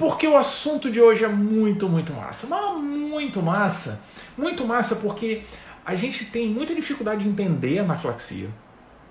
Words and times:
Porque 0.00 0.26
o 0.26 0.34
assunto 0.34 0.90
de 0.90 0.98
hoje 0.98 1.26
é 1.26 1.28
muito, 1.28 1.86
muito 1.86 2.14
massa. 2.14 2.46
Mas 2.46 2.80
muito 2.80 3.42
massa. 3.42 4.02
Muito 4.34 4.66
massa 4.66 4.96
porque 4.96 5.42
a 5.84 5.94
gente 5.94 6.24
tem 6.24 6.48
muita 6.48 6.74
dificuldade 6.74 7.22
de 7.22 7.28
entender 7.28 7.80
a 7.80 7.82
anafilaxia. 7.82 8.48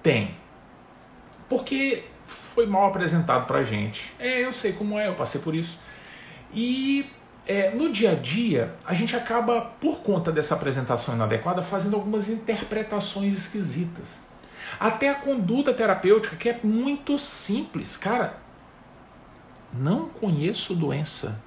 Tem. 0.02 0.36
Porque 1.48 2.06
foi 2.26 2.66
mal 2.66 2.88
apresentado 2.88 3.46
pra 3.46 3.64
gente. 3.64 4.12
É, 4.18 4.44
eu 4.44 4.52
sei 4.52 4.74
como 4.74 4.98
é, 4.98 5.08
eu 5.08 5.14
passei 5.14 5.40
por 5.40 5.54
isso. 5.54 5.78
E 6.52 7.08
é, 7.46 7.70
no 7.70 7.92
dia 7.92 8.14
a 8.14 8.16
dia, 8.16 8.74
a 8.84 8.96
gente 8.96 9.16
acaba, 9.16 9.62
por 9.80 10.00
conta 10.00 10.32
dessa 10.32 10.56
apresentação 10.56 11.14
inadequada, 11.14 11.62
fazendo 11.62 11.98
algumas 11.98 12.30
interpretações 12.30 13.36
esquisitas. 13.36 14.22
Até 14.80 15.10
a 15.10 15.14
conduta 15.14 15.72
terapêutica, 15.72 16.36
que 16.36 16.50
é 16.50 16.60
muito 16.64 17.16
simples. 17.20 17.96
Cara, 17.96 18.49
não 19.74 20.10
conheço 20.10 20.76
doença 20.76 21.42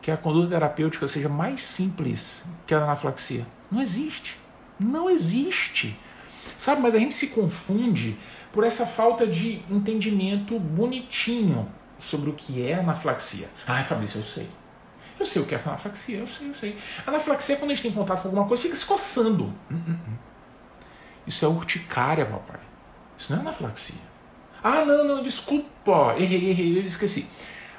que 0.00 0.10
a 0.10 0.16
conduta 0.16 0.48
terapêutica 0.48 1.06
seja 1.06 1.28
mais 1.28 1.60
simples 1.60 2.44
que 2.66 2.74
a 2.74 2.82
anafilaxia. 2.82 3.46
Não 3.70 3.80
existe. 3.80 4.38
Não 4.78 5.08
existe. 5.08 5.98
Sabe, 6.58 6.80
mas 6.80 6.94
a 6.94 6.98
gente 6.98 7.14
se 7.14 7.28
confunde 7.28 8.18
por 8.52 8.64
essa 8.64 8.84
falta 8.84 9.26
de 9.26 9.62
entendimento 9.70 10.58
bonitinho 10.58 11.70
sobre 11.98 12.30
o 12.30 12.32
que 12.32 12.66
é 12.66 12.74
anafilaxia. 12.74 13.48
Ai, 13.66 13.84
Fabrício, 13.84 14.18
eu 14.18 14.24
sei. 14.24 14.50
Eu 15.18 15.24
sei 15.24 15.40
o 15.40 15.46
que 15.46 15.54
é 15.54 15.60
anafilaxia, 15.64 16.18
eu 16.18 16.26
sei, 16.26 16.48
eu 16.48 16.54
sei. 16.54 16.76
Anafilaxia 17.06 17.54
é 17.54 17.58
quando 17.58 17.70
a 17.70 17.74
gente 17.74 17.84
tem 17.84 17.92
contato 17.92 18.22
com 18.22 18.28
alguma 18.28 18.46
coisa, 18.46 18.62
fica 18.62 18.74
se 18.74 18.84
coçando. 18.84 19.44
Hum, 19.70 19.80
hum, 19.88 19.98
hum. 20.08 20.16
Isso 21.26 21.44
é 21.44 21.48
urticária, 21.48 22.26
papai. 22.26 22.60
Isso 23.16 23.32
não 23.32 23.38
é 23.38 23.42
anafilaxia. 23.42 24.11
Ah, 24.62 24.84
não, 24.84 25.04
não, 25.04 25.22
desculpa, 25.22 26.14
errei, 26.16 26.50
errei, 26.50 26.78
eu 26.78 26.86
esqueci. 26.86 27.28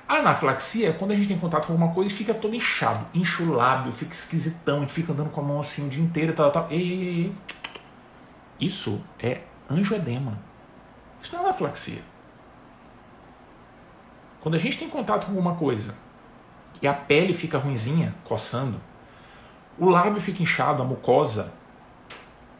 A 0.07 0.15
anafilaxia 0.15 0.89
é 0.89 0.93
quando 0.93 1.11
a 1.11 1.15
gente 1.15 1.29
tem 1.29 1.39
contato 1.39 1.67
com 1.67 1.73
alguma 1.73 1.93
coisa 1.93 2.11
e 2.11 2.13
fica 2.13 2.33
todo 2.33 2.53
inchado, 2.53 3.05
incha 3.13 3.41
o 3.41 3.53
lábio, 3.53 3.91
fica 3.93 4.13
esquisitão, 4.13 4.77
a 4.77 4.79
gente 4.81 4.93
fica 4.93 5.13
andando 5.13 5.29
com 5.29 5.39
a 5.39 5.43
mão 5.43 5.59
assim 5.61 5.87
o 5.87 5.89
dia 5.89 6.03
inteiro 6.03 6.33
e 6.33 6.35
tal, 6.35 6.51
tal. 6.51 6.67
Ei, 6.69 6.81
ei, 6.81 7.07
ei. 7.07 7.35
Isso 8.59 9.01
é 9.17 9.41
angioedema. 9.69 10.37
Isso 11.21 11.33
não 11.33 11.43
é 11.43 11.45
anafilaxia. 11.45 12.01
Quando 14.41 14.55
a 14.55 14.57
gente 14.57 14.77
tem 14.77 14.89
contato 14.89 15.25
com 15.25 15.31
alguma 15.31 15.55
coisa 15.55 15.95
e 16.81 16.87
a 16.87 16.93
pele 16.93 17.33
fica 17.33 17.57
ruinzinha, 17.57 18.13
coçando, 18.25 18.79
o 19.79 19.89
lábio 19.89 20.19
fica 20.19 20.43
inchado, 20.43 20.81
a 20.81 20.85
mucosa 20.85 21.53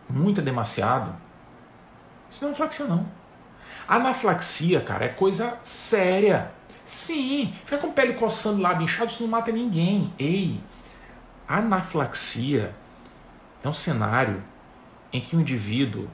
muito 0.10 0.42
demasiado, 0.42 1.14
isso 2.32 2.40
não 2.42 2.48
é 2.48 2.52
anafilaxia 2.52 2.86
não. 2.86 3.23
Anaflaxia, 3.88 4.82
cara, 4.82 5.06
é 5.06 5.10
coisa 5.10 5.58
séria. 5.64 6.52
Sim, 6.86 7.54
ficar 7.64 7.78
com 7.78 7.92
pele 7.92 8.14
coçando, 8.14 8.62
lábio 8.62 8.86
inchado, 8.86 9.10
isso 9.10 9.24
não 9.24 9.30
mata 9.30 9.52
ninguém. 9.52 10.14
Ei, 10.20 10.60
anaflaxia 11.48 12.76
é 13.64 13.70
um 13.70 13.74
cenário 13.74 14.44
em 15.12 15.22
que 15.22 15.36
o 15.36 15.42
indivíduo 15.42 16.10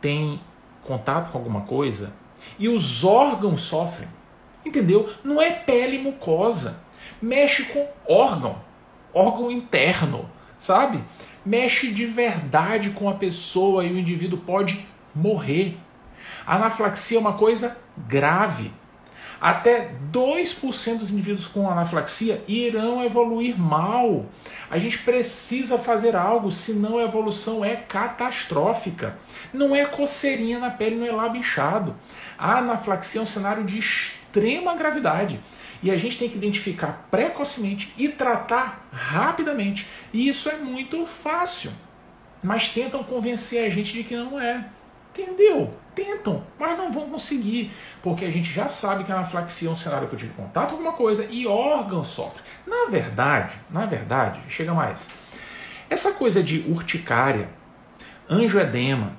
tem 0.00 0.40
contato 0.82 1.30
com 1.30 1.38
alguma 1.38 1.62
coisa 1.62 2.12
e 2.58 2.68
os 2.68 3.04
órgãos 3.04 3.62
sofrem. 3.62 4.08
Entendeu? 4.64 5.08
Não 5.22 5.40
é 5.40 5.50
pele 5.50 5.98
mucosa. 5.98 6.82
Mexe 7.20 7.64
com 7.64 7.86
órgão, 8.08 8.60
órgão 9.12 9.50
interno, 9.50 10.28
sabe? 10.58 11.02
Mexe 11.44 11.92
de 11.92 12.06
verdade 12.06 12.90
com 12.90 13.08
a 13.08 13.14
pessoa 13.14 13.84
e 13.84 13.92
o 13.92 13.98
indivíduo 13.98 14.38
pode 14.38 14.86
morrer. 15.14 15.76
A 16.50 16.56
anafilaxia 16.56 17.16
é 17.16 17.20
uma 17.20 17.34
coisa 17.34 17.76
grave. 17.96 18.72
Até 19.40 19.92
2% 20.12 20.98
dos 20.98 21.12
indivíduos 21.12 21.46
com 21.46 21.70
anafilaxia 21.70 22.42
irão 22.48 23.04
evoluir 23.04 23.56
mal. 23.56 24.26
A 24.68 24.76
gente 24.76 24.98
precisa 24.98 25.78
fazer 25.78 26.16
algo, 26.16 26.50
senão 26.50 26.98
a 26.98 27.04
evolução 27.04 27.64
é 27.64 27.76
catastrófica. 27.76 29.16
Não 29.54 29.76
é 29.76 29.84
coceirinha 29.84 30.58
na 30.58 30.70
pele, 30.70 30.96
não 30.96 31.06
é 31.06 31.12
lábio 31.12 31.38
inchado. 31.38 31.94
A 32.36 32.58
anafilaxia 32.58 33.20
é 33.20 33.22
um 33.22 33.26
cenário 33.26 33.62
de 33.62 33.78
extrema 33.78 34.74
gravidade. 34.74 35.40
E 35.84 35.88
a 35.92 35.96
gente 35.96 36.18
tem 36.18 36.28
que 36.28 36.36
identificar 36.36 37.06
precocemente 37.12 37.94
e 37.96 38.08
tratar 38.08 38.88
rapidamente. 38.90 39.86
E 40.12 40.28
isso 40.28 40.48
é 40.48 40.56
muito 40.56 41.06
fácil. 41.06 41.70
Mas 42.42 42.70
tentam 42.70 43.04
convencer 43.04 43.64
a 43.64 43.70
gente 43.70 43.92
de 43.92 44.02
que 44.02 44.16
não 44.16 44.40
é. 44.40 44.64
Entendeu? 45.10 45.74
Tentam, 46.00 46.42
mas 46.58 46.78
não 46.78 46.90
vão 46.90 47.10
conseguir, 47.10 47.70
porque 48.02 48.24
a 48.24 48.30
gente 48.30 48.50
já 48.50 48.70
sabe 48.70 49.04
que 49.04 49.12
a 49.12 49.16
anaflaxia 49.16 49.68
é 49.68 49.70
um 49.70 49.76
cenário 49.76 50.08
que 50.08 50.14
eu 50.14 50.18
tive 50.18 50.32
contato 50.32 50.70
com 50.70 50.76
alguma 50.76 50.94
coisa 50.94 51.26
e 51.30 51.46
órgão 51.46 52.02
sofre. 52.02 52.42
Na 52.66 52.86
verdade, 52.88 53.52
na 53.68 53.84
verdade, 53.84 54.40
chega 54.48 54.72
mais. 54.72 55.06
Essa 55.90 56.12
coisa 56.12 56.42
de 56.42 56.60
urticária, 56.66 57.50
angioedema 58.30 59.12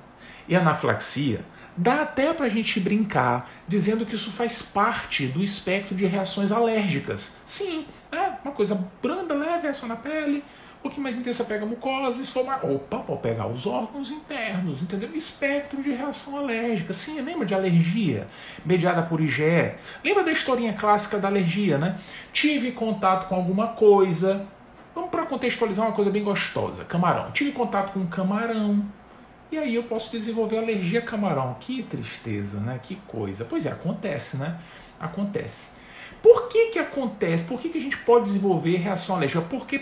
e 0.48 0.56
anaflaxia 0.56 1.44
dá 1.76 2.02
até 2.02 2.34
para 2.34 2.46
a 2.46 2.48
gente 2.48 2.80
brincar 2.80 3.48
dizendo 3.68 4.04
que 4.04 4.16
isso 4.16 4.32
faz 4.32 4.60
parte 4.60 5.28
do 5.28 5.40
espectro 5.40 5.94
de 5.94 6.04
reações 6.04 6.50
alérgicas. 6.50 7.34
Sim, 7.46 7.86
é 8.10 8.32
uma 8.44 8.52
coisa 8.52 8.74
branda, 9.00 9.34
leve, 9.34 9.62
reação 9.62 9.88
na 9.88 9.94
pele, 9.94 10.42
o 10.84 10.90
que 10.90 11.00
mais 11.00 11.16
intensa 11.16 11.44
pega 11.44 11.64
a 11.64 11.66
mucosa, 11.66 12.20
esfoma... 12.20 12.56
Opa, 12.56 12.98
pode 12.98 13.20
pegar 13.20 13.46
os 13.46 13.66
órgãos 13.66 14.10
internos, 14.10 14.82
entendeu? 14.82 15.14
Espectro 15.14 15.80
de 15.80 15.92
reação 15.92 16.36
alérgica. 16.36 16.92
Sim, 16.92 17.20
lembra 17.20 17.46
de 17.46 17.54
alergia 17.54 18.26
mediada 18.64 19.02
por 19.02 19.20
IgE? 19.20 19.74
Lembra 20.04 20.24
da 20.24 20.32
historinha 20.32 20.72
clássica 20.72 21.18
da 21.18 21.28
alergia, 21.28 21.78
né? 21.78 21.98
Tive 22.32 22.72
contato 22.72 23.28
com 23.28 23.36
alguma 23.36 23.68
coisa. 23.68 24.44
Vamos 24.94 25.10
para 25.10 25.24
contextualizar 25.24 25.86
uma 25.86 25.94
coisa 25.94 26.10
bem 26.10 26.24
gostosa. 26.24 26.84
Camarão. 26.84 27.30
Tive 27.30 27.52
contato 27.52 27.92
com 27.92 28.00
um 28.00 28.06
camarão. 28.06 28.84
E 29.52 29.58
aí 29.58 29.74
eu 29.74 29.84
posso 29.84 30.10
desenvolver 30.10 30.58
alergia 30.58 30.98
a 30.98 31.02
camarão. 31.02 31.56
Que 31.60 31.82
tristeza, 31.84 32.58
né? 32.58 32.80
Que 32.82 32.96
coisa. 33.06 33.44
Pois 33.44 33.66
é, 33.66 33.70
acontece, 33.70 34.36
né? 34.36 34.58
Acontece. 34.98 35.70
Por 36.20 36.48
que 36.48 36.70
que 36.70 36.78
acontece? 36.78 37.44
Por 37.44 37.60
que, 37.60 37.68
que 37.68 37.78
a 37.78 37.80
gente 37.80 37.98
pode 37.98 38.24
desenvolver 38.24 38.76
reação 38.76 39.16
alérgica? 39.16 39.42
Porque 39.42 39.80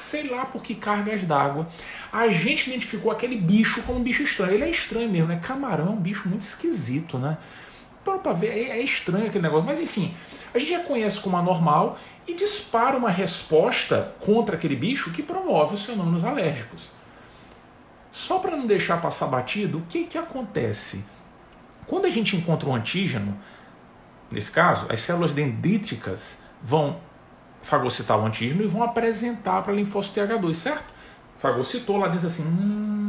sei 0.00 0.28
lá 0.28 0.44
por 0.46 0.62
que 0.62 0.74
cargas 0.74 1.22
d'água, 1.22 1.68
a 2.12 2.28
gente 2.28 2.68
identificou 2.68 3.10
aquele 3.10 3.36
bicho 3.36 3.82
como 3.82 3.98
um 3.98 4.02
bicho 4.02 4.22
estranho. 4.22 4.54
Ele 4.54 4.64
é 4.64 4.70
estranho 4.70 5.08
mesmo, 5.08 5.28
né? 5.28 5.40
Camarão 5.42 5.88
é 5.88 5.90
um 5.90 6.00
bicho 6.00 6.28
muito 6.28 6.42
esquisito, 6.42 7.18
né? 7.18 7.36
Para 8.04 8.32
ver, 8.32 8.48
é, 8.48 8.78
é 8.78 8.82
estranho 8.82 9.26
aquele 9.26 9.42
negócio. 9.42 9.66
Mas 9.66 9.80
enfim, 9.80 10.14
a 10.54 10.58
gente 10.58 10.70
já 10.70 10.80
conhece 10.80 11.20
como 11.20 11.36
anormal 11.36 11.98
e 12.26 12.34
dispara 12.34 12.96
uma 12.96 13.10
resposta 13.10 14.14
contra 14.20 14.56
aquele 14.56 14.76
bicho 14.76 15.10
que 15.12 15.22
promove 15.22 15.74
os 15.74 15.84
fenômenos 15.84 16.24
alérgicos. 16.24 16.90
Só 18.10 18.38
para 18.38 18.56
não 18.56 18.66
deixar 18.66 19.00
passar 19.00 19.26
batido, 19.26 19.78
o 19.78 19.82
que, 19.82 20.04
que 20.04 20.18
acontece? 20.18 21.04
Quando 21.86 22.06
a 22.06 22.10
gente 22.10 22.36
encontra 22.36 22.68
um 22.68 22.74
antígeno, 22.74 23.38
nesse 24.30 24.50
caso, 24.50 24.86
as 24.90 25.00
células 25.00 25.32
dendríticas 25.32 26.38
vão 26.62 27.00
fagocitar 27.62 28.18
o 28.18 28.26
antígeno 28.26 28.62
e 28.62 28.66
vão 28.66 28.82
apresentar 28.82 29.62
para 29.62 29.72
linfócito 29.72 30.20
TH2, 30.20 30.54
certo? 30.54 30.98
Fagocitou 31.38 31.96
lá 31.98 32.08
dentro 32.08 32.26
assim, 32.26 32.42
hum, 32.42 33.08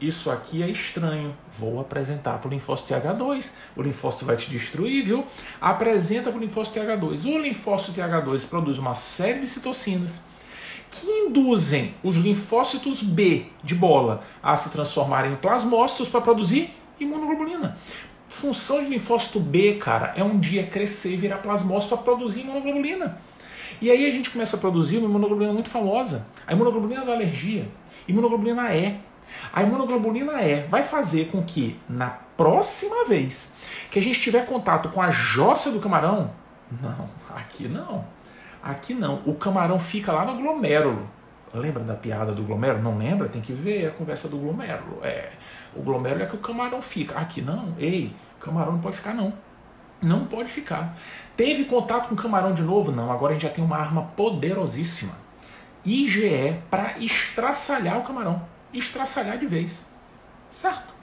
isso 0.00 0.30
aqui 0.30 0.62
é 0.62 0.68
estranho, 0.68 1.34
vou 1.58 1.80
apresentar 1.80 2.38
para 2.38 2.48
o 2.48 2.50
linfócito 2.50 2.92
TH2, 2.92 3.52
o 3.74 3.82
linfócito 3.82 4.24
vai 4.24 4.36
te 4.36 4.50
destruir, 4.50 5.04
viu? 5.04 5.26
Apresenta 5.60 6.30
para 6.30 6.38
o 6.38 6.40
linfócito 6.40 6.78
TH2. 6.78 7.24
O 7.24 7.38
linfócito 7.38 8.00
TH2 8.00 8.46
produz 8.46 8.78
uma 8.78 8.94
série 8.94 9.40
de 9.40 9.48
citocinas 9.48 10.20
que 10.90 11.06
induzem 11.06 11.94
os 12.02 12.16
linfócitos 12.16 13.02
B 13.02 13.46
de 13.62 13.74
bola 13.74 14.22
a 14.42 14.56
se 14.56 14.70
transformarem 14.70 15.32
em 15.32 15.36
plasmócitos 15.36 16.08
para 16.08 16.20
produzir 16.20 16.74
imunoglobulina. 16.98 17.76
Função 18.28 18.82
de 18.82 18.90
linfócito 18.90 19.40
B, 19.40 19.74
cara, 19.74 20.12
é 20.16 20.22
um 20.22 20.38
dia 20.38 20.66
crescer 20.66 21.12
e 21.12 21.16
virar 21.16 21.38
plasmócito 21.38 21.96
para 21.96 22.04
produzir 22.04 22.40
imunoglobulina. 22.40 23.18
E 23.80 23.90
aí 23.90 24.06
a 24.06 24.10
gente 24.10 24.30
começa 24.30 24.56
a 24.56 24.60
produzir 24.60 24.98
uma 24.98 25.08
imunoglobulina 25.08 25.52
muito 25.52 25.68
famosa, 25.68 26.26
a 26.46 26.52
imunoglobulina 26.52 27.04
da 27.04 27.12
alergia, 27.12 27.68
imunoglobulina 28.06 28.74
E. 28.74 28.98
A 29.52 29.62
imunoglobulina 29.62 30.42
E 30.42 30.66
vai 30.66 30.82
fazer 30.82 31.28
com 31.30 31.42
que 31.42 31.78
na 31.88 32.08
próxima 32.36 33.04
vez 33.04 33.52
que 33.90 33.98
a 33.98 34.02
gente 34.02 34.20
tiver 34.20 34.46
contato 34.46 34.88
com 34.90 35.02
a 35.02 35.10
jossa 35.10 35.70
do 35.70 35.80
camarão, 35.80 36.30
não, 36.82 37.08
aqui 37.34 37.68
não, 37.68 38.04
aqui 38.62 38.94
não, 38.94 39.22
o 39.26 39.34
camarão 39.34 39.78
fica 39.78 40.12
lá 40.12 40.24
no 40.24 40.36
glomérulo. 40.36 41.08
Lembra 41.52 41.82
da 41.82 41.94
piada 41.94 42.32
do 42.32 42.42
glomérulo? 42.42 42.82
Não 42.82 42.98
lembra? 42.98 43.28
Tem 43.28 43.40
que 43.40 43.52
ver 43.52 43.86
a 43.86 43.90
conversa 43.90 44.28
do 44.28 44.36
glomérulo. 44.36 45.00
É, 45.02 45.30
o 45.74 45.82
glomérulo 45.82 46.22
é 46.22 46.26
que 46.26 46.36
o 46.36 46.38
camarão 46.38 46.82
fica. 46.82 47.18
Aqui 47.18 47.40
não, 47.40 47.74
ei, 47.78 48.12
camarão 48.38 48.72
não 48.72 48.80
pode 48.80 48.96
ficar 48.96 49.14
não. 49.14 49.32
Não 50.00 50.26
pode 50.26 50.48
ficar. 50.50 50.96
Teve 51.36 51.64
contato 51.64 52.08
com 52.08 52.16
camarão 52.16 52.54
de 52.54 52.62
novo? 52.62 52.92
Não. 52.92 53.10
Agora 53.10 53.32
a 53.32 53.34
gente 53.34 53.42
já 53.42 53.52
tem 53.52 53.64
uma 53.64 53.76
arma 53.76 54.02
poderosíssima. 54.16 55.14
IgE 55.84 56.56
para 56.70 56.98
estraçalhar 56.98 57.98
o 57.98 58.02
camarão. 58.02 58.42
Estraçalhar 58.72 59.38
de 59.38 59.46
vez. 59.46 59.86
Certo? 60.50 60.94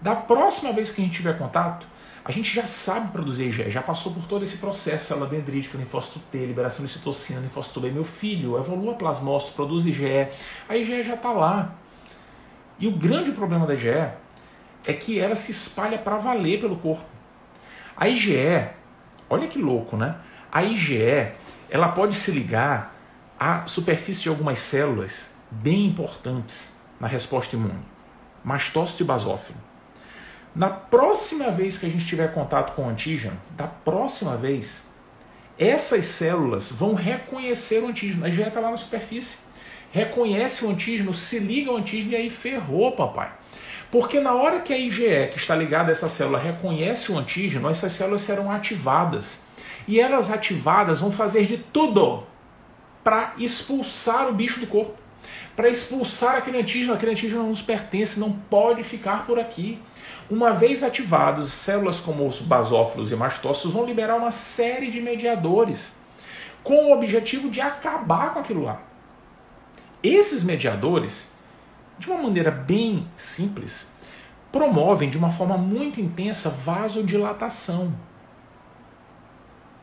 Da 0.00 0.16
próxima 0.16 0.72
vez 0.72 0.90
que 0.90 1.00
a 1.00 1.04
gente 1.04 1.14
tiver 1.14 1.38
contato, 1.38 1.86
A 2.24 2.30
gente 2.30 2.54
já 2.54 2.66
sabe 2.66 3.10
produzir 3.10 3.48
IgE, 3.48 3.68
já 3.70 3.82
passou 3.82 4.12
por 4.12 4.22
todo 4.26 4.44
esse 4.44 4.58
processo, 4.58 5.06
célula 5.06 5.26
dendrítica, 5.26 5.76
linfócito 5.76 6.20
T, 6.30 6.46
liberação 6.46 6.84
de 6.84 6.92
citocina, 6.92 7.40
linfócito 7.40 7.80
B. 7.80 7.90
Meu 7.90 8.04
filho 8.04 8.56
evolua 8.56 8.94
plasmócito, 8.94 9.54
produz 9.54 9.84
IgE, 9.86 10.28
a 10.68 10.76
IgE 10.76 11.02
já 11.02 11.14
está 11.14 11.32
lá. 11.32 11.74
E 12.78 12.86
o 12.86 12.92
grande 12.92 13.32
problema 13.32 13.66
da 13.66 13.74
IgE 13.74 14.10
é 14.86 14.92
que 14.92 15.18
ela 15.18 15.34
se 15.34 15.50
espalha 15.50 15.98
para 15.98 16.16
valer 16.16 16.60
pelo 16.60 16.76
corpo. 16.76 17.04
A 17.96 18.08
IgE, 18.08 18.68
olha 19.28 19.46
que 19.46 19.58
louco, 19.58 19.96
né? 19.96 20.16
A 20.50 20.62
IgE, 20.62 21.32
ela 21.70 21.88
pode 21.88 22.14
se 22.14 22.30
ligar 22.30 22.94
à 23.38 23.66
superfície 23.66 24.22
de 24.22 24.28
algumas 24.28 24.58
células 24.58 25.30
bem 25.50 25.86
importantes 25.86 26.72
na 26.98 27.06
resposta 27.06 27.56
imune, 27.56 27.84
mastócito 28.44 29.02
e 29.02 29.06
basófilo. 29.06 29.58
Na 30.54 30.68
próxima 30.68 31.50
vez 31.50 31.78
que 31.78 31.86
a 31.86 31.88
gente 31.88 32.04
tiver 32.04 32.32
contato 32.34 32.74
com 32.74 32.82
o 32.84 32.88
antígeno, 32.88 33.36
da 33.52 33.66
próxima 33.66 34.36
vez, 34.36 34.86
essas 35.58 36.04
células 36.04 36.70
vão 36.70 36.94
reconhecer 36.94 37.82
o 37.82 37.88
antígeno. 37.88 38.24
A 38.24 38.28
IgE 38.28 38.42
está 38.42 38.60
lá 38.60 38.70
na 38.70 38.76
superfície. 38.76 39.40
Reconhece 39.90 40.64
o 40.64 40.70
antígeno, 40.70 41.12
se 41.12 41.38
liga 41.38 41.70
ao 41.70 41.76
antígeno 41.76 42.12
e 42.12 42.16
aí 42.16 42.30
ferrou, 42.30 42.92
papai. 42.92 43.32
Porque 43.92 44.20
na 44.20 44.32
hora 44.32 44.60
que 44.60 44.72
a 44.72 44.78
IgE, 44.78 45.28
que 45.30 45.36
está 45.36 45.54
ligada 45.54 45.90
a 45.90 45.92
essa 45.92 46.08
célula, 46.08 46.38
reconhece 46.38 47.12
o 47.12 47.18
antígeno, 47.18 47.68
essas 47.68 47.92
células 47.92 48.22
serão 48.22 48.50
ativadas. 48.50 49.42
E 49.86 50.00
elas 50.00 50.30
ativadas 50.30 51.00
vão 51.00 51.12
fazer 51.12 51.44
de 51.44 51.58
tudo 51.58 52.26
para 53.04 53.34
expulsar 53.36 54.30
o 54.30 54.32
bicho 54.32 54.60
do 54.60 54.66
corpo. 54.66 54.94
Para 55.54 55.68
expulsar 55.68 56.36
aquele 56.36 56.58
antígeno, 56.58 56.94
aquele 56.94 57.12
antígeno 57.12 57.42
não 57.42 57.50
nos 57.50 57.60
pertence, 57.60 58.18
não 58.18 58.32
pode 58.32 58.82
ficar 58.82 59.26
por 59.26 59.38
aqui. 59.38 59.78
Uma 60.30 60.52
vez 60.54 60.82
ativados, 60.82 61.52
células 61.52 62.00
como 62.00 62.26
os 62.26 62.40
basófilos 62.40 63.12
e 63.12 63.14
mastócitos 63.14 63.74
vão 63.74 63.84
liberar 63.84 64.16
uma 64.16 64.30
série 64.30 64.90
de 64.90 65.02
mediadores 65.02 65.96
com 66.64 66.86
o 66.86 66.92
objetivo 66.94 67.50
de 67.50 67.60
acabar 67.60 68.32
com 68.32 68.40
aquilo 68.40 68.62
lá. 68.62 68.80
Esses 70.02 70.42
mediadores, 70.42 71.31
de 72.02 72.10
uma 72.10 72.20
maneira 72.20 72.50
bem 72.50 73.08
simples, 73.16 73.86
promovem 74.50 75.08
de 75.08 75.16
uma 75.16 75.30
forma 75.30 75.56
muito 75.56 76.00
intensa 76.00 76.50
vasodilatação. 76.50 77.94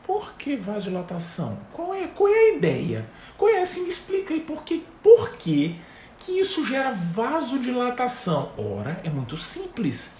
Por 0.06 0.34
que 0.34 0.54
vasodilatação? 0.54 1.58
Qual 1.72 1.94
é, 1.94 2.06
qual 2.08 2.28
é 2.28 2.38
a 2.38 2.56
ideia? 2.56 3.06
Qual 3.38 3.50
é 3.50 3.62
assim? 3.62 3.84
Me 3.84 3.88
explica 3.88 4.34
aí 4.34 4.40
por 4.40 4.62
que, 4.62 4.84
por 5.02 5.32
que, 5.32 5.76
que 6.18 6.38
isso 6.38 6.66
gera 6.66 6.92
vasodilatação? 6.92 8.52
Ora, 8.58 9.00
é 9.02 9.08
muito 9.08 9.36
simples. 9.38 10.12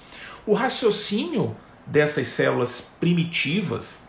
O 0.47 0.55
raciocínio 0.55 1.55
dessas 1.87 2.29
células 2.29 2.93
primitivas, 2.99 4.01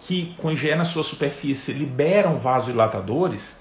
que 0.00 0.36
IgE 0.52 0.74
na 0.74 0.84
sua 0.84 1.02
superfície 1.02 1.72
liberam 1.72 2.36
vasodilatadores, 2.36 3.58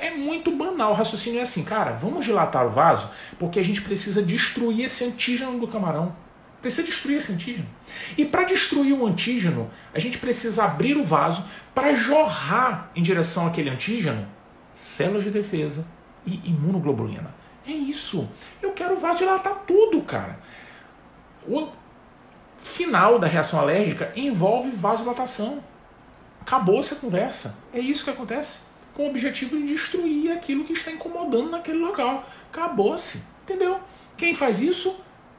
é 0.00 0.10
muito 0.10 0.50
banal. 0.50 0.92
O 0.92 0.94
raciocínio 0.94 1.38
é 1.38 1.42
assim, 1.42 1.62
cara, 1.62 1.92
vamos 1.92 2.24
dilatar 2.24 2.66
o 2.66 2.70
vaso 2.70 3.10
porque 3.38 3.60
a 3.60 3.64
gente 3.64 3.82
precisa 3.82 4.22
destruir 4.22 4.86
esse 4.86 5.04
antígeno 5.04 5.58
do 5.58 5.68
camarão. 5.68 6.14
Precisa 6.60 6.82
destruir 6.82 7.18
esse 7.18 7.32
antígeno. 7.32 7.68
E 8.18 8.24
para 8.24 8.44
destruir 8.44 8.92
o 8.92 9.06
antígeno, 9.06 9.70
a 9.94 9.98
gente 9.98 10.18
precisa 10.18 10.64
abrir 10.64 10.96
o 10.96 11.04
vaso 11.04 11.44
para 11.74 11.94
jorrar 11.94 12.90
em 12.94 13.02
direção 13.02 13.46
àquele 13.46 13.70
antígeno 13.70 14.26
células 14.74 15.24
de 15.24 15.30
defesa 15.30 15.86
e 16.26 16.40
imunoglobulina. 16.44 17.34
É 17.66 17.70
isso. 17.70 18.28
Eu 18.62 18.72
quero 18.72 18.96
vasodilatar 18.96 19.62
tudo, 19.66 20.00
cara. 20.02 20.38
O 21.46 21.68
final 22.62 23.18
da 23.18 23.26
reação 23.26 23.60
alérgica 23.60 24.12
envolve 24.16 24.70
vasodilatação. 24.70 25.62
Acabou-se 26.40 26.94
a 26.94 26.96
conversa. 26.96 27.56
É 27.72 27.78
isso 27.78 28.04
que 28.04 28.10
acontece. 28.10 28.69
Com 29.00 29.06
o 29.06 29.08
objetivo 29.08 29.56
de 29.56 29.68
destruir 29.68 30.30
aquilo 30.30 30.62
que 30.62 30.74
está 30.74 30.90
incomodando 30.90 31.48
naquele 31.48 31.78
local. 31.78 32.28
Acabou-se. 32.52 33.22
Entendeu? 33.44 33.80
Quem 34.14 34.34
faz 34.34 34.60
isso? 34.60 34.94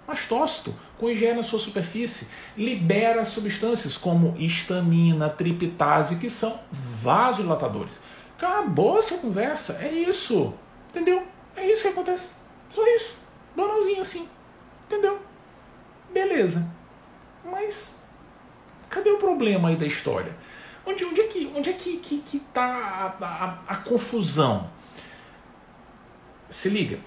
mastócito, 0.08 0.74
com 0.98 1.08
higiene 1.08 1.38
na 1.38 1.44
sua 1.44 1.60
superfície, 1.60 2.28
libera 2.58 3.24
substâncias 3.24 3.96
como 3.96 4.36
histamina, 4.36 5.30
triptase, 5.30 6.16
que 6.18 6.28
são 6.28 6.60
vasodilatadores. 6.72 8.00
Acabou 8.36 8.98
essa 8.98 9.20
conversa, 9.20 9.78
é 9.80 9.92
isso. 9.92 10.56
Entendeu? 10.90 11.24
É 11.56 11.72
isso 11.72 11.84
que 11.84 11.90
acontece. 11.90 12.34
Só 12.72 12.84
isso. 12.96 13.20
Banalzinho 13.56 14.02
assim. 14.02 14.28
Entendeu? 14.88 15.20
Beleza. 16.12 16.68
Mas 17.46 17.96
cadê 18.90 19.12
o 19.12 19.20
problema 19.20 19.70
aí 19.70 19.76
da 19.76 19.86
história? 19.86 20.36
Onde, 20.86 21.06
onde 21.06 21.22
é 21.22 21.28
que 21.28 21.52
onde 21.56 21.70
é 21.70 21.74
que, 21.74 21.98
que, 21.98 22.18
que 22.20 22.40
tá 22.40 23.16
a, 23.20 23.26
a, 23.26 23.74
a 23.74 23.76
confusão? 23.78 24.70
Se 26.50 26.70
liga. 26.70 27.00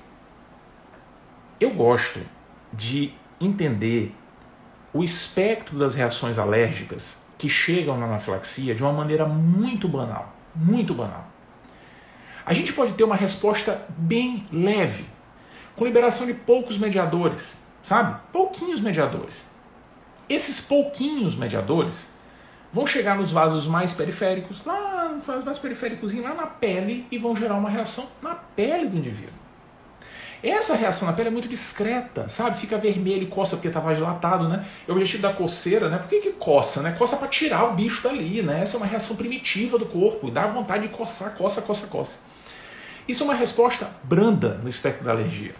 Eu 1.60 1.70
gosto 1.70 2.20
de 2.72 3.12
entender 3.40 4.14
o 4.92 5.02
espectro 5.02 5.78
das 5.78 5.94
reações 5.94 6.38
alérgicas 6.38 7.22
que 7.36 7.48
chegam 7.48 7.98
na 7.98 8.06
anafilaxia 8.06 8.74
de 8.74 8.82
uma 8.82 8.92
maneira 8.92 9.26
muito 9.26 9.88
banal, 9.88 10.34
muito 10.54 10.94
banal. 10.94 11.26
A 12.46 12.52
gente 12.52 12.72
pode 12.72 12.92
ter 12.92 13.04
uma 13.04 13.16
resposta 13.16 13.86
bem 13.88 14.44
leve, 14.52 15.04
com 15.74 15.84
liberação 15.84 16.26
de 16.26 16.34
poucos 16.34 16.78
mediadores, 16.78 17.58
sabe? 17.82 18.20
Pouquinhos 18.32 18.80
mediadores. 18.80 19.50
Esses 20.28 20.60
pouquinhos 20.60 21.36
mediadores 21.36 22.06
vão 22.74 22.88
chegar 22.88 23.16
nos 23.16 23.30
vasos 23.30 23.68
mais 23.68 23.92
periféricos, 23.92 24.64
lá 24.64 25.08
nos 25.10 25.24
vasos 25.24 25.44
mais 25.44 25.58
periféricos, 25.58 26.12
lá 26.12 26.34
na 26.34 26.48
pele, 26.48 27.06
e 27.08 27.16
vão 27.16 27.36
gerar 27.36 27.54
uma 27.54 27.70
reação 27.70 28.04
na 28.20 28.34
pele 28.34 28.88
do 28.88 28.96
indivíduo. 28.96 29.32
Essa 30.42 30.74
reação 30.74 31.06
na 31.06 31.14
pele 31.14 31.28
é 31.28 31.30
muito 31.30 31.48
discreta, 31.48 32.28
sabe? 32.28 32.58
Fica 32.58 32.76
vermelho 32.76 33.28
coça 33.28 33.56
porque 33.56 33.68
estava 33.68 33.94
dilatado, 33.94 34.48
né? 34.48 34.66
É 34.88 34.90
o 34.90 34.94
objetivo 34.94 35.22
da 35.22 35.32
coceira, 35.32 35.88
né? 35.88 35.98
Por 35.98 36.08
que, 36.08 36.18
que 36.20 36.32
coça, 36.32 36.82
né? 36.82 36.96
Coça 36.98 37.16
para 37.16 37.28
tirar 37.28 37.64
o 37.64 37.74
bicho 37.74 38.02
dali, 38.02 38.42
né? 38.42 38.60
Essa 38.60 38.76
é 38.76 38.78
uma 38.78 38.86
reação 38.86 39.14
primitiva 39.14 39.78
do 39.78 39.86
corpo, 39.86 40.28
dá 40.28 40.48
vontade 40.48 40.88
de 40.88 40.92
coçar, 40.92 41.36
coça, 41.36 41.62
coça, 41.62 41.86
coça. 41.86 42.18
Isso 43.06 43.22
é 43.22 43.24
uma 43.24 43.34
resposta 43.34 43.88
branda 44.02 44.58
no 44.60 44.68
espectro 44.68 45.04
da 45.04 45.12
alergia. 45.12 45.54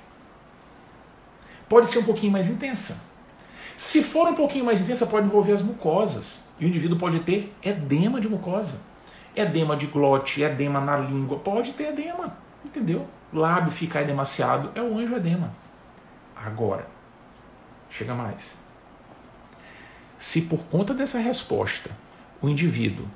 Pode 1.69 1.89
ser 1.89 2.01
um 2.01 2.05
pouquinho 2.05 2.33
mais 2.33 2.49
intensa. 2.49 3.14
Se 3.77 4.03
for 4.03 4.29
um 4.29 4.35
pouquinho 4.35 4.65
mais 4.65 4.81
intensa, 4.81 5.07
pode 5.07 5.27
envolver 5.27 5.53
as 5.53 5.63
mucosas. 5.63 6.49
E 6.59 6.65
o 6.65 6.69
indivíduo 6.69 6.99
pode 6.99 7.21
ter 7.21 7.55
edema 7.63 8.21
de 8.21 8.29
mucosa. 8.29 8.81
Edema 9.35 9.77
de 9.77 9.87
glote, 9.87 10.43
edema 10.43 10.81
na 10.81 10.97
língua, 10.97 11.39
pode 11.39 11.73
ter 11.73 11.89
edema, 11.89 12.37
entendeu? 12.65 13.09
lábio 13.35 13.73
ficar 13.73 14.03
edemaciado, 14.03 14.71
é 14.75 14.81
o 14.81 14.97
anjo 14.97 15.17
edema. 15.17 15.53
Agora, 16.37 16.87
chega 17.91 18.15
mais. 18.15 18.57
Se 20.17 20.43
por 20.43 20.63
conta 20.65 20.95
dessa 20.95 21.19
resposta 21.19 21.91
o 22.41 22.49
indivíduo 22.49 23.07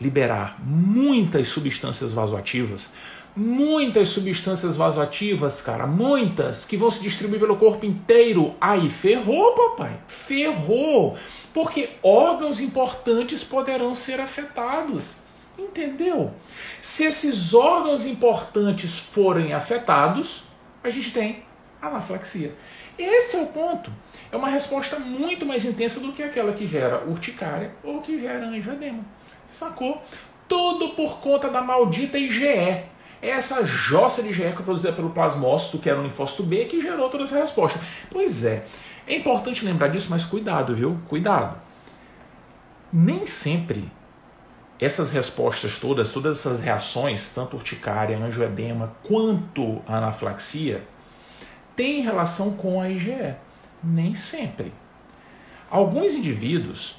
liberar 0.00 0.56
muitas 0.60 1.48
substâncias 1.48 2.12
vasoativas, 2.12 2.92
muitas 3.36 4.10
substâncias 4.10 4.76
vasoativas, 4.76 5.60
cara, 5.60 5.86
muitas 5.86 6.64
que 6.64 6.76
vão 6.76 6.90
se 6.90 7.02
distribuir 7.02 7.40
pelo 7.40 7.56
corpo 7.56 7.84
inteiro, 7.84 8.54
aí 8.60 8.88
ferrou, 8.88 9.52
papai, 9.52 9.98
ferrou, 10.06 11.16
porque 11.52 11.90
órgãos 12.02 12.60
importantes 12.60 13.42
poderão 13.42 13.94
ser 13.94 14.20
afetados. 14.20 15.16
Entendeu? 15.56 16.32
Se 16.82 17.04
esses 17.04 17.54
órgãos 17.54 18.04
importantes 18.04 18.98
forem 18.98 19.52
afetados, 19.52 20.42
a 20.82 20.90
gente 20.90 21.12
tem 21.12 21.44
anafilaxia. 21.80 22.52
Esse 22.98 23.36
é 23.36 23.40
o 23.40 23.46
ponto. 23.46 23.92
É 24.32 24.36
uma 24.36 24.48
resposta 24.48 24.98
muito 24.98 25.46
mais 25.46 25.64
intensa 25.64 26.00
do 26.00 26.12
que 26.12 26.22
aquela 26.22 26.52
que 26.52 26.66
gera 26.66 27.04
urticária 27.04 27.72
ou 27.84 28.00
que 28.00 28.18
gera 28.18 28.46
angioedema. 28.46 29.04
Sacou? 29.46 30.02
Tudo 30.48 30.90
por 30.90 31.18
conta 31.20 31.48
da 31.48 31.60
maldita 31.60 32.18
IgE. 32.18 32.84
Essa 33.24 33.64
jossa 33.64 34.22
de 34.22 34.42
é 34.42 34.52
produzida 34.52 34.92
pelo 34.92 35.08
plasmócito, 35.08 35.78
que 35.78 35.88
era 35.88 35.98
o 35.98 36.02
linfócito 36.02 36.42
B, 36.42 36.66
que 36.66 36.82
gerou 36.82 37.08
toda 37.08 37.24
essa 37.24 37.38
resposta. 37.38 37.80
Pois 38.10 38.44
é. 38.44 38.66
É 39.06 39.16
importante 39.16 39.64
lembrar 39.64 39.88
disso, 39.88 40.08
mas 40.10 40.26
cuidado, 40.26 40.74
viu? 40.74 40.98
Cuidado. 41.08 41.58
Nem 42.92 43.24
sempre 43.24 43.90
essas 44.78 45.10
respostas 45.10 45.78
todas, 45.78 46.10
todas 46.12 46.38
essas 46.38 46.60
reações, 46.60 47.30
tanto 47.34 47.56
urticária, 47.56 48.18
angioedema, 48.18 48.94
quanto 49.02 49.80
a 49.88 49.96
anafilaxia, 49.96 50.86
têm 51.74 52.02
relação 52.02 52.52
com 52.52 52.78
a 52.78 52.90
IgE. 52.90 53.36
Nem 53.82 54.14
sempre. 54.14 54.70
Alguns 55.70 56.12
indivíduos 56.12 56.96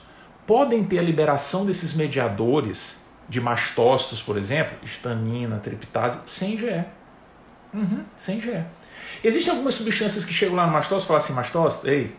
podem 0.47 0.83
ter 0.83 0.97
a 0.97 1.03
liberação 1.03 1.67
desses 1.67 1.93
mediadores 1.93 3.04
de 3.27 3.41
mastócitos, 3.41 4.21
por 4.21 4.37
exemplo, 4.37 4.77
histamina, 4.83 5.57
triptase, 5.57 6.19
sem 6.25 6.53
IgE. 6.53 6.85
Uhum, 7.73 8.03
sem 8.15 8.37
IgE. 8.37 8.63
Existem 9.23 9.51
algumas 9.51 9.75
substâncias 9.75 10.23
que 10.23 10.33
chegam 10.33 10.55
lá 10.55 10.65
no 10.67 10.73
mastócito 10.73 11.05
e 11.05 11.07
falam 11.07 11.23
assim, 11.23 11.33
mastócito, 11.33 11.87
ei, 11.87 12.15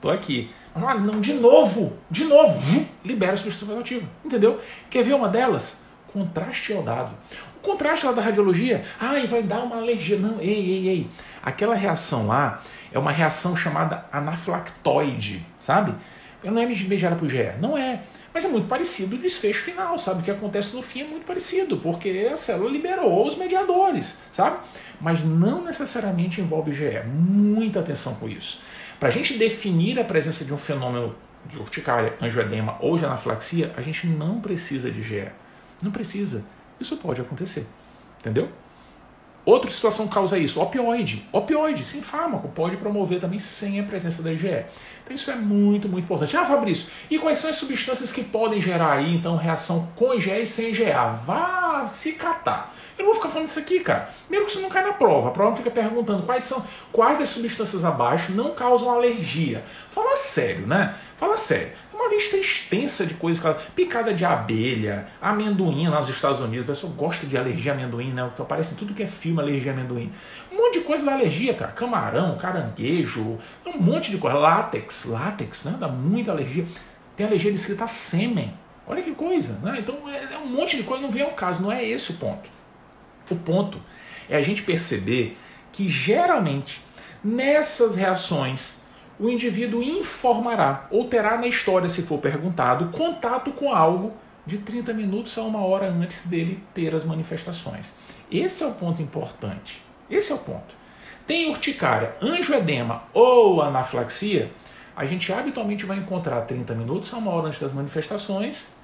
tô 0.00 0.10
aqui. 0.10 0.50
Ah, 0.74 0.94
não, 0.94 1.20
de 1.20 1.34
novo, 1.34 1.96
de 2.10 2.24
novo, 2.24 2.86
libera 3.04 3.34
a 3.34 3.36
substância 3.36 3.66
vasoativa. 3.66 4.08
Entendeu? 4.24 4.60
Quer 4.90 5.04
ver 5.04 5.14
uma 5.14 5.28
delas? 5.28 5.76
Contraste 6.12 6.72
iodado. 6.72 7.14
O 7.56 7.60
contraste 7.60 8.06
lá 8.06 8.12
da 8.12 8.22
radiologia, 8.22 8.84
e 9.22 9.26
vai 9.26 9.42
dar 9.42 9.60
uma 9.60 9.76
alergia. 9.76 10.18
Não, 10.18 10.40
ei, 10.40 10.48
ei, 10.48 10.88
ei. 10.88 11.10
Aquela 11.42 11.74
reação 11.74 12.26
lá 12.26 12.62
é 12.92 12.98
uma 12.98 13.12
reação 13.12 13.56
chamada 13.56 14.04
anaflactoide, 14.12 15.44
sabe? 15.58 15.94
Não 16.42 16.60
é 16.60 16.66
mediada 16.66 17.16
por 17.16 17.28
GE, 17.28 17.52
não 17.60 17.76
é. 17.78 18.02
Mas 18.34 18.44
é 18.44 18.48
muito 18.48 18.66
parecido 18.66 19.14
o 19.14 19.18
desfecho 19.18 19.62
final, 19.62 19.96
sabe? 19.96 20.20
O 20.20 20.24
que 20.24 20.30
acontece 20.30 20.74
no 20.74 20.82
fim 20.82 21.02
é 21.02 21.04
muito 21.04 21.24
parecido, 21.24 21.76
porque 21.76 22.28
a 22.32 22.36
célula 22.36 22.68
liberou 22.68 23.28
os 23.28 23.36
mediadores, 23.36 24.18
sabe? 24.32 24.58
Mas 25.00 25.24
não 25.24 25.62
necessariamente 25.62 26.40
envolve 26.40 26.72
GE. 26.72 27.04
Muita 27.06 27.78
atenção 27.78 28.16
com 28.16 28.28
isso. 28.28 28.60
Para 28.98 29.08
a 29.08 29.12
gente 29.12 29.38
definir 29.38 30.00
a 30.00 30.04
presença 30.04 30.44
de 30.44 30.52
um 30.52 30.58
fenômeno 30.58 31.14
de 31.46 31.58
urticária, 31.58 32.16
angioedema 32.20 32.76
ou 32.80 32.98
de 32.98 33.04
anaflaxia, 33.04 33.72
a 33.76 33.82
gente 33.82 34.08
não 34.08 34.40
precisa 34.40 34.90
de 34.90 35.00
GE. 35.00 35.28
Não 35.80 35.92
precisa. 35.92 36.44
Isso 36.80 36.96
pode 36.96 37.20
acontecer. 37.20 37.64
Entendeu? 38.18 38.48
Outra 39.44 39.70
situação 39.70 40.08
causa 40.08 40.38
isso, 40.38 40.60
opioide. 40.60 41.28
Opioide, 41.30 41.84
sim, 41.84 42.00
fármaco, 42.00 42.48
pode 42.48 42.78
promover 42.78 43.20
também 43.20 43.38
sem 43.38 43.78
a 43.78 43.82
presença 43.82 44.22
da 44.22 44.32
IgE. 44.32 44.64
Então 45.04 45.14
isso 45.14 45.30
é 45.30 45.36
muito, 45.36 45.86
muito 45.86 46.04
importante. 46.04 46.34
Ah, 46.36 46.46
Fabrício, 46.46 46.90
e 47.10 47.18
quais 47.18 47.38
são 47.38 47.50
as 47.50 47.56
substâncias 47.56 48.10
que 48.10 48.24
podem 48.24 48.60
gerar 48.60 48.94
aí, 48.94 49.14
então, 49.14 49.36
reação 49.36 49.92
com 49.94 50.14
IgE 50.14 50.30
e 50.30 50.46
sem 50.46 50.70
IgE? 50.70 50.84
Vá 51.26 51.86
se 51.86 52.12
catar. 52.12 52.74
Eu 52.96 53.04
não 53.04 53.12
vou 53.12 53.14
ficar 53.20 53.28
falando 53.28 53.48
isso 53.48 53.58
aqui, 53.58 53.80
cara. 53.80 54.08
Primeiro 54.22 54.46
que 54.46 54.52
isso 54.52 54.62
não 54.62 54.70
cai 54.70 54.82
na 54.82 54.92
prova. 54.92 55.28
A 55.28 55.32
prova 55.32 55.56
fica 55.56 55.70
perguntando 55.70 56.22
quais 56.22 56.44
são, 56.44 56.64
quais 56.92 57.18
das 57.18 57.28
substâncias 57.28 57.84
abaixo 57.84 58.32
não 58.32 58.54
causam 58.54 58.90
alergia. 58.90 59.62
Fala 59.90 60.16
sério, 60.16 60.66
né? 60.66 60.94
Fala 61.16 61.36
sério 61.36 61.72
uma 61.94 62.08
lista 62.08 62.36
extensa 62.36 63.06
de 63.06 63.14
coisas. 63.14 63.56
Picada 63.74 64.12
de 64.12 64.24
abelha, 64.24 65.06
amendoim 65.20 65.88
lá 65.88 66.00
nos 66.00 66.10
Estados 66.10 66.40
Unidos. 66.40 66.64
A 66.64 66.72
pessoa 66.72 66.92
gosta 66.92 67.26
de 67.26 67.36
alergia 67.36 67.72
a 67.72 67.74
amendoim, 67.74 68.12
né? 68.12 68.28
Então, 68.32 68.44
aparece 68.44 68.74
tudo 68.74 68.94
que 68.94 69.02
é 69.02 69.06
filme 69.06 69.40
alergia 69.40 69.72
a 69.72 69.74
amendoim. 69.74 70.12
Um 70.52 70.56
monte 70.56 70.78
de 70.78 70.84
coisa 70.84 71.04
da 71.04 71.12
alergia, 71.12 71.54
cara. 71.54 71.72
Camarão, 71.72 72.36
caranguejo, 72.36 73.38
um 73.64 73.78
monte 73.78 74.10
de 74.10 74.18
coisa. 74.18 74.36
Látex, 74.36 74.93
látex, 75.04 75.64
né? 75.64 75.76
Dá 75.78 75.88
muita 75.88 76.30
alergia. 76.30 76.66
Tem 77.16 77.26
alergia 77.26 77.50
de 77.50 77.58
escrita 77.58 77.86
sêmen. 77.86 78.54
Olha 78.86 79.02
que 79.02 79.14
coisa, 79.14 79.58
né? 79.60 79.76
Então 79.78 80.08
é, 80.08 80.34
é 80.34 80.38
um 80.38 80.46
monte 80.46 80.76
de 80.76 80.82
coisa, 80.82 81.02
não 81.02 81.10
vem 81.10 81.22
ao 81.22 81.32
caso, 81.32 81.62
não 81.62 81.72
é 81.72 81.84
esse 81.84 82.12
o 82.12 82.14
ponto. 82.14 82.48
O 83.30 83.36
ponto 83.36 83.80
é 84.28 84.36
a 84.36 84.42
gente 84.42 84.62
perceber 84.62 85.38
que 85.72 85.88
geralmente 85.88 86.82
nessas 87.22 87.96
reações 87.96 88.82
o 89.18 89.28
indivíduo 89.28 89.82
informará 89.82 90.86
ou 90.90 91.08
terá 91.08 91.38
na 91.38 91.46
história, 91.46 91.88
se 91.88 92.02
for 92.02 92.18
perguntado, 92.18 92.88
contato 92.88 93.52
com 93.52 93.72
algo 93.72 94.12
de 94.46 94.58
30 94.58 94.92
minutos 94.92 95.38
a 95.38 95.42
uma 95.42 95.64
hora 95.64 95.88
antes 95.88 96.26
dele 96.26 96.62
ter 96.74 96.94
as 96.94 97.04
manifestações. 97.04 97.94
Esse 98.30 98.62
é 98.62 98.66
o 98.66 98.72
ponto 98.72 99.00
importante. 99.00 99.82
Esse 100.10 100.32
é 100.32 100.34
o 100.34 100.38
ponto. 100.38 100.74
Tem 101.26 101.48
urticária, 101.48 102.14
angioedema 102.20 103.04
ou 103.14 103.62
anaflaxia, 103.62 104.50
a 104.96 105.04
gente 105.04 105.32
habitualmente 105.32 105.84
vai 105.84 105.98
encontrar 105.98 106.40
30 106.42 106.74
minutos 106.74 107.12
a 107.12 107.16
uma 107.16 107.30
hora 107.30 107.48
antes 107.48 107.60
das 107.60 107.72
manifestações 107.72 108.76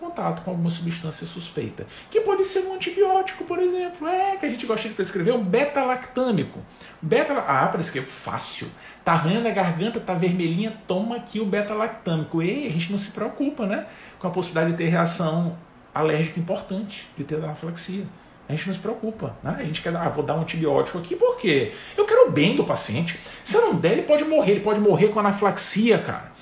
contato 0.00 0.42
com 0.42 0.50
alguma 0.50 0.70
substância 0.70 1.26
suspeita, 1.26 1.86
que 2.10 2.20
pode 2.22 2.44
ser 2.44 2.60
um 2.60 2.74
antibiótico, 2.74 3.44
por 3.44 3.58
exemplo, 3.58 4.08
é 4.08 4.36
que 4.36 4.46
a 4.46 4.48
gente 4.48 4.64
gosta 4.64 4.88
de 4.88 4.94
prescrever 4.94 5.34
um 5.34 5.44
beta-lactâmico. 5.44 6.58
Beta, 7.02 7.34
ah, 7.34 7.68
prescrever 7.68 8.08
fácil. 8.08 8.66
Tá 9.04 9.12
arranhando 9.12 9.46
a 9.46 9.50
garganta, 9.50 10.00
tá 10.00 10.14
vermelhinha, 10.14 10.74
toma 10.86 11.16
aqui 11.16 11.38
o 11.38 11.44
beta-lactâmico. 11.44 12.42
E 12.42 12.66
a 12.66 12.70
gente 12.70 12.90
não 12.90 12.98
se 12.98 13.10
preocupa, 13.10 13.66
né, 13.66 13.86
com 14.18 14.26
a 14.26 14.30
possibilidade 14.30 14.72
de 14.72 14.78
ter 14.78 14.88
reação 14.88 15.56
alérgica 15.94 16.40
importante, 16.40 17.08
de 17.16 17.24
ter 17.24 17.36
anaflaxia. 17.36 18.04
A 18.50 18.56
gente 18.56 18.66
não 18.66 18.74
se 18.74 18.80
preocupa, 18.80 19.36
né? 19.44 19.56
A 19.60 19.64
gente 19.64 19.80
quer, 19.80 19.94
ah, 19.96 20.08
vou 20.08 20.24
dar 20.24 20.34
um 20.34 20.40
antibiótico 20.40 20.98
aqui, 20.98 21.14
por 21.14 21.36
quê? 21.36 21.72
Eu 21.96 22.04
quero 22.04 22.28
o 22.28 22.30
bem 22.32 22.56
do 22.56 22.64
paciente. 22.64 23.18
Se 23.44 23.54
eu 23.54 23.60
não 23.60 23.76
der, 23.76 23.92
ele 23.92 24.02
pode 24.02 24.24
morrer, 24.24 24.52
ele 24.52 24.60
pode 24.60 24.80
morrer 24.80 25.08
com 25.08 25.20
anaflaxia, 25.20 25.98
cara. 25.98 26.32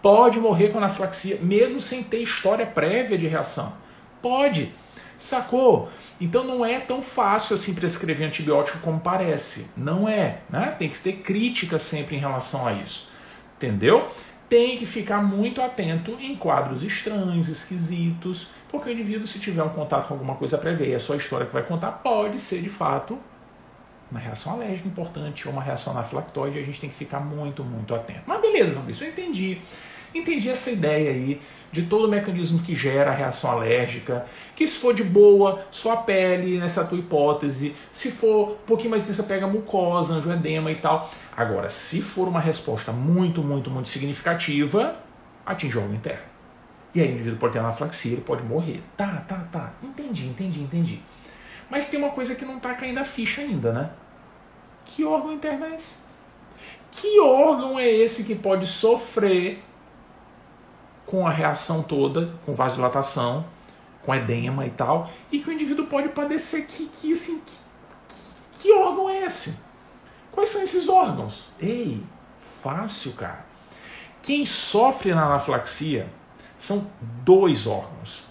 Pode 0.00 0.40
morrer 0.40 0.68
com 0.68 0.78
anaflaxia, 0.78 1.38
mesmo 1.42 1.78
sem 1.78 2.02
ter 2.02 2.22
história 2.22 2.64
prévia 2.64 3.18
de 3.18 3.26
reação. 3.26 3.74
Pode. 4.22 4.72
Sacou? 5.18 5.90
Então 6.18 6.42
não 6.42 6.64
é 6.64 6.78
tão 6.80 7.02
fácil 7.02 7.54
assim 7.54 7.74
prescrever 7.74 8.26
antibiótico 8.26 8.78
como 8.78 8.98
parece. 8.98 9.68
Não 9.76 10.08
é. 10.08 10.38
Né? 10.48 10.74
Tem 10.78 10.88
que 10.88 10.98
ter 10.98 11.18
crítica 11.18 11.78
sempre 11.78 12.16
em 12.16 12.18
relação 12.18 12.66
a 12.66 12.72
isso. 12.72 13.10
Entendeu? 13.56 14.08
Tem 14.48 14.78
que 14.78 14.86
ficar 14.86 15.22
muito 15.22 15.60
atento 15.60 16.16
em 16.18 16.34
quadros 16.34 16.82
estranhos, 16.82 17.48
esquisitos, 17.48 18.46
porque 18.68 18.90
o 18.90 18.92
indivíduo, 18.92 19.26
se 19.26 19.38
tiver 19.38 19.62
um 19.62 19.70
contato 19.70 20.08
com 20.08 20.14
alguma 20.14 20.34
coisa 20.34 20.58
prévia 20.58 20.86
e 20.86 20.94
a 20.94 21.00
sua 21.00 21.16
história 21.16 21.46
que 21.46 21.52
vai 21.52 21.62
contar, 21.62 21.92
pode 21.92 22.38
ser 22.38 22.60
de 22.60 22.68
fato 22.68 23.18
uma 24.10 24.20
reação 24.20 24.54
alérgica 24.54 24.88
importante 24.88 25.46
ou 25.46 25.52
uma 25.52 25.62
reação 25.62 25.92
anaflactoide, 25.92 26.58
a 26.58 26.62
gente 26.62 26.80
tem 26.80 26.88
que 26.88 26.96
ficar 26.96 27.20
muito, 27.20 27.62
muito 27.62 27.94
atento. 27.94 28.22
Mas 28.26 28.40
beleza, 28.40 28.82
isso 28.88 29.04
eu 29.04 29.08
entendi. 29.08 29.58
Entendi 30.14 30.48
essa 30.48 30.70
ideia 30.70 31.10
aí 31.10 31.40
de 31.70 31.82
todo 31.82 32.06
o 32.06 32.08
mecanismo 32.08 32.60
que 32.62 32.74
gera 32.74 33.10
a 33.10 33.14
reação 33.14 33.50
alérgica, 33.50 34.24
que 34.56 34.66
se 34.66 34.78
for 34.78 34.94
de 34.94 35.04
boa, 35.04 35.66
só 35.70 35.92
a 35.92 35.96
pele, 35.98 36.58
nessa 36.58 36.82
tua 36.84 36.98
hipótese, 36.98 37.74
se 37.92 38.10
for 38.10 38.52
um 38.52 38.66
pouquinho 38.66 38.90
mais 38.90 39.02
intensa, 39.02 39.22
pega 39.22 39.46
mucosa, 39.46 40.14
angioedema 40.14 40.70
e 40.70 40.76
tal. 40.76 41.10
Agora, 41.36 41.68
se 41.68 42.00
for 42.00 42.26
uma 42.26 42.40
resposta 42.40 42.90
muito, 42.90 43.42
muito, 43.42 43.70
muito 43.70 43.90
significativa, 43.90 44.96
atinge 45.44 45.76
o 45.76 45.82
órgão 45.82 45.94
interno. 45.94 46.27
E 46.98 47.00
aí 47.00 47.10
o 47.10 47.12
indivíduo 47.12 47.38
pode 47.38 47.52
ter 47.52 47.60
anaflaxia, 47.60 48.12
ele 48.14 48.22
pode 48.22 48.42
morrer. 48.42 48.82
Tá, 48.96 49.24
tá, 49.28 49.46
tá. 49.52 49.72
Entendi, 49.80 50.26
entendi, 50.26 50.60
entendi. 50.60 51.00
Mas 51.70 51.88
tem 51.88 52.02
uma 52.02 52.10
coisa 52.10 52.34
que 52.34 52.44
não 52.44 52.56
está 52.56 52.74
caindo 52.74 52.98
a 52.98 53.04
ficha 53.04 53.40
ainda, 53.40 53.72
né? 53.72 53.92
Que 54.84 55.04
órgão 55.04 55.30
interno 55.30 55.66
é 55.66 55.76
esse? 55.76 55.98
Que 56.90 57.20
órgão 57.20 57.78
é 57.78 57.88
esse 57.88 58.24
que 58.24 58.34
pode 58.34 58.66
sofrer 58.66 59.62
com 61.06 61.24
a 61.24 61.30
reação 61.30 61.84
toda, 61.84 62.34
com 62.44 62.52
vasodilatação, 62.52 63.46
com 64.02 64.12
edema 64.12 64.66
e 64.66 64.70
tal, 64.70 65.08
e 65.30 65.38
que 65.38 65.50
o 65.50 65.52
indivíduo 65.52 65.86
pode 65.86 66.08
padecer 66.08 66.66
que, 66.66 66.86
que 66.86 67.12
assim, 67.12 67.40
que, 67.46 68.58
que 68.58 68.72
órgão 68.72 69.08
é 69.08 69.24
esse? 69.24 69.60
Quais 70.32 70.48
são 70.48 70.60
esses 70.60 70.88
órgãos? 70.88 71.46
Ei, 71.60 72.02
fácil, 72.60 73.12
cara. 73.12 73.46
Quem 74.20 74.44
sofre 74.44 75.14
na 75.14 75.26
anaflaxia 75.26 76.08
são 76.58 76.86
dois 77.24 77.66
órgãos. 77.66 78.24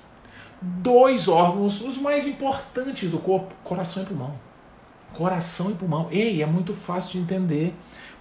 Dois 0.62 1.28
órgãos, 1.28 1.82
os 1.82 1.98
mais 1.98 2.28
importantes 2.28 3.10
do 3.10 3.20
corpo: 3.20 3.54
coração 3.64 4.04
e 4.04 4.06
pulmão. 4.06 4.34
Coração 5.14 5.72
e 5.72 5.74
pulmão. 5.74 6.08
Ei, 6.12 6.44
é 6.44 6.46
muito 6.46 6.74
fácil 6.74 7.14
de 7.14 7.20
entender. 7.20 7.74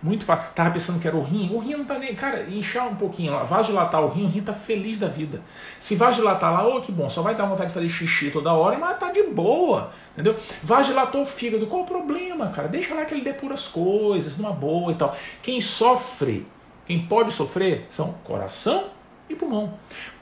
Muito 0.02 0.24
fácil. 0.24 0.50
Tava 0.54 0.70
pensando 0.70 1.00
que 1.00 1.08
era 1.08 1.16
o 1.16 1.22
rim. 1.22 1.50
O 1.52 1.58
rim 1.58 1.72
não 1.72 1.84
tá 1.84 1.98
nem. 1.98 2.14
Cara, 2.14 2.42
inchar 2.48 2.86
um 2.86 2.94
pouquinho 2.94 3.32
lá. 3.32 3.42
Vasodilatar 3.42 4.02
o 4.02 4.08
rim, 4.08 4.26
o 4.26 4.28
rim 4.28 4.42
tá 4.42 4.52
feliz 4.52 4.98
da 4.98 5.08
vida. 5.08 5.42
Se 5.80 5.96
vasodilatar 5.96 6.52
lá, 6.52 6.66
ô 6.66 6.76
oh, 6.76 6.80
que 6.80 6.92
bom, 6.92 7.08
só 7.08 7.22
vai 7.22 7.34
dar 7.34 7.46
vontade 7.46 7.68
de 7.68 7.74
fazer 7.74 7.88
xixi 7.88 8.30
toda 8.30 8.52
hora, 8.52 8.78
mas 8.78 8.98
tá 8.98 9.10
de 9.10 9.22
boa. 9.24 9.90
Entendeu? 10.12 10.36
Vasodilatou 10.62 11.22
o 11.22 11.26
fígado. 11.26 11.66
Qual 11.66 11.82
o 11.82 11.86
problema, 11.86 12.48
cara? 12.50 12.68
Deixa 12.68 12.94
lá 12.94 13.04
que 13.04 13.14
ele 13.14 13.24
depura 13.24 13.54
as 13.54 13.66
coisas, 13.66 14.36
numa 14.36 14.52
boa 14.52 14.92
e 14.92 14.94
tal. 14.94 15.16
Quem 15.42 15.60
sofre, 15.60 16.46
quem 16.84 17.06
pode 17.06 17.32
sofrer, 17.32 17.86
são 17.88 18.14
coração 18.22 18.95
e 19.28 19.34
pulmão. 19.34 19.74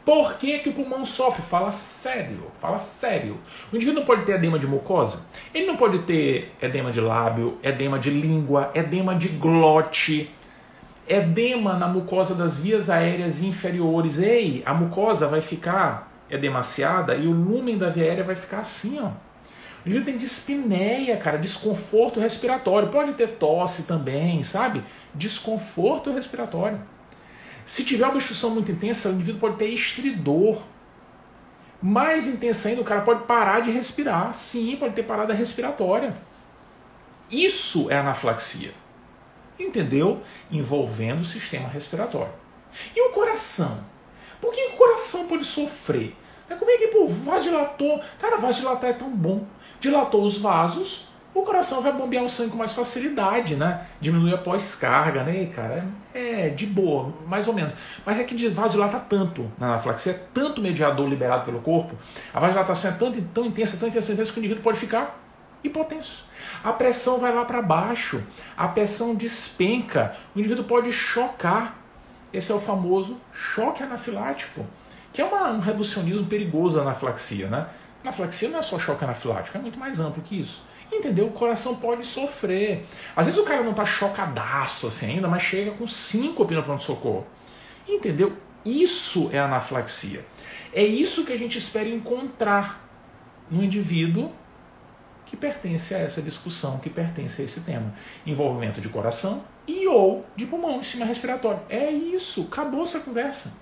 Por 0.05 0.35
que, 0.35 0.59
que 0.59 0.69
o 0.69 0.73
pulmão 0.73 1.05
sofre? 1.07 1.43
Fala 1.43 1.73
sério, 1.73 2.51
fala 2.61 2.79
sério. 2.79 3.39
O 3.73 3.77
indivíduo 3.77 4.01
não 4.01 4.07
pode 4.07 4.25
ter 4.25 4.33
edema 4.33 4.59
de 4.59 4.67
mucosa? 4.67 5.27
Ele 5.55 5.67
não 5.67 5.77
pode 5.77 6.01
ter 6.01 6.53
edema 6.61 6.91
de 6.91 7.01
lábio, 7.01 7.59
edema 7.63 7.99
de 7.99 8.11
língua, 8.11 8.71
edema 8.75 9.15
de 9.15 9.29
glote, 9.29 10.31
edema 11.09 11.75
na 11.75 11.89
mucosa 11.89 12.35
das 12.35 12.59
vias 12.59 12.91
aéreas 12.91 13.43
inferiores. 13.43 14.19
Ei, 14.19 14.63
a 14.67 14.75
mucosa 14.75 15.27
vai 15.27 15.41
ficar 15.41 16.13
edemaciada 16.31 17.15
e 17.15 17.27
o 17.27 17.33
lumen 17.33 17.79
da 17.79 17.89
via 17.89 18.05
aérea 18.05 18.25
vai 18.25 18.35
ficar 18.35 18.61
assim, 18.61 18.99
ó. 19.01 19.11
O 19.85 19.89
indivíduo 19.89 20.07
tem 20.07 20.17
dispneia, 20.17 21.17
cara, 21.19 21.37
desconforto 21.37 22.19
respiratório. 22.19 22.89
Pode 22.89 23.13
ter 23.13 23.29
tosse 23.33 23.87
também, 23.87 24.43
sabe? 24.43 24.83
Desconforto 25.15 26.11
respiratório. 26.11 26.81
Se 27.65 27.85
tiver 27.85 28.05
uma 28.05 28.15
obstrução 28.15 28.51
muito 28.51 28.71
intensa, 28.71 29.09
o 29.09 29.13
indivíduo 29.13 29.41
pode 29.41 29.57
ter 29.57 29.69
estridor. 29.69 30.63
Mais 31.81 32.27
intensa 32.27 32.69
ainda, 32.69 32.81
o 32.81 32.85
cara 32.85 33.03
pode 33.03 33.25
parar 33.25 33.61
de 33.61 33.71
respirar. 33.71 34.35
Sim, 34.35 34.77
pode 34.77 34.95
ter 34.95 35.03
parada 35.03 35.33
respiratória. 35.33 36.15
Isso 37.31 37.91
é 37.91 37.97
anaflaxia. 37.97 38.73
Entendeu? 39.59 40.23
Envolvendo 40.51 41.21
o 41.21 41.25
sistema 41.25 41.69
respiratório. 41.69 42.33
E 42.95 43.01
o 43.09 43.13
coração? 43.13 43.85
Por 44.41 44.53
que 44.53 44.63
o 44.69 44.77
coração 44.77 45.27
pode 45.27 45.45
sofrer? 45.45 46.15
Como 46.59 46.71
é 46.71 46.77
que, 46.77 46.89
pô, 46.89 47.07
vasodilatou? 47.09 48.03
Cara, 48.19 48.37
vasodilatar 48.37 48.91
é 48.91 48.93
tão 48.93 49.11
bom. 49.11 49.47
Dilatou 49.81 50.23
os 50.23 50.39
vasos, 50.39 51.09
o 51.35 51.43
coração 51.43 51.83
vai 51.83 51.93
bombear 51.93 52.25
o 52.25 52.31
sangue 52.31 52.53
com 52.53 52.57
mais 52.57 52.73
facilidade, 52.73 53.57
né? 53.57 53.85
Diminui 54.01 54.33
a 54.33 54.39
pós-carga, 54.39 55.25
né, 55.25 55.47
cara? 55.47 55.85
É, 56.15 56.49
de 56.49 56.65
boa, 56.65 57.13
mais 57.27 57.49
ou 57.49 57.53
menos. 57.53 57.75
Mas 58.07 58.21
é 58.21 58.25
que 58.25 58.49
vasodilata 58.49 59.01
tanto 59.01 59.51
na 59.59 59.67
anaflaxia, 59.67 60.13
é 60.13 60.21
tanto 60.33 60.63
mediador 60.63 61.09
liberado 61.09 61.45
pelo 61.45 61.61
corpo, 61.61 61.97
a 62.33 62.39
vasodilatação 62.39 62.93
é 62.93 62.95
tanto, 62.95 63.21
tão 63.35 63.47
intensa, 63.47 63.77
tão 63.77 63.89
intensa, 63.89 64.13
intensa 64.13 64.33
que 64.33 64.39
o 64.39 64.41
indivíduo 64.41 64.63
pode 64.63 64.79
ficar 64.79 65.21
hipotenso. 65.65 66.25
A 66.63 66.73
pressão 66.73 67.19
vai 67.19 67.35
lá 67.35 67.45
para 67.45 67.61
baixo, 67.61 68.23
a 68.57 68.69
pressão 68.69 69.15
despenca, 69.15 70.15
o 70.37 70.39
indivíduo 70.39 70.65
pode 70.65 70.93
chocar. 70.93 71.79
Esse 72.33 72.53
é 72.53 72.55
o 72.55 72.61
famoso 72.61 73.21
choque 73.33 73.83
anafilático, 73.83 74.65
que 75.13 75.21
é 75.21 75.25
uma, 75.25 75.51
um 75.51 75.61
reducionismo 75.61 76.27
perigoso 76.27 76.77
da 76.77 76.83
anaflaxia, 76.83 77.49
né? 77.49 77.67
Anaflaxia 78.03 78.49
não 78.49 78.59
é 78.59 78.63
só 78.63 78.79
choque 78.79 79.05
anafilático, 79.05 79.57
é 79.57 79.61
muito 79.61 79.79
mais 79.79 79.99
amplo 79.99 80.23
que 80.23 80.41
isso. 80.41 80.63
Entendeu? 80.95 81.27
O 81.27 81.33
coração 81.33 81.77
pode 81.77 82.07
sofrer. 82.07 82.87
Às 83.17 83.27
vezes 83.27 83.41
o 83.41 83.45
cara 83.45 83.63
não 83.63 83.73
está 83.73 83.85
chocadaço 83.85 84.87
assim 84.87 85.07
ainda, 85.07 85.29
mas 85.29 85.43
chega 85.43 85.73
com 85.73 85.87
síncope 85.87 86.55
no 86.55 86.63
pronto-socorro. 86.63 87.27
Entendeu? 87.87 88.33
Isso 88.65 89.29
é 89.33 89.39
anaflaxia. 89.39 90.25
É 90.73 90.83
isso 90.83 91.25
que 91.25 91.33
a 91.33 91.39
gente 91.39 91.59
espera 91.59 91.89
encontrar 91.89 92.89
no 93.51 93.63
indivíduo 93.63 94.33
que 95.27 95.37
pertence 95.37 95.95
a 95.95 95.99
essa 95.99 96.23
discussão, 96.23 96.79
que 96.79 96.89
pertence 96.89 97.43
a 97.43 97.45
esse 97.45 97.61
tema. 97.63 97.93
Envolvimento 98.27 98.81
de 98.81 98.89
coração 98.89 99.45
e 99.67 99.87
ou 99.87 100.25
de 100.37 100.47
pulmão, 100.47 100.79
de 100.79 100.87
cima 100.87 101.05
respiratório. 101.05 101.61
É 101.69 101.91
isso, 101.91 102.49
acabou 102.51 102.83
essa 102.85 103.01
conversa. 103.01 103.53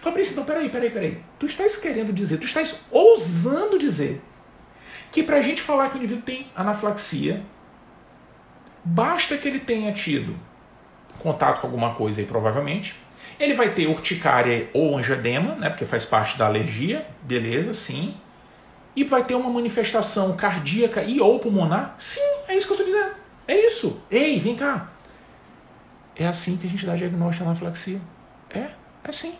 Fabrício, 0.00 0.32
então 0.32 0.44
peraí, 0.44 0.68
peraí, 0.68 0.90
peraí. 0.90 1.22
Tu 1.38 1.46
estás 1.46 1.76
querendo 1.76 2.12
dizer, 2.12 2.38
tu 2.38 2.46
estás 2.46 2.74
ousando 2.90 3.78
dizer 3.78 4.20
que 5.10 5.22
para 5.22 5.36
a 5.36 5.42
gente 5.42 5.60
falar 5.60 5.88
que 5.90 5.96
o 5.96 5.98
indivíduo 5.98 6.22
tem 6.22 6.50
anaflaxia, 6.54 7.42
basta 8.84 9.36
que 9.36 9.48
ele 9.48 9.60
tenha 9.60 9.92
tido 9.92 10.36
contato 11.18 11.60
com 11.60 11.66
alguma 11.66 11.94
coisa 11.94 12.20
aí, 12.20 12.26
provavelmente. 12.26 12.96
Ele 13.38 13.54
vai 13.54 13.74
ter 13.74 13.86
urticária 13.86 14.68
ou 14.72 14.96
angedema, 14.96 15.54
né, 15.54 15.70
porque 15.70 15.84
faz 15.84 16.04
parte 16.04 16.38
da 16.38 16.46
alergia, 16.46 17.06
beleza, 17.22 17.72
sim. 17.72 18.14
E 18.94 19.04
vai 19.04 19.24
ter 19.24 19.34
uma 19.34 19.48
manifestação 19.48 20.34
cardíaca 20.36 21.02
e 21.02 21.20
ou 21.20 21.38
pulmonar? 21.38 21.94
Sim, 21.98 22.20
é 22.48 22.56
isso 22.56 22.66
que 22.66 22.72
eu 22.72 22.78
estou 22.78 22.86
dizendo. 22.86 23.14
É 23.46 23.66
isso. 23.66 24.02
Ei, 24.10 24.38
vem 24.38 24.56
cá. 24.56 24.90
É 26.16 26.26
assim 26.26 26.56
que 26.56 26.66
a 26.66 26.70
gente 26.70 26.84
dá 26.84 26.96
diagnóstico 26.96 27.44
de 27.44 27.50
anaflaxia. 27.50 28.00
É, 28.50 28.58
é 28.58 29.08
assim. 29.08 29.34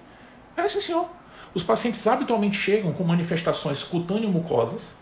É 0.56 0.62
assim, 0.62 0.80
senhor. 0.80 1.08
Os 1.52 1.62
pacientes 1.62 2.06
habitualmente 2.06 2.56
chegam 2.56 2.92
com 2.92 3.02
manifestações 3.02 3.82
cutâneo-mucosas, 3.82 4.98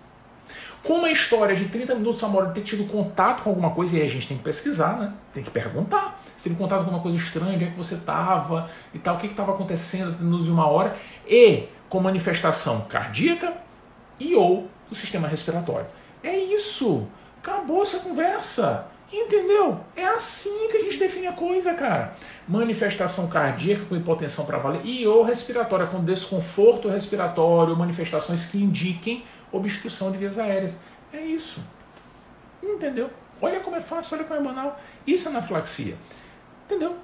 com 0.82 0.94
uma 0.94 1.10
história 1.10 1.54
de 1.54 1.66
30 1.66 1.94
minutos 1.96 2.22
a 2.22 2.26
hora 2.28 2.46
de 2.46 2.54
ter 2.54 2.62
tido 2.62 2.84
contato 2.84 3.42
com 3.42 3.50
alguma 3.50 3.70
coisa, 3.70 3.96
e 3.96 4.00
aí 4.00 4.06
a 4.06 4.10
gente 4.10 4.26
tem 4.26 4.36
que 4.36 4.42
pesquisar, 4.42 4.98
né? 4.98 5.12
Tem 5.34 5.42
que 5.42 5.50
perguntar. 5.50 6.22
Se 6.36 6.44
teve 6.44 6.56
contato 6.56 6.78
com 6.78 6.84
alguma 6.84 7.02
coisa 7.02 7.18
estranha, 7.18 7.54
onde 7.54 7.64
é 7.64 7.70
que 7.70 7.76
você 7.76 7.96
estava 7.96 8.70
e 8.94 8.98
tal, 8.98 9.16
o 9.16 9.18
que 9.18 9.26
estava 9.26 9.52
acontecendo 9.52 10.42
de 10.42 10.50
uma 10.50 10.66
hora, 10.66 10.96
e 11.26 11.64
com 11.88 12.00
manifestação 12.00 12.82
cardíaca 12.82 13.54
e 14.20 14.34
ou 14.34 14.68
do 14.88 14.94
sistema 14.94 15.28
respiratório. 15.28 15.86
É 16.22 16.36
isso. 16.36 17.06
Acabou 17.42 17.82
essa 17.82 17.98
conversa. 17.98 18.86
Entendeu? 19.10 19.80
É 19.96 20.04
assim 20.04 20.68
que 20.70 20.76
a 20.76 20.80
gente 20.82 20.98
define 20.98 21.28
a 21.28 21.32
coisa, 21.32 21.72
cara. 21.72 22.14
Manifestação 22.46 23.26
cardíaca 23.26 23.86
com 23.86 23.96
hipotensão 23.96 24.44
para 24.44 24.58
valer 24.58 24.82
e 24.84 25.06
ou 25.06 25.22
respiratória 25.22 25.86
com 25.86 26.04
desconforto 26.04 26.88
respiratório, 26.88 27.74
manifestações 27.74 28.44
que 28.44 28.58
indiquem 28.58 29.24
obstrução 29.52 30.10
de 30.10 30.18
vias 30.18 30.38
aéreas. 30.38 30.76
É 31.12 31.20
isso. 31.20 31.62
Entendeu? 32.62 33.10
Olha 33.40 33.60
como 33.60 33.76
é 33.76 33.80
fácil, 33.80 34.16
olha 34.16 34.26
como 34.26 34.40
é 34.40 34.42
banal. 34.42 34.80
Isso 35.06 35.28
é 35.28 35.30
anaflaxia. 35.30 35.96
Entendeu? 36.66 36.96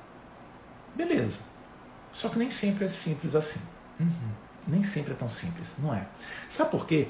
Beleza. 0.94 1.42
Só 2.12 2.28
que 2.28 2.38
nem 2.38 2.50
sempre 2.50 2.84
é 2.84 2.88
simples 2.88 3.34
assim. 3.34 3.60
Uhum. 3.98 4.30
Nem 4.66 4.82
sempre 4.82 5.12
é 5.12 5.16
tão 5.16 5.28
simples, 5.28 5.74
não 5.78 5.94
é? 5.94 6.06
Sabe 6.48 6.70
por 6.70 6.86
quê? 6.86 7.08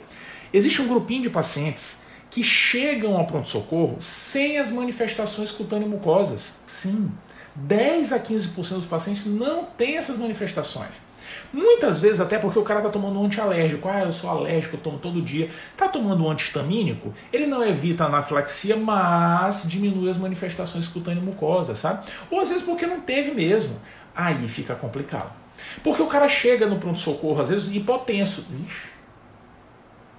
Existe 0.53 0.83
um 0.83 0.89
grupinho 0.89 1.23
de 1.23 1.31
pacientes 1.31 1.97
que 2.31 2.43
chegam 2.43 3.17
ao 3.17 3.27
pronto-socorro 3.27 3.97
sem 4.01 4.59
as 4.59 4.71
manifestações 4.71 5.53
cutâneo-mucosas. 5.53 6.55
Sim, 6.67 7.13
10 7.55 8.13
a 8.13 8.19
15% 8.19 8.71
dos 8.71 8.87
pacientes 8.87 9.27
não 9.27 9.65
têm 9.65 9.97
essas 9.97 10.19
manifestações. 10.19 11.03
Muitas 11.53 12.01
vezes 12.01 12.21
até 12.21 12.39
porque 12.39 12.59
o 12.59 12.63
cara 12.63 12.81
está 12.81 12.91
tomando 12.91 13.21
um 13.21 13.25
antialérgico. 13.25 13.89
Ah, 13.89 14.03
eu 14.03 14.13
sou 14.13 14.31
alérgico, 14.31 14.77
eu 14.77 14.81
tomo 14.81 14.99
todo 14.99 15.23
dia. 15.23 15.49
Está 15.73 15.89
tomando 15.89 16.25
um 16.25 16.31
antihistamínico, 16.31 17.15
ele 17.33 17.47
não 17.47 17.65
evita 17.65 18.05
a 18.05 18.07
anafilaxia, 18.07 18.77
mas 18.77 19.69
diminui 19.69 20.11
as 20.11 20.17
manifestações 20.17 20.89
cutâneo-mucosas, 20.89 21.79
sabe? 21.79 22.07
Ou 22.31 22.41
às 22.41 22.49
vezes 22.49 22.65
porque 22.65 22.87
não 22.87 23.01
teve 23.01 23.33
mesmo. 23.33 23.81
Aí 24.15 24.47
fica 24.49 24.75
complicado. 24.75 25.33
Porque 25.83 26.03
o 26.03 26.07
cara 26.07 26.29
chega 26.29 26.67
no 26.67 26.79
pronto-socorro, 26.79 27.43
às 27.43 27.49
vezes, 27.49 27.75
hipotenso. 27.75 28.47
Ixi, 28.67 28.89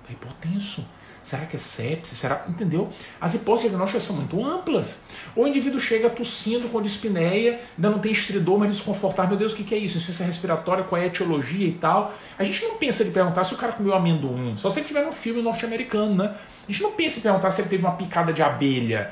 tá 0.06 0.12
hipotenso. 0.12 0.86
Será 1.26 1.44
que 1.48 1.56
é 1.56 1.60
sepsis? 1.60 2.20
Será? 2.20 2.46
Entendeu? 2.48 2.88
As 3.20 3.34
hipóteses 3.34 3.72
diagnósticas 3.72 4.04
são 4.04 4.16
muito 4.16 4.46
amplas. 4.46 5.02
O 5.36 5.48
indivíduo 5.48 5.80
chega 5.80 6.08
tossindo 6.08 6.70
com 6.70 6.80
dispneia, 6.80 7.60
ainda 7.76 7.90
não 7.90 7.98
tem 7.98 8.12
estridor, 8.12 8.60
mas 8.60 8.72
desconfortável. 8.72 9.32
Meu 9.32 9.40
Deus, 9.40 9.52
o 9.52 9.56
que 9.56 9.74
é 9.74 9.78
isso? 9.80 9.98
Insuficiência 9.98 10.28
respiratória, 10.28 10.84
qual 10.84 11.02
é 11.02 11.06
a 11.06 11.08
etiologia 11.08 11.68
e 11.68 11.72
tal. 11.72 12.14
A 12.38 12.44
gente 12.44 12.64
não 12.64 12.78
pensa 12.78 13.04
de 13.04 13.10
perguntar 13.10 13.44
se 13.44 13.56
o 13.56 13.58
cara 13.58 13.74
comeu 13.74 13.96
amendoim, 13.96 14.56
só 14.56 14.70
se 14.70 14.80
ele 14.80 14.88
tiver 14.88 15.04
num 15.04 15.12
filme 15.12 15.42
norte-americano, 15.42 16.14
né? 16.14 16.36
A 16.70 16.72
gente 16.72 16.84
não 16.84 16.92
pensa 16.92 17.18
em 17.18 17.24
perguntar 17.24 17.50
se 17.50 17.62
ele 17.62 17.70
teve 17.70 17.84
uma 17.84 17.96
picada 17.96 18.32
de 18.32 18.44
abelha. 18.44 19.12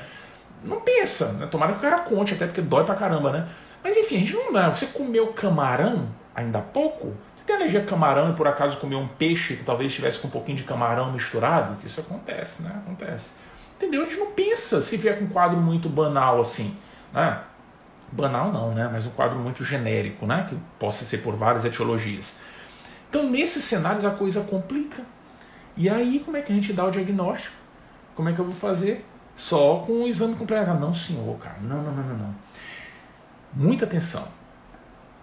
Não 0.62 0.80
pensa, 0.82 1.32
né? 1.32 1.48
Tomara 1.48 1.72
que 1.72 1.78
o 1.78 1.82
cara 1.82 1.98
conte, 1.98 2.34
até 2.34 2.46
porque 2.46 2.62
dói 2.62 2.84
pra 2.84 2.94
caramba, 2.94 3.32
né? 3.32 3.48
Mas 3.82 3.96
enfim, 3.96 4.16
a 4.16 4.20
gente 4.20 4.34
não. 4.34 4.52
Né? 4.52 4.72
Você 4.72 4.86
comeu 4.86 5.32
camarão 5.32 6.08
ainda 6.32 6.60
há 6.60 6.62
pouco? 6.62 7.12
Tem 7.46 7.56
alergia 7.56 7.80
a 7.80 7.84
camarão 7.84 8.30
e 8.30 8.32
por 8.34 8.48
acaso 8.48 8.78
comeu 8.78 8.98
um 8.98 9.06
peixe 9.06 9.56
que 9.56 9.64
talvez 9.64 9.90
estivesse 9.90 10.18
com 10.18 10.28
um 10.28 10.30
pouquinho 10.30 10.56
de 10.56 10.64
camarão 10.64 11.12
misturado? 11.12 11.76
Que 11.76 11.86
isso 11.86 12.00
acontece, 12.00 12.62
né? 12.62 12.70
Acontece. 12.84 13.32
Entendeu? 13.76 14.02
A 14.02 14.04
gente 14.06 14.18
não 14.18 14.30
pensa 14.30 14.80
se 14.80 14.96
vier 14.96 15.18
com 15.18 15.24
um 15.24 15.28
quadro 15.28 15.58
muito 15.58 15.88
banal 15.88 16.40
assim, 16.40 16.74
né? 17.12 17.42
Banal 18.10 18.50
não, 18.50 18.72
né? 18.72 18.88
Mas 18.90 19.06
um 19.06 19.10
quadro 19.10 19.38
muito 19.38 19.62
genérico, 19.64 20.26
né? 20.26 20.46
Que 20.48 20.56
possa 20.78 21.04
ser 21.04 21.18
por 21.18 21.36
várias 21.36 21.64
etiologias. 21.64 22.34
Então, 23.10 23.28
nesses 23.28 23.62
cenários, 23.64 24.04
a 24.04 24.10
coisa 24.10 24.40
complica. 24.42 25.02
E 25.76 25.90
aí, 25.90 26.20
como 26.24 26.36
é 26.36 26.40
que 26.40 26.50
a 26.50 26.54
gente 26.54 26.72
dá 26.72 26.84
o 26.84 26.90
diagnóstico? 26.90 27.54
Como 28.14 28.28
é 28.28 28.32
que 28.32 28.38
eu 28.38 28.44
vou 28.44 28.54
fazer? 28.54 29.04
Só 29.36 29.84
com 29.86 30.04
o 30.04 30.08
exame 30.08 30.34
complementar. 30.34 30.78
Não, 30.78 30.94
senhor, 30.94 31.36
cara. 31.38 31.56
Não, 31.60 31.82
não, 31.82 31.92
não, 31.92 32.04
não, 32.04 32.16
não. 32.16 32.34
Muita 33.52 33.84
atenção 33.84 34.26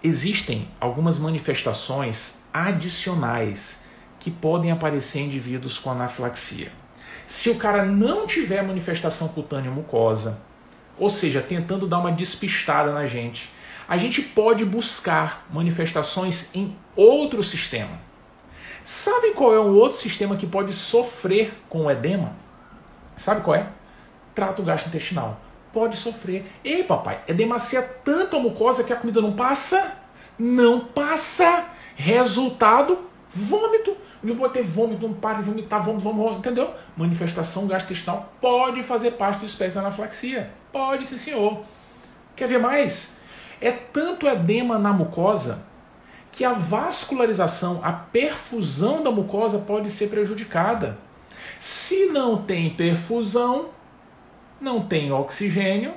existem 0.03 0.67
algumas 0.79 1.19
manifestações 1.19 2.39
adicionais 2.53 3.81
que 4.19 4.31
podem 4.31 4.71
aparecer 4.71 5.19
em 5.19 5.25
indivíduos 5.25 5.77
com 5.77 5.91
anafilaxia. 5.91 6.71
Se 7.27 7.49
o 7.49 7.55
cara 7.55 7.85
não 7.85 8.27
tiver 8.27 8.61
manifestação 8.61 9.27
cutânea 9.29 9.71
mucosa, 9.71 10.41
ou 10.97 11.09
seja, 11.09 11.41
tentando 11.41 11.87
dar 11.87 11.99
uma 11.99 12.11
despistada 12.11 12.91
na 12.91 13.07
gente, 13.07 13.51
a 13.87 13.97
gente 13.97 14.21
pode 14.21 14.63
buscar 14.65 15.45
manifestações 15.51 16.53
em 16.53 16.75
outro 16.95 17.41
sistema. 17.41 17.99
Sabe 18.83 19.31
qual 19.31 19.53
é 19.53 19.59
um 19.59 19.75
outro 19.75 19.97
sistema 19.97 20.35
que 20.35 20.47
pode 20.47 20.73
sofrer 20.73 21.53
com 21.69 21.85
o 21.85 21.91
edema? 21.91 22.35
Sabe 23.15 23.41
qual 23.41 23.55
é? 23.55 23.67
Trato 24.33 24.63
gastrointestinal 24.63 25.39
pode 25.73 25.95
sofrer. 25.97 26.45
Ei, 26.63 26.83
papai, 26.83 27.21
é 27.27 27.33
demacia 27.33 27.81
tanto 27.81 28.35
a 28.35 28.39
mucosa 28.39 28.83
que 28.83 28.93
a 28.93 28.95
comida 28.95 29.21
não 29.21 29.33
passa? 29.33 29.97
Não 30.37 30.79
passa. 30.79 31.65
Resultado, 31.95 32.99
vômito. 33.29 33.95
Ele 34.23 34.35
pode 34.35 34.53
ter 34.53 34.63
vômito, 34.63 35.07
não 35.07 35.13
para 35.13 35.39
de 35.39 35.43
vomitar, 35.43 35.83
vômito, 35.83 36.03
vômito, 36.03 36.39
entendeu? 36.39 36.73
Manifestação 36.95 37.65
gastrointestinal 37.65 38.33
pode 38.39 38.83
fazer 38.83 39.11
parte 39.11 39.39
do 39.39 39.45
espectro 39.45 39.81
da 39.81 39.87
anaflaxia. 39.87 40.51
Pode, 40.71 41.05
sim, 41.07 41.17
senhor. 41.17 41.63
Quer 42.35 42.47
ver 42.47 42.59
mais? 42.59 43.17
É 43.59 43.71
tanto 43.71 44.27
edema 44.27 44.77
na 44.77 44.93
mucosa 44.93 45.65
que 46.31 46.45
a 46.45 46.53
vascularização, 46.53 47.81
a 47.83 47.91
perfusão 47.91 49.03
da 49.03 49.11
mucosa 49.11 49.57
pode 49.59 49.89
ser 49.89 50.07
prejudicada. 50.07 50.97
Se 51.59 52.07
não 52.07 52.41
tem 52.41 52.69
perfusão, 52.69 53.69
não 54.61 54.81
tem 54.81 55.11
oxigênio. 55.11 55.93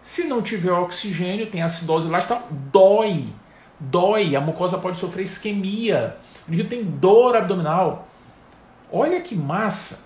Se 0.00 0.24
não 0.24 0.40
tiver 0.40 0.72
oxigênio, 0.72 1.50
tem 1.50 1.62
acidose 1.62 2.08
lática, 2.08 2.42
dói. 2.50 3.24
Dói, 3.80 4.36
a 4.36 4.40
mucosa 4.40 4.78
pode 4.78 4.96
sofrer 4.96 5.24
isquemia. 5.24 6.16
O 6.46 6.52
indivíduo 6.52 6.70
tem 6.70 6.84
dor 6.84 7.36
abdominal. 7.36 8.06
Olha 8.92 9.20
que 9.20 9.34
massa. 9.34 10.04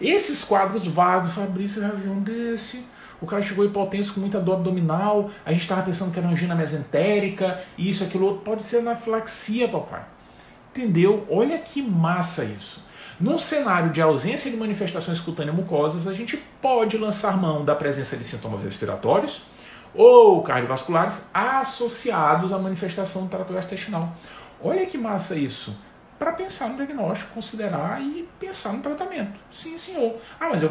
Esses 0.00 0.44
quadros 0.44 0.86
vagos, 0.86 1.34
Fabrício 1.34 1.82
já 1.82 1.88
viu 1.88 2.12
um 2.12 2.20
desse. 2.20 2.84
O 3.20 3.26
cara 3.26 3.42
chegou 3.42 3.64
hipotenso 3.64 4.14
com 4.14 4.20
muita 4.20 4.40
dor 4.40 4.54
abdominal. 4.54 5.30
A 5.44 5.52
gente 5.52 5.62
estava 5.62 5.82
pensando 5.82 6.12
que 6.12 6.18
era 6.18 6.28
angina 6.28 6.54
mesentérica, 6.54 7.62
isso, 7.76 8.04
aquilo 8.04 8.26
outro. 8.26 8.42
Pode 8.42 8.62
ser 8.62 8.78
anafilaxia, 8.78 9.68
papai. 9.68 10.04
Entendeu? 10.70 11.26
Olha 11.28 11.58
que 11.58 11.82
massa 11.82 12.44
isso. 12.44 12.82
Num 13.20 13.36
cenário 13.36 13.90
de 13.90 14.00
ausência 14.00 14.50
de 14.50 14.56
manifestações 14.56 15.20
cutâneas 15.20 15.54
mucosas, 15.54 16.06
a 16.06 16.14
gente 16.14 16.38
pode 16.62 16.96
lançar 16.96 17.36
mão 17.36 17.62
da 17.62 17.76
presença 17.76 18.16
de 18.16 18.24
sintomas 18.24 18.62
respiratórios 18.62 19.42
ou 19.94 20.42
cardiovasculares 20.42 21.28
associados 21.34 22.50
à 22.50 22.58
manifestação 22.58 23.24
do 23.24 23.28
trato 23.28 23.52
intestinal. 23.52 24.16
Olha 24.62 24.86
que 24.86 24.96
massa 24.96 25.36
isso! 25.36 25.78
Para 26.18 26.32
pensar 26.32 26.70
no 26.70 26.76
diagnóstico, 26.76 27.34
considerar 27.34 28.00
e 28.00 28.26
pensar 28.38 28.72
no 28.72 28.82
tratamento. 28.82 29.38
Sim, 29.50 29.76
senhor. 29.76 30.16
Ah, 30.38 30.48
mas 30.48 30.62
eu, 30.62 30.70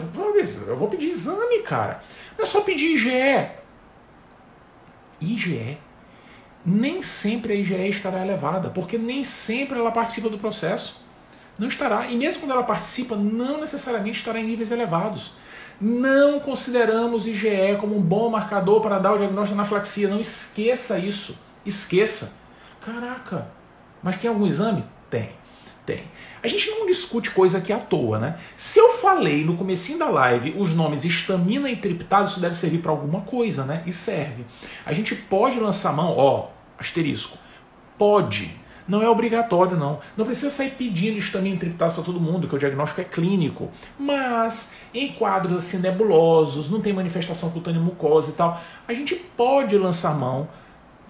eu 0.68 0.76
vou 0.76 0.88
pedir 0.88 1.08
exame, 1.08 1.60
cara. 1.60 2.02
Não 2.36 2.44
é 2.44 2.48
só 2.48 2.62
pedir 2.62 2.96
IgE. 2.96 3.50
IgE. 5.22 5.78
Nem 6.66 7.02
sempre 7.04 7.54
a 7.54 7.56
IgE 7.56 7.90
estará 7.90 8.22
elevada, 8.22 8.70
porque 8.70 8.98
nem 8.98 9.24
sempre 9.24 9.78
ela 9.78 9.92
participa 9.92 10.30
do 10.30 10.38
processo 10.38 11.09
não 11.60 11.68
estará. 11.68 12.08
E 12.08 12.16
mesmo 12.16 12.42
quando 12.42 12.52
ela 12.52 12.64
participa, 12.64 13.16
não 13.16 13.60
necessariamente 13.60 14.20
estará 14.20 14.40
em 14.40 14.46
níveis 14.46 14.72
elevados. 14.72 15.34
Não 15.80 16.40
consideramos 16.40 17.28
IgE 17.28 17.78
como 17.80 17.98
um 17.98 18.02
bom 18.02 18.30
marcador 18.30 18.82
para 18.82 19.00
dar 19.00 19.14
o 19.14 19.18
diagnóstico 19.18 19.56
da 19.56 19.62
anaflaxia. 19.62 20.08
Não 20.08 20.20
esqueça 20.20 20.98
isso. 20.98 21.38
Esqueça. 21.66 22.34
Caraca, 22.82 23.48
mas 24.02 24.18
tem 24.18 24.30
algum 24.30 24.48
exame? 24.48 24.84
Tem. 25.10 25.32
Tem. 25.86 26.04
A 26.44 26.48
gente 26.48 26.70
não 26.70 26.86
discute 26.86 27.32
coisa 27.32 27.58
aqui 27.58 27.74
à 27.74 27.80
toa, 27.80 28.20
né? 28.20 28.38
Se 28.56 28.80
eu 28.80 28.94
falei 28.98 29.44
no 29.44 29.58
comecinho 29.58 29.98
da 29.98 30.08
live 30.08 30.56
os 30.58 30.72
nomes 30.72 31.04
estamina 31.04 31.70
e 31.70 31.76
triptase, 31.76 32.32
isso 32.32 32.40
deve 32.40 32.56
servir 32.56 32.78
para 32.78 32.92
alguma 32.92 33.22
coisa, 33.22 33.66
né? 33.66 33.84
E 33.86 33.92
serve. 33.92 34.46
A 34.86 34.94
gente 34.94 35.16
pode 35.16 35.60
lançar 35.60 35.92
mão, 35.92 36.16
ó, 36.16 36.50
asterisco, 36.78 37.38
pode 37.98 38.59
não 38.90 39.04
é 39.04 39.08
obrigatório, 39.08 39.78
não. 39.78 40.00
Não 40.18 40.26
precisa 40.26 40.50
sair 40.50 40.72
pedindo 40.72 41.20
histamina 41.20 41.60
triptase 41.60 41.94
para 41.94 42.04
todo 42.04 42.20
mundo, 42.20 42.48
que 42.48 42.56
o 42.56 42.58
diagnóstico 42.58 43.00
é 43.00 43.04
clínico. 43.04 43.70
Mas 44.00 44.74
em 44.94 45.14
quadros 45.14 45.58
assim 45.58 45.78
nebulosos, 45.78 46.72
não 46.72 46.82
tem 46.82 46.92
manifestação 46.92 47.52
cutânea 47.52 47.80
mucosa 47.80 48.32
e 48.32 48.34
tal, 48.34 48.60
a 48.88 48.94
gente 48.94 49.16
pode 49.16 49.78
lançar 49.78 50.18
mão 50.18 50.50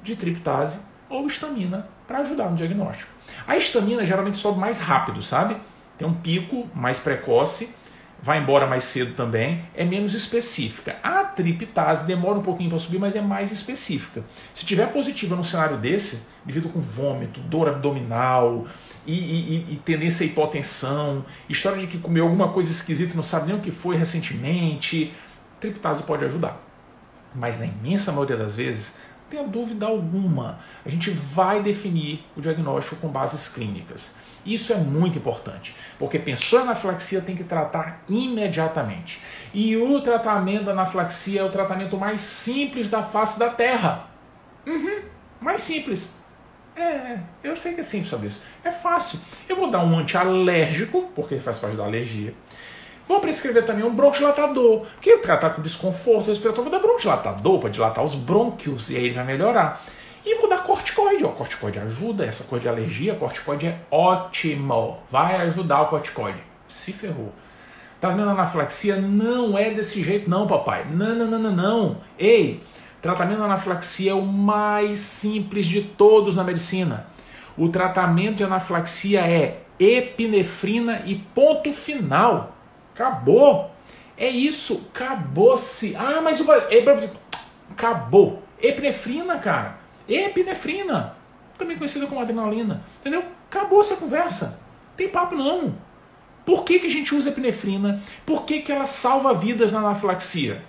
de 0.03 0.15
triptase 0.15 0.79
ou 1.09 1.25
histamina 1.25 1.87
para 2.05 2.19
ajudar 2.19 2.49
no 2.49 2.57
diagnóstico. 2.57 3.09
A 3.47 3.55
histamina 3.55 4.05
geralmente 4.05 4.37
sobe 4.37 4.59
mais 4.59 4.81
rápido, 4.81 5.21
sabe? 5.21 5.55
Tem 5.97 6.07
um 6.07 6.13
pico 6.13 6.69
mais 6.75 6.99
precoce 6.99 7.73
vai 8.21 8.41
embora 8.41 8.67
mais 8.67 8.83
cedo 8.83 9.15
também, 9.15 9.65
é 9.73 9.85
menos 9.85 10.13
específica. 10.13 10.97
A 11.01 11.23
triptase 11.23 12.05
demora 12.05 12.37
um 12.37 12.43
pouquinho 12.43 12.69
para 12.69 12.79
subir, 12.79 12.99
mas 12.99 13.15
é 13.15 13.21
mais 13.21 13.51
específica. 13.51 14.23
Se 14.53 14.65
tiver 14.65 14.87
positiva 14.91 15.35
num 15.35 15.43
cenário 15.43 15.77
desse, 15.77 16.27
devido 16.43 16.69
com 16.69 16.81
vômito, 16.81 17.39
dor 17.39 17.69
abdominal 17.69 18.65
e, 19.07 19.13
e, 19.13 19.73
e, 19.73 19.75
tendência 19.77 20.25
à 20.25 20.27
hipotensão, 20.27 21.25
história 21.47 21.79
de 21.79 21.87
que 21.87 21.97
comeu 21.97 22.25
alguma 22.25 22.49
coisa 22.49 22.71
esquisita 22.71 23.13
e 23.13 23.15
não 23.15 23.23
sabe 23.23 23.47
nem 23.47 23.55
o 23.55 23.61
que 23.61 23.71
foi 23.71 23.95
recentemente, 23.95 25.13
triptase 25.59 26.03
pode 26.03 26.25
ajudar. 26.25 26.61
Mas 27.33 27.59
na 27.59 27.65
imensa 27.65 28.11
maioria 28.11 28.35
das 28.35 28.55
vezes, 28.55 28.97
não 29.23 29.29
tenha 29.29 29.43
dúvida 29.47 29.85
alguma, 29.85 30.59
a 30.85 30.89
gente 30.89 31.09
vai 31.11 31.63
definir 31.63 32.25
o 32.35 32.41
diagnóstico 32.41 32.97
com 32.97 33.07
bases 33.07 33.47
clínicas. 33.47 34.15
Isso 34.45 34.73
é 34.73 34.77
muito 34.77 35.17
importante, 35.17 35.75
porque 35.97 36.17
pensou 36.17 36.59
em 36.59 36.63
anaflaxia 36.63 37.21
tem 37.21 37.35
que 37.35 37.43
tratar 37.43 38.03
imediatamente. 38.07 39.21
E 39.53 39.75
o 39.75 40.01
tratamento 40.01 40.65
da 40.65 40.71
anaflaxia 40.71 41.41
é 41.41 41.43
o 41.43 41.49
tratamento 41.49 41.97
mais 41.97 42.21
simples 42.21 42.89
da 42.89 43.03
face 43.03 43.37
da 43.37 43.49
Terra. 43.49 44.07
Uhum, 44.65 45.01
mais 45.41 45.61
simples. 45.61 46.19
É, 46.75 47.19
eu 47.43 47.55
sei 47.55 47.73
que 47.73 47.81
é 47.81 47.83
simples 47.83 48.09
sobre 48.09 48.27
isso. 48.27 48.41
É 48.63 48.71
fácil. 48.71 49.19
Eu 49.49 49.57
vou 49.57 49.69
dar 49.69 49.79
um 49.79 49.99
antialérgico, 49.99 51.09
porque 51.13 51.37
faz 51.37 51.59
parte 51.59 51.75
da 51.75 51.83
alergia. 51.83 52.33
Vou 53.05 53.19
prescrever 53.19 53.65
também 53.65 53.83
um 53.83 53.93
bronquilatador, 53.93 54.85
porque 54.85 55.17
tratar 55.17 55.49
com 55.49 55.61
desconforto 55.63 56.27
respiratório, 56.27 56.69
vou 56.69 56.79
dar 56.79 56.87
bronquilatador 56.87 57.59
para 57.59 57.69
dilatar 57.69 58.03
os 58.03 58.13
brônquios 58.13 58.91
e 58.91 58.95
aí 58.95 59.05
ele 59.05 59.15
vai 59.15 59.25
melhorar. 59.25 59.83
E 60.29 60.35
vou 60.35 60.47
dar 60.47 60.61
corticoide. 60.61 61.25
O 61.25 61.29
corticoide 61.29 61.79
ajuda, 61.79 62.23
essa 62.23 62.43
coisa 62.43 62.61
de 62.61 62.69
alergia, 62.69 63.15
corticoide 63.15 63.65
é 63.65 63.79
ótimo. 63.89 64.99
Vai 65.09 65.37
ajudar 65.37 65.81
o 65.81 65.87
corticoide. 65.87 66.37
Se 66.67 66.93
ferrou. 66.93 67.33
Tá 67.99 68.09
vendo 68.09 68.29
a 68.29 68.33
anaflaxia? 68.33 68.97
Não 68.97 69.57
é 69.57 69.71
desse 69.71 70.03
jeito, 70.03 70.29
não, 70.29 70.45
papai. 70.45 70.85
Não, 70.85 71.15
não, 71.15 71.25
não, 71.25 71.39
não, 71.39 71.51
não. 71.51 71.97
Ei, 72.15 72.61
tratamento 73.01 73.39
da 73.39 73.45
anaflaxia 73.45 74.11
é 74.11 74.13
o 74.13 74.21
mais 74.21 74.99
simples 74.99 75.65
de 75.65 75.81
todos 75.81 76.35
na 76.35 76.43
medicina. 76.43 77.07
O 77.57 77.69
tratamento 77.69 78.35
de 78.35 78.43
anaflaxia 78.43 79.21
é 79.21 79.61
epinefrina 79.79 81.01
e 81.07 81.15
ponto 81.15 81.73
final. 81.73 82.55
Acabou. 82.93 83.71
É 84.15 84.29
isso, 84.29 84.91
acabou-se. 84.93 85.95
Ah, 85.95 86.21
mas 86.21 86.39
o. 86.39 86.45
Acabou. 87.71 88.43
Epinefrina, 88.61 89.39
cara. 89.39 89.78
Epinefrina, 90.09 91.15
também 91.57 91.77
conhecida 91.77 92.07
como 92.07 92.21
adrenalina. 92.21 92.83
Entendeu? 92.99 93.23
Acabou 93.49 93.81
essa 93.81 93.97
conversa. 93.97 94.59
Tem 94.97 95.07
papo 95.07 95.35
não. 95.35 95.75
Por 96.45 96.63
que, 96.63 96.79
que 96.79 96.87
a 96.87 96.89
gente 96.89 97.13
usa 97.13 97.29
epinefrina? 97.29 98.01
Por 98.25 98.43
que, 98.43 98.61
que 98.61 98.71
ela 98.71 98.85
salva 98.85 99.33
vidas 99.33 99.71
na 99.71 99.79
anaflaxia? 99.79 100.63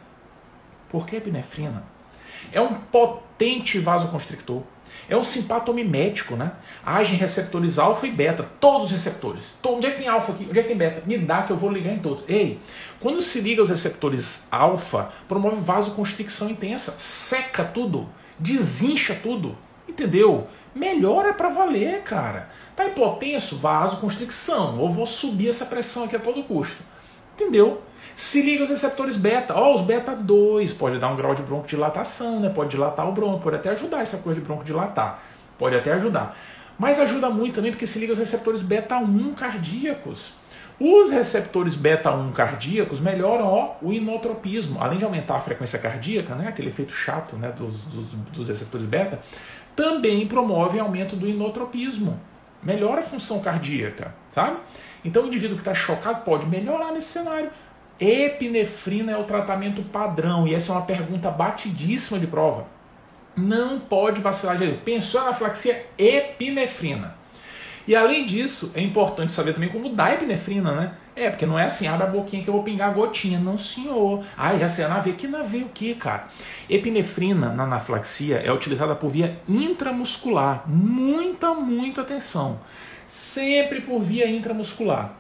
Porque 0.89 1.17
a 1.17 1.19
epinefrina 1.19 1.85
é 2.53 2.61
um 2.61 2.75
potente 2.75 3.79
vasoconstrictor. 3.79 4.63
É 5.09 5.17
um 5.17 5.23
simpatomimético, 5.23 6.37
né? 6.37 6.53
Age 6.85 7.15
em 7.15 7.17
receptores 7.17 7.79
alfa 7.79 8.07
e 8.07 8.13
beta, 8.13 8.49
todos 8.61 8.87
os 8.87 8.93
receptores. 8.93 9.55
Onde 9.65 9.87
é 9.87 9.91
que 9.91 9.99
tem 9.99 10.09
alfa 10.09 10.33
aqui? 10.33 10.47
Onde 10.49 10.59
é 10.59 10.63
que 10.63 10.69
tem 10.69 10.77
beta? 10.77 11.03
Me 11.07 11.19
dá 11.19 11.43
que 11.43 11.53
eu 11.53 11.57
vou 11.57 11.71
ligar 11.71 11.93
em 11.93 11.99
todos. 11.99 12.25
Ei, 12.29 12.61
quando 13.01 13.21
se 13.23 13.41
liga 13.41 13.61
aos 13.61 13.71
receptores 13.71 14.47
alfa, 14.51 15.11
promove 15.29 15.61
vasoconstricção 15.61 16.51
intensa, 16.51 16.95
seca 16.99 17.65
tudo 17.65 18.09
desincha 18.41 19.15
tudo. 19.23 19.57
Entendeu? 19.89 20.49
Melhora 20.75 21.35
para 21.35 21.49
valer, 21.49 22.03
cara. 22.03 22.49
Tá 22.75 22.87
hipotenso, 22.87 23.57
vasoconstricção. 23.57 24.79
Ou 24.79 24.89
vou 24.89 25.07
subir 25.07 25.51
essa 25.51 25.67
pressão 25.67 26.05
aqui 26.05 26.17
a 26.17 26.21
todo 26.21 26.43
custo. 26.45 26.83
Entendeu? 27.35 27.83
Se 28.17 28.43
liga 28.43 28.65
os 28.65 28.71
receptores 28.71 29.17
beta. 29.17 29.55
Ó, 29.55 29.75
os 29.75 29.81
beta 29.81 30.15
2 30.15 30.73
pode 30.75 30.99
dar 30.99 31.09
um 31.09 31.17
grau 31.17 31.35
de 31.35 31.43
broncodilatação, 31.43 32.41
né? 32.41 32.49
Pode 32.49 32.71
dilatar 32.71 33.09
o 33.09 33.13
bronco, 33.13 33.41
pode 33.41 33.57
até 33.57 33.71
ajudar 33.71 34.01
essa 34.01 34.19
coisa 34.19 34.41
de 34.41 34.47
broncodilatar. 34.47 35.21
Pode 35.59 35.77
até 35.77 35.93
ajudar. 35.93 36.37
Mas 36.81 36.99
ajuda 36.99 37.29
muito 37.29 37.57
também 37.57 37.71
porque 37.71 37.87
se 37.87 37.99
liga 37.99 38.15
os 38.15 38.19
receptores 38.19 38.63
beta 38.63 38.97
1 38.97 39.35
cardíacos. 39.35 40.33
Os 40.81 41.11
receptores 41.11 41.77
beta-1 41.77 42.33
cardíacos 42.33 42.99
melhoram 43.01 43.45
ó, 43.45 43.75
o 43.83 43.93
inotropismo, 43.93 44.83
além 44.83 44.97
de 44.97 45.05
aumentar 45.05 45.37
a 45.37 45.41
frequência 45.41 45.79
cardíaca, 45.79 46.35
né, 46.35 46.49
aquele 46.49 46.71
efeito 46.71 46.95
chato 46.95 47.37
né, 47.37 47.51
dos, 47.51 47.85
dos, 47.85 48.07
dos 48.33 48.49
receptores 48.49 48.87
beta, 48.87 49.19
também 49.77 50.27
promovem 50.27 50.81
aumento 50.81 51.15
do 51.15 51.29
inotropismo, 51.29 52.19
melhora 52.63 53.01
a 53.01 53.03
função 53.03 53.41
cardíaca, 53.41 54.15
sabe? 54.31 54.57
Então 55.05 55.25
o 55.25 55.27
indivíduo 55.27 55.57
que 55.57 55.61
está 55.61 55.75
chocado 55.75 56.25
pode 56.25 56.47
melhorar 56.47 56.93
nesse 56.93 57.09
cenário. 57.09 57.51
Epinefrina 58.01 59.13
é 59.13 59.19
o 59.19 59.25
tratamento 59.25 59.83
padrão, 59.83 60.49
e 60.49 60.55
essa 60.55 60.73
é 60.73 60.77
uma 60.77 60.87
pergunta 60.87 61.31
batidíssima 61.31 62.19
de 62.19 62.27
prova. 62.27 62.80
Não 63.41 63.81
pode 63.81 64.21
vacilar. 64.21 64.59
Pensou 64.85 65.25
na 65.25 65.33
flaxia? 65.33 65.87
Epinefrina. 65.99 67.19
E 67.87 67.97
além 67.97 68.27
disso, 68.27 68.73
é 68.75 68.81
importante 68.81 69.33
saber 69.33 69.55
também 69.55 69.69
como 69.69 69.93
a 69.99 70.15
epinefrina, 70.15 70.73
né? 70.73 70.95
É, 71.17 71.29
porque 71.29 71.45
não 71.45 71.59
é 71.59 71.65
assim, 71.65 71.89
abre 71.89 72.07
a 72.07 72.11
boquinha 72.11 72.43
que 72.43 72.49
eu 72.49 72.55
vou 72.55 72.63
pingar 72.63 72.91
a 72.91 72.93
gotinha. 72.93 73.39
Não, 73.39 73.59
senhor. 73.59 74.25
Ah, 74.37 74.57
já 74.57 74.69
sei, 74.69 74.87
na 74.87 75.01
veia. 75.01 75.17
Que 75.17 75.27
na 75.27 75.43
veia 75.43 75.65
o 75.65 75.69
quê, 75.69 75.95
cara? 75.95 76.29
Epinefrina 76.69 77.53
na 77.53 77.65
anaflaxia 77.65 78.37
é 78.37 78.53
utilizada 78.53 78.95
por 78.95 79.09
via 79.09 79.41
intramuscular. 79.49 80.63
Muita, 80.67 81.53
muita 81.55 82.03
atenção. 82.03 82.61
Sempre 83.07 83.81
por 83.81 84.01
via 84.01 84.29
intramuscular. 84.31 85.13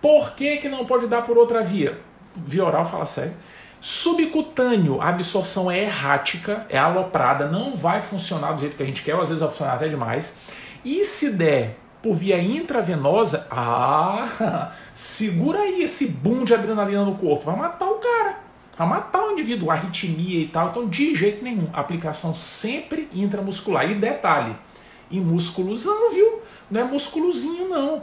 Por 0.00 0.32
que, 0.34 0.58
que 0.58 0.68
não 0.68 0.84
pode 0.84 1.06
dar 1.06 1.22
por 1.22 1.38
outra 1.38 1.62
via? 1.62 1.98
Via 2.36 2.64
oral, 2.64 2.84
fala 2.84 3.06
sério. 3.06 3.34
Subcutâneo, 3.80 5.00
a 5.00 5.08
absorção 5.08 5.70
é 5.70 5.84
errática, 5.84 6.66
é 6.68 6.76
aloprada, 6.76 7.46
não 7.46 7.76
vai 7.76 8.02
funcionar 8.02 8.52
do 8.52 8.60
jeito 8.60 8.76
que 8.76 8.82
a 8.82 8.86
gente 8.86 9.02
quer, 9.02 9.14
ou 9.14 9.22
às 9.22 9.28
vezes 9.28 9.40
vai 9.40 9.48
funcionar 9.48 9.74
até 9.74 9.88
demais. 9.88 10.36
E 10.84 11.04
se 11.04 11.30
der 11.30 11.76
por 12.02 12.14
via 12.14 12.40
intravenosa, 12.40 13.46
ah, 13.50 14.72
segura 14.94 15.60
aí 15.60 15.82
esse 15.82 16.08
boom 16.08 16.44
de 16.44 16.54
adrenalina 16.54 17.04
no 17.04 17.14
corpo, 17.16 17.44
vai 17.44 17.56
matar 17.56 17.88
o 17.88 17.94
cara, 17.94 18.38
vai 18.76 18.88
matar 18.88 19.22
o 19.22 19.30
indivíduo, 19.32 19.70
arritmia 19.70 20.40
e 20.40 20.48
tal. 20.48 20.70
Então, 20.70 20.88
de 20.88 21.14
jeito 21.14 21.44
nenhum, 21.44 21.68
aplicação 21.72 22.34
sempre 22.34 23.08
intramuscular. 23.12 23.88
E 23.88 23.94
detalhe, 23.94 24.56
em 25.10 25.20
músculozão, 25.20 26.10
viu? 26.12 26.42
Não 26.70 26.80
é 26.80 26.84
músculozinho, 26.84 27.68
não. 27.68 28.02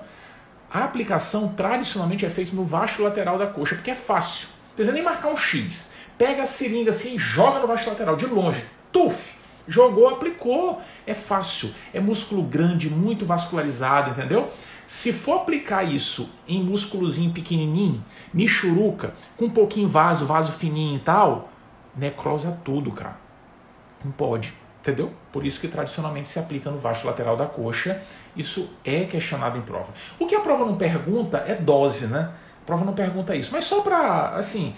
A 0.72 0.84
aplicação 0.84 1.50
tradicionalmente 1.50 2.26
é 2.26 2.30
feita 2.30 2.56
no 2.56 2.64
vasto 2.64 3.04
lateral 3.04 3.38
da 3.38 3.48
coxa, 3.48 3.76
porque 3.76 3.92
é 3.92 3.96
fácil. 3.96 4.55
Não 4.76 4.84
precisa 4.84 4.94
nem 4.94 5.04
marcar 5.04 5.30
um 5.30 5.38
X. 5.38 5.92
Pega 6.18 6.44
a 6.44 6.46
seringa 6.46 6.92
assim 6.92 7.16
e 7.16 7.18
joga 7.18 7.60
no 7.60 7.68
vasto 7.68 7.90
lateral, 7.90 8.18
de 8.18 8.26
longe. 8.26 8.62
Tuf! 8.92 9.34
Jogou, 9.66 10.10
aplicou. 10.10 10.82
É 11.08 11.14
fácil. 11.14 11.74
É 11.94 12.00
músculo 12.02 12.44
grande, 12.44 12.90
muito 12.90 13.26
vascularizado, 13.26 14.12
entendeu? 14.12 14.52
Se 14.86 15.14
for 15.14 15.38
aplicar 15.38 15.84
isso 15.84 16.30
em 16.46 16.62
músculozinho 16.62 17.32
pequenininho, 17.32 18.04
michuruca, 18.34 19.16
com 19.38 19.46
um 19.46 19.50
pouquinho 19.50 19.88
vaso, 19.88 20.26
vaso 20.26 20.52
fininho 20.52 20.98
e 20.98 21.00
tal, 21.00 21.50
necrosa 21.96 22.60
tudo, 22.64 22.92
cara. 22.92 23.18
Não 24.04 24.12
pode, 24.12 24.54
entendeu? 24.82 25.12
Por 25.32 25.46
isso 25.46 25.62
que 25.62 25.70
tradicionalmente 25.70 26.30
se 26.30 26.38
aplica 26.38 26.70
no 26.70 26.78
vasto 26.78 27.08
lateral 27.08 27.38
da 27.38 27.46
coxa. 27.46 28.02
Isso 28.36 28.78
é 28.84 29.06
questionado 29.06 29.58
em 29.58 29.62
prova. 29.62 29.94
O 30.20 30.28
que 30.28 30.36
a 30.36 30.42
prova 30.42 30.66
não 30.66 30.76
pergunta 30.76 31.38
é 31.48 31.56
dose, 31.56 32.08
né? 32.08 32.32
A 32.66 32.68
prova 32.68 32.84
não 32.84 32.94
pergunta 32.94 33.36
isso. 33.36 33.52
Mas 33.54 33.66
só 33.66 33.82
para, 33.82 34.30
assim, 34.30 34.74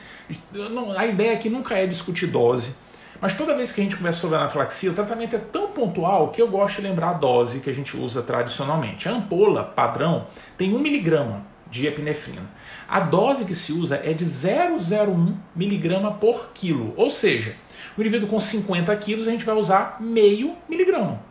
a 0.97 1.07
ideia 1.07 1.33
aqui 1.33 1.49
nunca 1.49 1.73
é 1.73 1.87
discutir 1.87 2.27
dose. 2.27 2.75
Mas 3.21 3.33
toda 3.33 3.55
vez 3.55 3.71
que 3.71 3.79
a 3.79 3.83
gente 3.83 3.95
conversa 3.95 4.19
sobre 4.19 4.35
anafilaxia, 4.35 4.91
o 4.91 4.93
tratamento 4.93 5.37
é 5.37 5.39
tão 5.39 5.69
pontual 5.71 6.27
que 6.27 6.41
eu 6.41 6.49
gosto 6.49 6.75
de 6.75 6.87
lembrar 6.87 7.11
a 7.11 7.13
dose 7.13 7.61
que 7.61 7.69
a 7.69 7.73
gente 7.73 7.95
usa 7.95 8.21
tradicionalmente. 8.21 9.07
A 9.07 9.13
ampola 9.13 9.63
padrão 9.63 10.27
tem 10.57 10.71
1mg 10.71 11.41
de 11.71 11.87
epinefrina. 11.87 12.43
A 12.89 12.99
dose 12.99 13.45
que 13.45 13.55
se 13.55 13.71
usa 13.71 14.01
é 14.03 14.13
de 14.13 14.25
0,01 14.25 15.33
miligrama 15.55 16.11
por 16.11 16.49
quilo. 16.53 16.93
Ou 16.97 17.09
seja, 17.09 17.55
o 17.97 18.01
indivíduo 18.01 18.27
com 18.27 18.39
50 18.39 18.93
quilos 18.97 19.27
a 19.29 19.31
gente 19.31 19.45
vai 19.45 19.55
usar 19.55 19.97
meio 20.01 20.55
miligrama. 20.69 21.21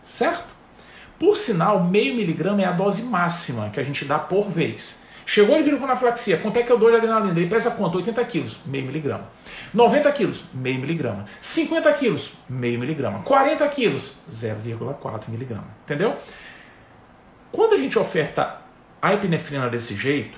Certo? 0.00 0.54
Por 1.18 1.36
sinal, 1.36 1.82
meio 1.82 2.14
miligrama 2.14 2.62
é 2.62 2.66
a 2.66 2.72
dose 2.72 3.02
máxima 3.02 3.70
que 3.70 3.80
a 3.80 3.84
gente 3.84 4.04
dá 4.04 4.18
por 4.18 4.48
vez. 4.48 5.03
Chegou 5.26 5.58
e 5.58 5.62
vira 5.62 5.76
com 5.76 5.84
anafilaxia. 5.84 6.36
Quanto 6.38 6.58
é 6.58 6.62
que 6.62 6.70
eu 6.70 6.78
dou 6.78 6.90
de 6.90 6.96
adrenalina? 6.96 7.38
Ele 7.38 7.48
pesa 7.48 7.70
quanto? 7.70 7.96
80 7.96 8.24
quilos, 8.24 8.58
meio 8.66 8.84
miligrama. 8.86 9.24
90 9.72 10.12
quilos, 10.12 10.44
meio 10.52 10.78
miligrama. 10.78 11.24
50 11.40 11.92
quilos, 11.94 12.32
meio 12.48 12.78
miligrama. 12.78 13.20
40 13.20 13.66
quilos, 13.68 14.18
0,4 14.30 15.28
miligrama. 15.28 15.66
Entendeu? 15.84 16.16
Quando 17.50 17.74
a 17.74 17.78
gente 17.78 17.98
oferta 17.98 18.58
a 19.00 19.14
epinefrina 19.14 19.68
desse 19.68 19.94
jeito, 19.94 20.36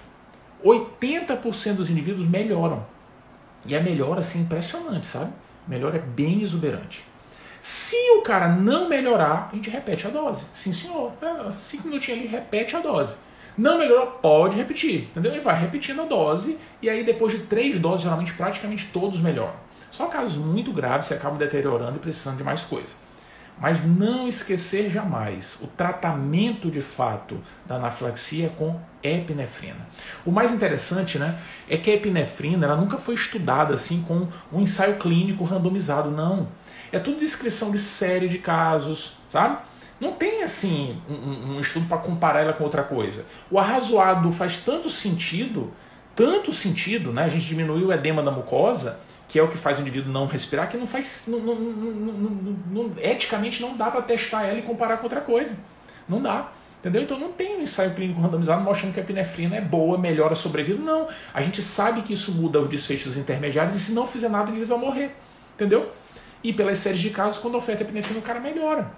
80% 0.64 1.74
dos 1.74 1.90
indivíduos 1.90 2.26
melhoram. 2.28 2.86
E 3.66 3.74
a 3.74 3.82
melhora 3.82 4.20
assim 4.20 4.40
impressionante, 4.40 5.06
sabe? 5.06 5.32
Melhora 5.66 5.96
é 5.96 6.00
bem 6.00 6.42
exuberante. 6.42 7.04
Se 7.60 7.96
o 8.12 8.22
cara 8.22 8.48
não 8.48 8.88
melhorar, 8.88 9.48
a 9.52 9.56
gente 9.56 9.68
repete 9.68 10.06
a 10.06 10.10
dose. 10.10 10.46
Sim, 10.52 10.72
senhor. 10.72 11.12
É, 11.20 11.50
cinco 11.50 11.88
minutinhos 11.88 12.20
ali, 12.20 12.28
repete 12.28 12.76
a 12.76 12.80
dose. 12.80 13.16
Não 13.56 13.78
melhorou, 13.78 14.06
pode 14.06 14.56
repetir, 14.56 15.04
entendeu? 15.04 15.32
Ele 15.32 15.40
vai 15.40 15.58
repetindo 15.58 16.02
a 16.02 16.04
dose 16.04 16.58
e 16.82 16.90
aí 16.90 17.04
depois 17.04 17.32
de 17.32 17.40
três 17.40 17.78
doses, 17.78 18.02
geralmente 18.02 18.34
praticamente 18.34 18.90
todos 18.92 19.20
melhoram. 19.20 19.54
Só 19.90 20.08
casos 20.08 20.36
muito 20.36 20.72
graves 20.72 21.06
você 21.06 21.14
acaba 21.14 21.38
deteriorando 21.38 21.96
e 21.96 22.00
precisando 22.00 22.36
de 22.36 22.44
mais 22.44 22.64
coisa. 22.64 22.96
Mas 23.58 23.82
não 23.82 24.28
esquecer 24.28 24.90
jamais 24.90 25.58
o 25.62 25.66
tratamento 25.66 26.70
de 26.70 26.82
fato 26.82 27.40
da 27.64 27.76
anafilaxia 27.76 28.50
com 28.50 28.78
epinefrina. 29.02 29.88
O 30.26 30.30
mais 30.30 30.52
interessante 30.52 31.18
né, 31.18 31.38
é 31.66 31.78
que 31.78 31.90
a 31.90 31.94
epinefrina 31.94 32.66
ela 32.66 32.76
nunca 32.76 32.98
foi 32.98 33.14
estudada 33.14 33.72
assim 33.72 34.02
com 34.02 34.28
um 34.52 34.60
ensaio 34.60 34.96
clínico 34.96 35.44
randomizado, 35.44 36.10
não. 36.10 36.48
É 36.92 36.98
tudo 36.98 37.18
descrição 37.18 37.70
de 37.70 37.78
série 37.78 38.28
de 38.28 38.36
casos, 38.36 39.16
sabe? 39.30 39.56
Não 40.00 40.12
tem 40.12 40.42
assim 40.42 41.00
um, 41.08 41.56
um 41.56 41.60
estudo 41.60 41.86
para 41.86 41.98
comparar 41.98 42.40
ela 42.40 42.52
com 42.52 42.64
outra 42.64 42.82
coisa. 42.82 43.26
O 43.50 43.58
arrazoado 43.58 44.30
faz 44.30 44.58
tanto 44.58 44.90
sentido, 44.90 45.72
tanto 46.14 46.52
sentido, 46.52 47.12
né? 47.12 47.24
A 47.24 47.28
gente 47.28 47.46
diminui 47.46 47.82
o 47.82 47.92
edema 47.92 48.22
da 48.22 48.30
mucosa, 48.30 49.00
que 49.28 49.38
é 49.38 49.42
o 49.42 49.48
que 49.48 49.56
faz 49.56 49.78
o 49.78 49.80
indivíduo 49.80 50.12
não 50.12 50.26
respirar, 50.26 50.68
que 50.68 50.76
não 50.76 50.86
faz. 50.86 51.24
Não, 51.26 51.38
não, 51.38 51.54
não, 51.54 52.92
eticamente 52.98 53.62
não 53.62 53.76
dá 53.76 53.90
para 53.90 54.02
testar 54.02 54.44
ela 54.44 54.58
e 54.58 54.62
comparar 54.62 54.98
com 54.98 55.04
outra 55.04 55.20
coisa. 55.20 55.56
Não 56.08 56.20
dá. 56.20 56.52
Entendeu? 56.78 57.02
Então 57.02 57.18
não 57.18 57.32
tem 57.32 57.56
um 57.56 57.62
ensaio 57.62 57.94
clínico 57.94 58.20
randomizado 58.20 58.62
mostrando 58.62 58.92
que 58.92 59.00
a 59.00 59.02
epinefrina 59.02 59.56
é 59.56 59.60
boa, 59.60 59.96
melhora 59.96 60.34
a 60.34 60.36
sobrevida. 60.36 60.80
Não. 60.80 61.08
A 61.32 61.40
gente 61.40 61.62
sabe 61.62 62.02
que 62.02 62.12
isso 62.12 62.32
muda 62.32 62.60
os 62.60 62.68
desfechos 62.68 63.16
intermediários 63.16 63.74
e 63.74 63.80
se 63.80 63.92
não 63.92 64.06
fizer 64.06 64.28
nada, 64.28 64.46
o 64.46 64.50
indivíduo 64.50 64.78
vai 64.78 64.86
morrer. 64.86 65.16
Entendeu? 65.54 65.90
E 66.44 66.52
pelas 66.52 66.78
séries 66.78 67.00
de 67.00 67.10
casos, 67.10 67.38
quando 67.38 67.56
oferta 67.56 67.82
epinefrina, 67.82 68.20
o 68.20 68.22
cara 68.22 68.38
melhora. 68.38 68.92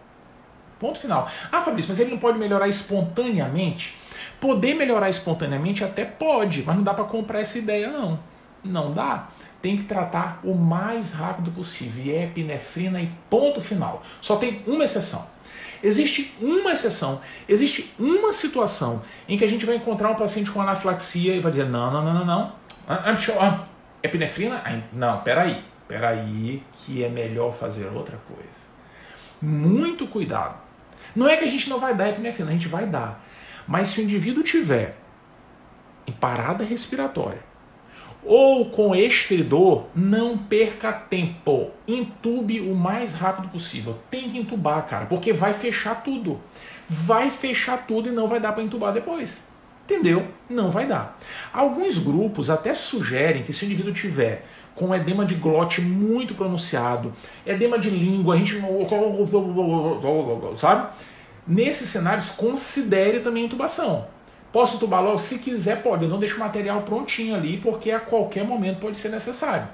Ponto 0.78 0.98
final. 0.98 1.28
Ah, 1.50 1.60
Fabrício, 1.60 1.90
mas 1.90 1.98
ele 1.98 2.10
não 2.10 2.18
pode 2.18 2.38
melhorar 2.38 2.68
espontaneamente? 2.68 3.96
Poder 4.40 4.74
melhorar 4.74 5.08
espontaneamente 5.08 5.82
até 5.82 6.04
pode, 6.04 6.62
mas 6.64 6.76
não 6.76 6.82
dá 6.82 6.94
para 6.94 7.04
comprar 7.04 7.40
essa 7.40 7.58
ideia, 7.58 7.90
não. 7.90 8.18
Não 8.64 8.90
dá. 8.92 9.28
Tem 9.60 9.76
que 9.76 9.84
tratar 9.84 10.40
o 10.44 10.54
mais 10.54 11.12
rápido 11.12 11.50
possível. 11.50 12.04
E 12.04 12.10
é 12.12 12.24
epinefrina 12.24 13.02
e 13.02 13.10
ponto 13.28 13.60
final. 13.60 14.02
Só 14.20 14.36
tem 14.36 14.62
uma 14.66 14.84
exceção. 14.84 15.26
Existe 15.82 16.34
uma 16.40 16.72
exceção, 16.72 17.20
existe 17.48 17.94
uma 17.98 18.32
situação 18.32 19.00
em 19.28 19.38
que 19.38 19.44
a 19.44 19.48
gente 19.48 19.64
vai 19.64 19.76
encontrar 19.76 20.10
um 20.10 20.16
paciente 20.16 20.50
com 20.50 20.60
anafilaxia 20.60 21.34
e 21.34 21.40
vai 21.40 21.52
dizer: 21.52 21.66
não, 21.66 21.90
não, 21.92 22.04
não, 22.04 22.14
não, 22.14 22.24
não. 22.24 22.52
Ah, 22.88 23.14
ah, 23.40 23.64
epinefrina? 24.02 24.62
Não, 24.92 25.20
peraí, 25.20 25.62
peraí, 25.86 26.62
que 26.72 27.04
é 27.04 27.08
melhor 27.08 27.52
fazer 27.52 27.86
outra 27.94 28.18
coisa. 28.26 28.66
Muito 29.40 30.06
cuidado. 30.08 30.67
Não 31.18 31.28
é 31.28 31.36
que 31.36 31.42
a 31.42 31.48
gente 31.48 31.68
não 31.68 31.80
vai 31.80 31.96
dar 31.96 32.10
epinefrina, 32.10 32.50
a 32.50 32.52
gente 32.52 32.68
vai 32.68 32.86
dar. 32.86 33.24
Mas 33.66 33.88
se 33.88 34.00
o 34.00 34.04
indivíduo 34.04 34.44
tiver 34.44 34.96
em 36.06 36.12
parada 36.12 36.62
respiratória 36.62 37.40
ou 38.24 38.70
com 38.70 38.94
estridor, 38.94 39.86
não 39.96 40.38
perca 40.38 40.92
tempo. 40.92 41.72
Entube 41.88 42.60
o 42.60 42.72
mais 42.72 43.14
rápido 43.14 43.48
possível. 43.48 43.98
Tem 44.08 44.30
que 44.30 44.38
entubar, 44.38 44.86
cara, 44.86 45.06
porque 45.06 45.32
vai 45.32 45.52
fechar 45.52 46.04
tudo. 46.04 46.40
Vai 46.88 47.30
fechar 47.30 47.84
tudo 47.84 48.08
e 48.08 48.12
não 48.12 48.28
vai 48.28 48.38
dar 48.38 48.52
para 48.52 48.62
entubar 48.62 48.92
depois. 48.92 49.42
Entendeu? 49.84 50.24
Não 50.48 50.70
vai 50.70 50.86
dar. 50.86 51.18
Alguns 51.52 51.98
grupos 51.98 52.48
até 52.48 52.74
sugerem 52.74 53.42
que 53.42 53.52
se 53.52 53.64
o 53.64 53.66
indivíduo 53.66 53.92
tiver 53.92 54.46
com 54.78 54.94
edema 54.94 55.26
de 55.26 55.34
glote 55.34 55.80
muito 55.80 56.34
pronunciado, 56.34 57.12
edema 57.44 57.78
de 57.78 57.90
língua, 57.90 58.34
a 58.34 58.38
gente. 58.38 58.54
Sabe? 60.56 60.88
Nesses 61.46 61.90
cenários, 61.90 62.30
considere 62.30 63.20
também 63.20 63.42
a 63.42 63.46
intubação. 63.46 64.06
Posso 64.52 64.76
intubar 64.76 65.02
logo? 65.02 65.18
Se 65.18 65.40
quiser, 65.40 65.82
pode. 65.82 66.04
Eu 66.04 66.08
não 66.08 66.20
deixo 66.20 66.36
o 66.36 66.38
material 66.38 66.82
prontinho 66.82 67.34
ali, 67.34 67.58
porque 67.58 67.90
a 67.90 67.98
qualquer 67.98 68.44
momento 68.44 68.78
pode 68.78 68.96
ser 68.96 69.08
necessário. 69.08 69.66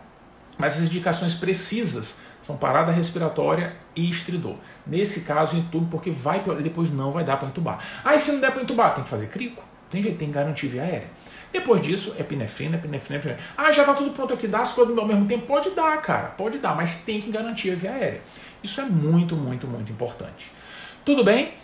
Mas 0.57 0.79
as 0.79 0.85
indicações 0.85 1.35
precisas 1.35 2.21
são 2.41 2.57
parada 2.57 2.91
respiratória 2.91 3.77
e 3.95 4.09
estridor. 4.09 4.57
Nesse 4.87 5.21
caso, 5.21 5.57
intubo 5.57 5.87
porque 5.91 6.11
vai 6.11 6.43
depois 6.63 6.91
não 6.91 7.13
vai 7.13 7.25
dar 7.25 7.37
para 7.37 7.49
intubar. 7.49 7.79
Aí, 8.05 8.19
se 8.19 8.33
não 8.33 8.41
der 8.41 8.53
para 8.53 8.63
intubar, 8.63 8.95
tem 8.95 9.05
que 9.05 9.11
fazer 9.11 9.29
crico. 9.29 9.63
Tem 9.91 10.03
jeito, 10.03 10.19
tem 10.19 10.29
que 10.29 10.35
garantir 10.35 10.67
via 10.67 10.83
aérea. 10.83 11.09
Depois 11.55 11.81
disso, 11.81 12.17
epinefrina, 12.19 12.79
epinefrina, 12.79 13.21
epinefrina. 13.21 13.49
Ah, 13.57 13.71
já 13.71 13.83
está 13.83 13.95
tudo 13.95 14.11
pronto 14.11 14.35
aqui, 14.35 14.49
dá 14.49 14.63
as 14.63 14.73
coisas 14.73 14.99
ao 14.99 15.07
mesmo 15.07 15.25
tempo? 15.25 15.47
Pode 15.47 15.71
dar, 15.71 16.03
cara, 16.03 16.27
pode 16.31 16.59
dar, 16.59 16.75
mas 16.75 16.97
tem 17.07 17.21
que 17.21 17.31
garantir 17.31 17.71
a 17.71 17.77
via 17.77 17.93
aérea. 17.93 18.21
Isso 18.61 18.81
é 18.81 18.85
muito, 18.85 19.37
muito, 19.37 19.65
muito 19.69 19.93
importante. 19.93 20.51
Tudo 21.05 21.23
bem? 21.23 21.55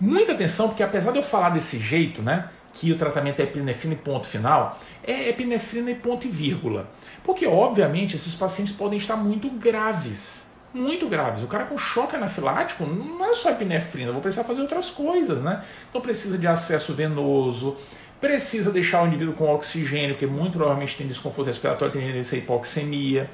Muita 0.00 0.32
atenção, 0.32 0.66
porque 0.66 0.82
apesar 0.82 1.12
de 1.12 1.18
eu 1.18 1.22
falar 1.22 1.50
desse 1.50 1.78
jeito, 1.78 2.20
né, 2.20 2.48
que 2.74 2.90
o 2.90 2.98
tratamento 2.98 3.38
é 3.38 3.44
epinefrina 3.44 3.94
e 3.94 3.98
ponto 3.98 4.26
final, 4.26 4.76
é 5.04 5.28
epinefrina 5.28 5.92
e 5.92 5.94
ponto 5.94 6.26
e 6.26 6.30
vírgula. 6.30 6.90
Porque, 7.22 7.46
obviamente, 7.46 8.16
esses 8.16 8.34
pacientes 8.34 8.74
podem 8.74 8.98
estar 8.98 9.14
muito 9.14 9.48
graves. 9.50 10.48
Muito 10.74 11.08
graves. 11.08 11.44
O 11.44 11.46
cara 11.46 11.64
com 11.64 11.78
choque 11.78 12.16
anafilático 12.16 12.84
não 12.84 13.24
é 13.24 13.34
só 13.34 13.50
epinefrina, 13.50 14.10
vou 14.10 14.20
precisar 14.20 14.42
fazer 14.42 14.62
outras 14.62 14.90
coisas, 14.90 15.42
né? 15.42 15.62
Então 15.88 16.00
precisa 16.00 16.36
de 16.36 16.46
acesso 16.46 16.92
venoso, 16.92 17.76
Precisa 18.20 18.70
deixar 18.70 19.04
o 19.04 19.06
indivíduo 19.06 19.34
com 19.34 19.52
oxigênio, 19.52 20.16
que 20.16 20.26
muito 20.26 20.56
provavelmente 20.56 20.96
tem 20.96 21.06
desconforto 21.06 21.46
respiratório, 21.46 21.92
tem 21.92 22.02
tendência 22.02 22.36
a 22.36 22.38
hipoxemia. 22.38 23.30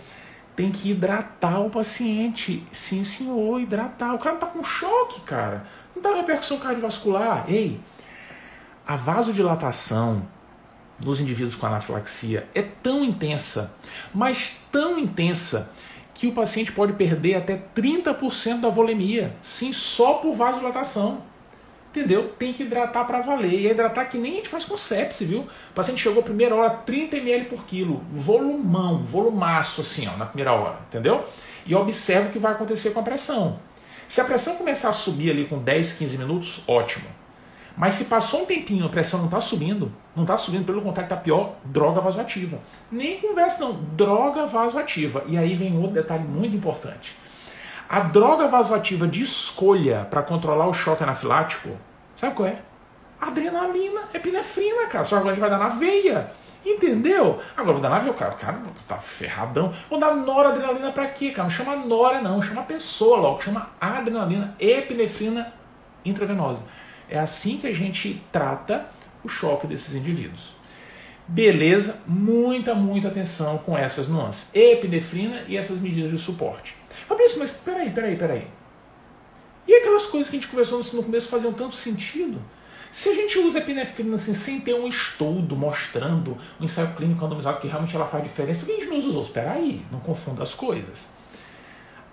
Tem 0.55 0.71
que 0.71 0.91
hidratar 0.91 1.61
o 1.61 1.71
paciente. 1.71 2.63
Sim, 2.71 3.03
senhor, 3.03 3.61
hidratar. 3.61 4.15
O 4.15 4.19
cara 4.19 4.37
tá 4.37 4.47
com 4.47 4.63
choque, 4.63 5.21
cara. 5.23 5.67
Não 5.97 6.03
tá 6.03 6.15
repercussão 6.15 6.59
cardiovascular. 6.59 7.45
Ei, 7.49 7.81
a 8.87 8.95
vasodilatação 8.95 10.29
nos 11.01 11.19
indivíduos 11.19 11.57
com 11.57 11.67
anafilaxia 11.67 12.47
é 12.55 12.63
tão 12.63 13.03
intensa, 13.03 13.75
mas 14.15 14.57
tão 14.71 14.99
intensa, 14.99 15.73
que 16.15 16.29
o 16.29 16.33
paciente 16.33 16.71
pode 16.71 16.93
perder 16.93 17.35
até 17.35 17.61
30% 17.75 18.61
da 18.61 18.69
volemia. 18.69 19.35
Sim, 19.43 19.73
só 19.73 20.15
por 20.15 20.33
vasodilatação. 20.33 21.23
Entendeu? 21.95 22.35
Tem 22.37 22.53
que 22.53 22.65
hidratar 22.65 23.05
para 23.05 23.21
valer. 23.21 23.53
E 23.53 23.71
hidratar 23.71 24.07
que 24.07 24.19
nem 24.19 24.33
a 24.33 24.37
gente 24.39 24.49
faz 24.49 24.65
com 24.65 24.77
sepse, 24.77 25.25
viu? 25.25 25.43
O 25.43 25.75
paciente 25.77 26.03
chegou 26.03 26.21
a 26.21 26.25
primeira 26.25 26.53
hora 26.53 26.71
30 26.71 27.19
ml 27.19 27.45
por 27.45 27.65
quilo. 27.67 28.03
Volumão, 28.11 29.05
volumaço 29.05 29.81
assim, 29.81 30.09
ó, 30.09 30.17
na 30.17 30.27
primeira 30.27 30.53
hora. 30.53 30.81
Entendeu? 30.89 31.25
E 31.65 31.73
observa 31.73 32.29
o 32.29 32.33
que 32.33 32.39
vai 32.41 32.51
acontecer 32.51 32.91
com 32.91 32.99
a 32.99 33.03
pressão. 33.05 33.61
Se 34.09 34.21
a 34.21 34.25
pressão 34.25 34.57
começar 34.57 34.89
a 34.89 34.93
subir 34.93 35.31
ali 35.31 35.45
com 35.45 35.57
10, 35.61 35.93
15 35.93 36.19
minutos, 36.19 36.65
ótimo. 36.67 37.07
Mas 37.77 37.95
se 37.95 38.07
passou 38.07 38.43
um 38.43 38.45
tempinho, 38.45 38.87
a 38.87 38.89
pressão 38.89 39.21
não 39.21 39.27
está 39.27 39.41
subindo, 39.41 39.93
não 40.17 40.25
está 40.25 40.37
subindo, 40.37 40.65
pelo 40.65 40.83
contrário, 40.83 41.07
está 41.07 41.17
pior, 41.17 41.55
droga 41.65 42.01
vasoativa. 42.01 42.59
Nem 42.91 43.21
conversa 43.21 43.65
não, 43.65 43.73
droga 43.73 44.47
vasoativa. 44.47 45.25
E 45.29 45.39
aí 45.39 45.55
vem 45.55 45.77
outro 45.79 45.93
detalhe 45.93 46.25
muito 46.25 46.57
importante. 46.57 47.17
A 47.95 48.01
droga 48.01 48.49
vasoativa 48.49 49.07
de 49.07 49.23
escolha 49.23 50.05
para 50.11 50.21
controlar 50.21 50.67
o 50.67 50.73
choque 50.73 51.05
anafilático, 51.05 51.79
sabe 52.17 52.35
qual 52.35 52.49
é? 52.49 52.59
Adrenalina, 53.21 54.09
epinefrina, 54.13 54.89
cara. 54.89 55.05
Só 55.05 55.15
que 55.15 55.21
agora 55.21 55.31
a 55.31 55.35
gente 55.37 55.41
vai 55.41 55.49
dar 55.49 55.61
na 55.61 55.69
veia. 55.69 56.33
Entendeu? 56.67 57.39
Agora 57.57 57.75
vou 57.75 57.81
dar 57.81 57.91
na 57.91 58.01
veia, 58.01 58.11
o 58.11 58.15
cara, 58.17 58.35
o 58.35 58.37
cara 58.37 58.61
tá 58.89 58.97
ferradão. 58.97 59.73
Vou 59.89 60.01
dar 60.01 60.13
noradrenalina 60.13 60.91
pra 60.91 61.07
quê, 61.07 61.31
cara? 61.31 61.45
Não 61.45 61.51
chama 61.55 61.77
nora, 61.77 62.21
não. 62.21 62.43
Chama 62.43 62.65
pessoa 62.65 63.17
logo. 63.17 63.41
Chama 63.41 63.71
adrenalina, 63.81 64.57
epinefrina 64.59 65.53
intravenosa. 66.05 66.65
É 67.09 67.21
assim 67.21 67.59
que 67.59 67.69
a 67.69 67.73
gente 67.73 68.21
trata 68.33 68.87
o 69.23 69.29
choque 69.29 69.69
desses 69.69 69.95
indivíduos. 69.95 70.57
Beleza, 71.29 72.01
muita, 72.09 72.75
muita 72.75 73.07
atenção 73.07 73.57
com 73.59 73.79
essas 73.79 74.09
nuances. 74.09 74.51
Epinefrina 74.53 75.45
e 75.47 75.57
essas 75.57 75.79
medidas 75.79 76.11
de 76.11 76.19
suporte. 76.19 76.75
Fabrício, 77.09 77.39
mas 77.39 77.51
peraí, 77.53 77.91
peraí, 77.91 78.17
peraí. 78.17 78.47
E 79.67 79.75
aquelas 79.75 80.07
coisas 80.07 80.31
que 80.31 80.37
a 80.37 80.41
gente 80.41 80.51
conversou 80.51 80.83
no 80.93 81.03
começo 81.03 81.29
faziam 81.29 81.53
tanto 81.53 81.75
sentido? 81.75 82.41
Se 82.91 83.09
a 83.09 83.15
gente 83.15 83.39
usa 83.39 83.59
epinefrina 83.59 84.15
assim, 84.15 84.33
sem 84.33 84.61
ter 84.61 84.75
um 84.75 84.87
estudo 84.87 85.57
mostrando 85.57 86.39
um 86.61 86.65
ensaio 86.65 86.95
clínico 86.95 87.21
randomizado 87.21 87.59
que 87.59 87.67
realmente 87.67 87.97
ela 87.97 88.07
faz 88.07 88.23
diferença, 88.23 88.61
por 88.61 88.67
que 88.67 88.73
a 88.73 88.77
gente 88.77 88.89
não 88.89 88.99
usou? 88.99 89.23
Espera 89.23 89.53
aí, 89.53 89.85
não 89.91 89.99
confunda 89.99 90.43
as 90.43 90.55
coisas. 90.55 91.09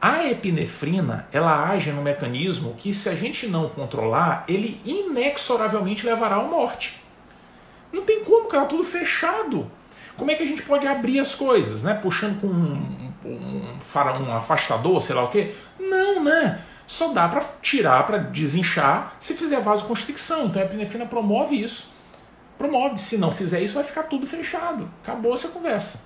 A 0.02 0.28
epinefrina, 0.28 1.28
ela 1.32 1.70
age 1.70 1.92
no 1.92 2.02
mecanismo 2.02 2.74
que 2.76 2.92
se 2.92 3.08
a 3.08 3.14
gente 3.14 3.46
não 3.46 3.70
controlar, 3.70 4.44
ele 4.48 4.82
inexoravelmente 4.84 6.04
levará 6.04 6.38
à 6.38 6.44
morte. 6.44 7.00
Não 7.94 8.04
tem 8.04 8.24
como, 8.24 8.48
cara, 8.48 8.66
tudo 8.66 8.84
fechado. 8.84 9.70
Como 10.18 10.32
é 10.32 10.36
que 10.36 10.42
a 10.42 10.48
gente 10.48 10.64
pode 10.64 10.88
abrir 10.88 11.20
as 11.20 11.36
coisas, 11.36 11.84
né? 11.84 11.94
Puxando 11.94 12.42
com 12.42 12.48
um, 12.48 13.11
um, 13.32 14.30
um, 14.30 14.36
afastador, 14.36 15.02
sei 15.02 15.16
lá 15.16 15.24
o 15.24 15.30
quê? 15.30 15.54
Não, 15.80 16.24
né? 16.24 16.62
Só 16.88 17.14
dá 17.14 17.28
para 17.28 17.42
tirar, 17.62 18.06
para 18.06 18.18
desinchar, 18.18 19.16
se 19.20 19.34
fizer 19.34 19.62
vasoconstricção. 19.62 20.46
Então 20.46 20.62
a 20.62 20.66
epinefrina 20.66 21.06
promove 21.06 21.56
isso. 21.56 21.90
Promove. 22.58 23.00
Se 23.00 23.18
não 23.18 23.32
fizer 23.32 23.62
isso, 23.62 23.76
vai 23.76 23.84
ficar 23.84 24.04
tudo 24.04 24.28
fechado. 24.28 24.92
Acabou 25.02 25.34
essa 25.34 25.48
conversa. 25.48 26.02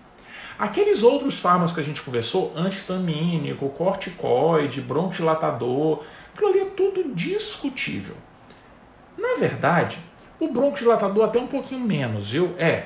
Aqueles 0.57 1.03
outros 1.03 1.39
fármacos 1.39 1.73
que 1.73 1.81
a 1.81 1.83
gente 1.83 2.01
conversou, 2.01 2.53
antihistamínico, 2.55 3.67
corticoide, 3.69 4.79
bronquidilatador, 4.79 6.03
aquilo 6.33 6.49
ali 6.49 6.59
é 6.59 6.65
tudo 6.65 7.13
discutível. 7.13 8.15
Na 9.17 9.35
verdade, 9.37 9.99
o 10.39 10.47
bronquidilatador 10.47 11.25
até 11.25 11.39
um 11.39 11.47
pouquinho 11.47 11.81
menos, 11.81 12.29
viu? 12.29 12.55
É, 12.57 12.85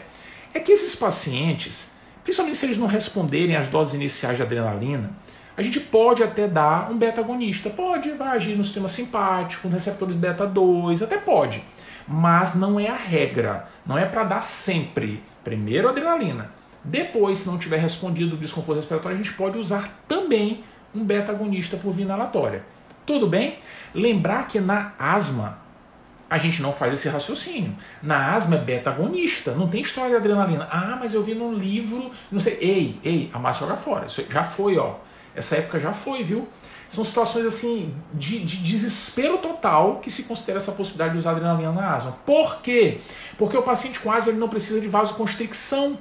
é 0.54 0.60
que 0.60 0.72
esses 0.72 0.96
pacientes, 0.96 1.89
principalmente 2.30 2.60
se 2.60 2.66
eles 2.68 2.78
não 2.78 2.86
responderem 2.86 3.56
às 3.56 3.68
doses 3.70 3.96
iniciais 3.96 4.38
de 4.38 4.44
adrenalina, 4.44 5.12
a 5.58 5.64
gente 5.64 5.80
pode 5.80 6.22
até 6.22 6.48
dar 6.48 6.92
um 6.92 6.96
beta-agonista. 6.96 7.72
Pode, 7.72 8.12
agir 8.12 8.56
no 8.56 8.64
sistema 8.64 8.88
simpático, 8.88 9.68
receptores 9.68 10.16
beta-2, 10.16 11.02
até 11.02 11.18
pode. 11.18 11.64
Mas 12.08 12.54
não 12.54 12.80
é 12.80 12.88
a 12.88 12.96
regra. 12.96 13.68
Não 13.84 13.98
é 13.98 14.06
para 14.06 14.24
dar 14.24 14.42
sempre. 14.42 15.24
Primeiro 15.44 15.90
adrenalina. 15.90 16.52
Depois, 16.84 17.40
se 17.40 17.48
não 17.50 17.58
tiver 17.58 17.78
respondido 17.78 18.36
o 18.36 18.38
desconforto 18.38 18.78
respiratório, 18.78 19.18
a 19.18 19.24
gente 19.24 19.34
pode 19.34 19.58
usar 19.58 20.00
também 20.08 20.64
um 20.94 21.04
beta-agonista 21.04 21.78
por 21.78 21.92
via 21.92 22.06
inalatória. 22.06 22.64
Tudo 23.08 23.26
bem? 23.26 23.58
Lembrar 23.92 24.48
que 24.48 24.60
na 24.60 24.94
asma 25.00 25.58
a 26.30 26.38
gente 26.38 26.62
não 26.62 26.72
faz 26.72 26.94
esse 26.94 27.10
raciocínio. 27.10 27.76
Na 28.04 28.36
asma 28.36 28.56
é 28.56 28.60
beta-agonista, 28.60 29.54
não 29.54 29.68
tem 29.68 29.82
história 29.82 30.12
de 30.12 30.18
adrenalina. 30.18 30.68
Ah, 30.70 30.96
mas 31.00 31.14
eu 31.14 31.24
vi 31.24 31.34
num 31.34 31.54
livro, 31.54 32.12
não 32.32 32.40
sei. 32.40 32.58
Ei, 32.62 33.00
ei, 33.04 33.30
a 33.34 33.40
massa 33.40 33.62
joga 33.62 33.76
fora. 33.76 34.06
Isso 34.06 34.24
já 34.30 34.44
foi, 34.44 34.78
ó. 34.78 34.96
Essa 35.36 35.56
época 35.56 35.80
já 35.80 35.92
foi, 35.92 36.24
viu? 36.24 36.48
São 36.88 37.04
situações 37.04 37.46
assim 37.46 37.94
de, 38.14 38.44
de, 38.44 38.58
desespero 38.58 39.38
total 39.38 39.98
que 39.98 40.10
se 40.10 40.24
considera 40.24 40.58
essa 40.58 40.72
possibilidade 40.72 41.14
de 41.14 41.20
usar 41.20 41.32
adrenalina 41.32 41.72
na 41.72 41.96
asma. 41.96 42.12
Por 42.26 42.62
quê? 42.62 43.00
Porque 43.38 43.58
o 43.58 43.62
paciente 43.62 44.00
com 44.00 44.12
asma 44.12 44.32
ele 44.32 44.40
não 44.40 44.50
precisa 44.50 44.80
de 44.80 44.88
vasoconstricção. 44.88 45.98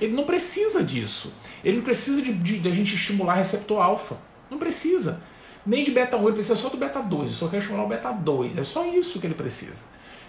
Ele 0.00 0.14
não 0.14 0.24
precisa 0.24 0.82
disso. 0.82 1.32
Ele 1.64 1.76
não 1.76 1.84
precisa 1.84 2.20
de, 2.22 2.32
de, 2.32 2.58
de 2.58 2.68
a 2.68 2.72
gente 2.72 2.94
estimular 2.94 3.34
receptor 3.34 3.80
alfa. 3.80 4.16
Não 4.50 4.58
precisa 4.58 5.20
nem 5.64 5.84
de 5.84 5.90
beta 5.90 6.16
1, 6.16 6.22
ele 6.22 6.32
precisa 6.32 6.56
só 6.56 6.68
do 6.68 6.76
beta 6.76 7.00
2, 7.00 7.22
ele 7.22 7.32
só 7.32 7.48
quer 7.48 7.58
estimular 7.58 7.84
o 7.84 7.88
beta 7.88 8.10
2, 8.10 8.58
é 8.58 8.62
só 8.62 8.86
isso 8.86 9.20
que 9.20 9.26
ele 9.26 9.34
precisa. 9.34 9.84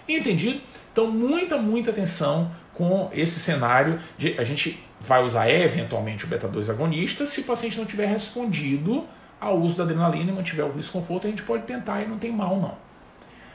Entendido? 0.08 0.60
Então, 0.92 1.10
muita, 1.10 1.58
muita 1.58 1.90
atenção 1.90 2.50
com 2.74 3.10
esse 3.12 3.40
cenário 3.40 3.98
de 4.18 4.38
a 4.38 4.44
gente 4.44 4.82
vai 5.00 5.22
usar 5.22 5.48
eventualmente 5.50 6.24
o 6.24 6.28
beta 6.28 6.48
2 6.48 6.70
agonista 6.70 7.26
se 7.26 7.40
o 7.40 7.44
paciente 7.44 7.78
não 7.78 7.84
tiver 7.84 8.06
respondido 8.06 9.06
ao 9.40 9.58
uso 9.60 9.76
da 9.76 9.84
adrenalina 9.84 10.30
e 10.30 10.34
mantiver 10.34 10.66
o 10.66 10.72
desconforto, 10.72 11.26
a 11.26 11.30
gente 11.30 11.42
pode 11.42 11.64
tentar 11.64 12.02
e 12.02 12.06
não 12.06 12.18
tem 12.18 12.32
mal 12.32 12.56
não. 12.56 12.76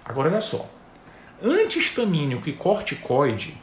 Agora 0.05 0.29
olha 0.29 0.41
só, 0.41 0.69
antihistamínico 1.41 2.49
e 2.49 2.53
corticoide 2.53 3.57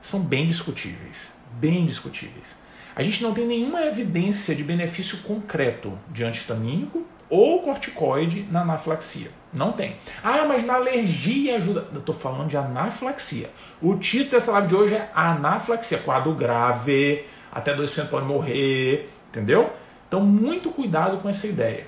são 0.00 0.20
bem 0.20 0.46
discutíveis, 0.46 1.32
bem 1.52 1.86
discutíveis. 1.86 2.56
A 2.94 3.02
gente 3.02 3.22
não 3.22 3.32
tem 3.32 3.46
nenhuma 3.46 3.82
evidência 3.82 4.54
de 4.54 4.64
benefício 4.64 5.18
concreto 5.18 5.96
de 6.10 6.24
antihistamínico 6.24 7.06
ou 7.30 7.62
corticoide 7.62 8.46
na 8.50 8.62
anafilaxia. 8.62 9.30
Não 9.52 9.72
tem. 9.72 9.96
Ah, 10.22 10.44
mas 10.46 10.64
na 10.64 10.74
alergia 10.74 11.56
ajuda. 11.56 11.88
Eu 11.92 12.00
estou 12.00 12.14
falando 12.14 12.48
de 12.48 12.56
anafilaxia. 12.56 13.50
O 13.80 13.96
título 13.96 14.32
dessa 14.32 14.52
live 14.52 14.68
de 14.68 14.74
hoje 14.74 14.94
é 14.94 15.10
anafilaxia, 15.14 15.98
quadro 15.98 16.34
grave, 16.34 17.24
até 17.52 17.76
2% 17.76 18.08
pode 18.08 18.26
morrer, 18.26 19.10
entendeu? 19.28 19.72
Então, 20.06 20.20
muito 20.20 20.70
cuidado 20.70 21.18
com 21.18 21.28
essa 21.28 21.46
ideia. 21.46 21.86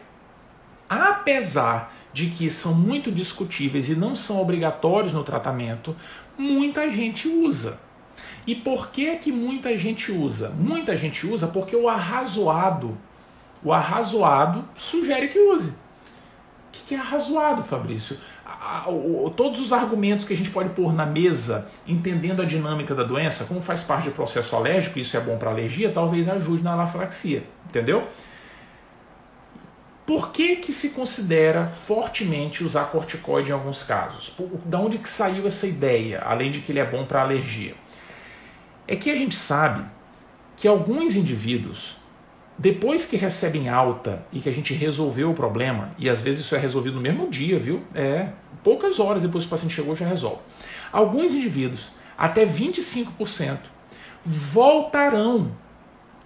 Apesar 0.89 1.93
de 2.13 2.27
que 2.27 2.51
são 2.51 2.75
muito 2.75 3.11
discutíveis 3.13 3.89
e 3.89 3.95
não 3.95 4.17
são 4.17 4.41
obrigatórios 4.41 5.13
no 5.13 5.23
tratamento, 5.23 5.95
muita 6.37 6.91
gente 6.91 7.29
usa. 7.29 7.79
E 8.47 8.55
por 8.55 8.91
que 8.91 9.17
que 9.17 9.31
muita 9.31 9.77
gente 9.79 10.11
usa? 10.11 10.51
Muita 10.51 10.97
gente 10.97 11.27
usa 11.27 11.47
porque 11.47 11.77
o 11.77 11.89
arrazoado 11.89 12.99
o 13.63 13.73
arrazoado 13.73 14.65
sugere 14.75 15.29
que 15.29 15.39
use. 15.39 15.71
O 15.71 15.75
que 16.73 16.95
é 16.95 16.99
arrazoado, 16.99 17.63
Fabrício? 17.63 18.17
Todos 19.37 19.61
os 19.61 19.73
argumentos 19.73 20.25
que 20.25 20.33
a 20.33 20.37
gente 20.37 20.51
pode 20.51 20.71
pôr 20.71 20.93
na 20.93 21.07
mesa, 21.07 21.69
entendendo 21.87 22.43
a 22.43 22.45
dinâmica 22.45 22.95
da 22.95 23.05
doença, 23.05 23.45
como 23.45 23.61
faz 23.61 23.83
parte 23.83 24.09
do 24.09 24.15
processo 24.15 24.57
alérgico, 24.57 24.99
isso 24.99 25.17
é 25.17 25.21
bom 25.21 25.37
para 25.37 25.51
alergia, 25.51 25.93
talvez 25.93 26.29
ajude 26.29 26.63
na 26.63 26.73
anafilaxia. 26.73 27.45
Entendeu? 27.69 28.09
Por 30.05 30.33
que, 30.33 30.57
que 30.57 30.73
se 30.73 30.91
considera 30.91 31.67
fortemente 31.69 32.65
usar 32.65 32.87
corticoide 32.87 33.51
em 33.51 33.53
alguns 33.53 33.85
casos? 33.85 34.35
Da 34.65 34.81
onde 34.81 34.99
que 34.99 35.09
saiu 35.09 35.47
essa 35.47 35.67
ideia, 35.67 36.21
além 36.25 36.51
de 36.51 36.61
que 36.61 36.73
ele 36.73 36.81
é 36.81 36.85
bom 36.85 37.05
para 37.05 37.23
alergia? 37.23 37.75
É 38.89 38.97
que 38.97 39.11
a 39.11 39.15
gente 39.15 39.37
sabe 39.37 39.87
que 40.57 40.67
alguns 40.67 41.15
indivíduos 41.15 42.00
depois 42.61 43.07
que 43.07 43.17
recebem 43.17 43.71
alta 43.71 44.23
e 44.31 44.39
que 44.39 44.47
a 44.47 44.53
gente 44.53 44.75
resolveu 44.75 45.31
o 45.31 45.35
problema, 45.35 45.95
e 45.99 46.11
às 46.11 46.21
vezes 46.21 46.45
isso 46.45 46.55
é 46.55 46.59
resolvido 46.59 46.97
no 46.97 47.01
mesmo 47.01 47.31
dia, 47.31 47.59
viu? 47.59 47.83
É, 47.95 48.29
poucas 48.63 49.01
horas 49.01 49.23
depois 49.23 49.45
que 49.45 49.49
o 49.49 49.51
paciente 49.51 49.75
chegou 49.75 49.97
já 49.97 50.07
resolve. 50.07 50.43
Alguns 50.93 51.33
indivíduos, 51.33 51.89
até 52.19 52.45
25%, 52.45 53.61
voltarão 54.27 55.57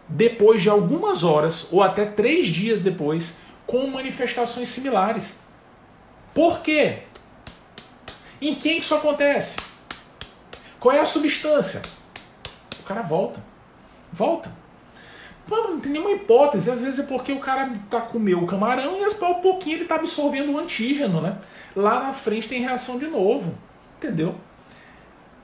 depois 0.09 0.61
de 0.61 0.68
algumas 0.68 1.23
horas 1.23 1.68
ou 1.70 1.85
até 1.85 2.05
três 2.05 2.49
dias 2.49 2.81
depois 2.81 3.38
com 3.64 3.87
manifestações 3.87 4.66
similares. 4.66 5.38
Por 6.35 6.62
quê? 6.62 7.05
Em 8.42 8.57
quem 8.57 8.81
isso 8.81 8.92
acontece? 8.92 9.57
Qual 10.81 10.92
é 10.92 10.99
a 10.99 11.05
substância? 11.05 11.81
O 12.81 12.83
cara 12.83 13.03
volta. 13.03 13.40
Volta. 14.11 14.63
Não 15.50 15.80
tem 15.80 15.92
nenhuma 15.92 16.12
hipótese. 16.12 16.70
Às 16.70 16.80
vezes 16.80 17.00
é 17.00 17.02
porque 17.02 17.33
o 17.33 17.40
cara 17.40 17.72
tá 17.90 18.00
comeu 18.00 18.42
o 18.42 18.46
camarão 18.46 18.98
e 19.00 19.04
ao 19.04 19.35
pouquinho 19.37 19.76
ele 19.76 19.85
tá 19.85 19.96
absorvendo 19.96 20.52
o 20.52 20.59
antígeno, 20.59 21.20
né? 21.20 21.38
Lá 21.74 22.04
na 22.04 22.12
frente 22.12 22.48
tem 22.48 22.61
reação 22.61 22.98
de 22.98 23.07
novo. 23.07 23.54
Entendeu? 23.98 24.35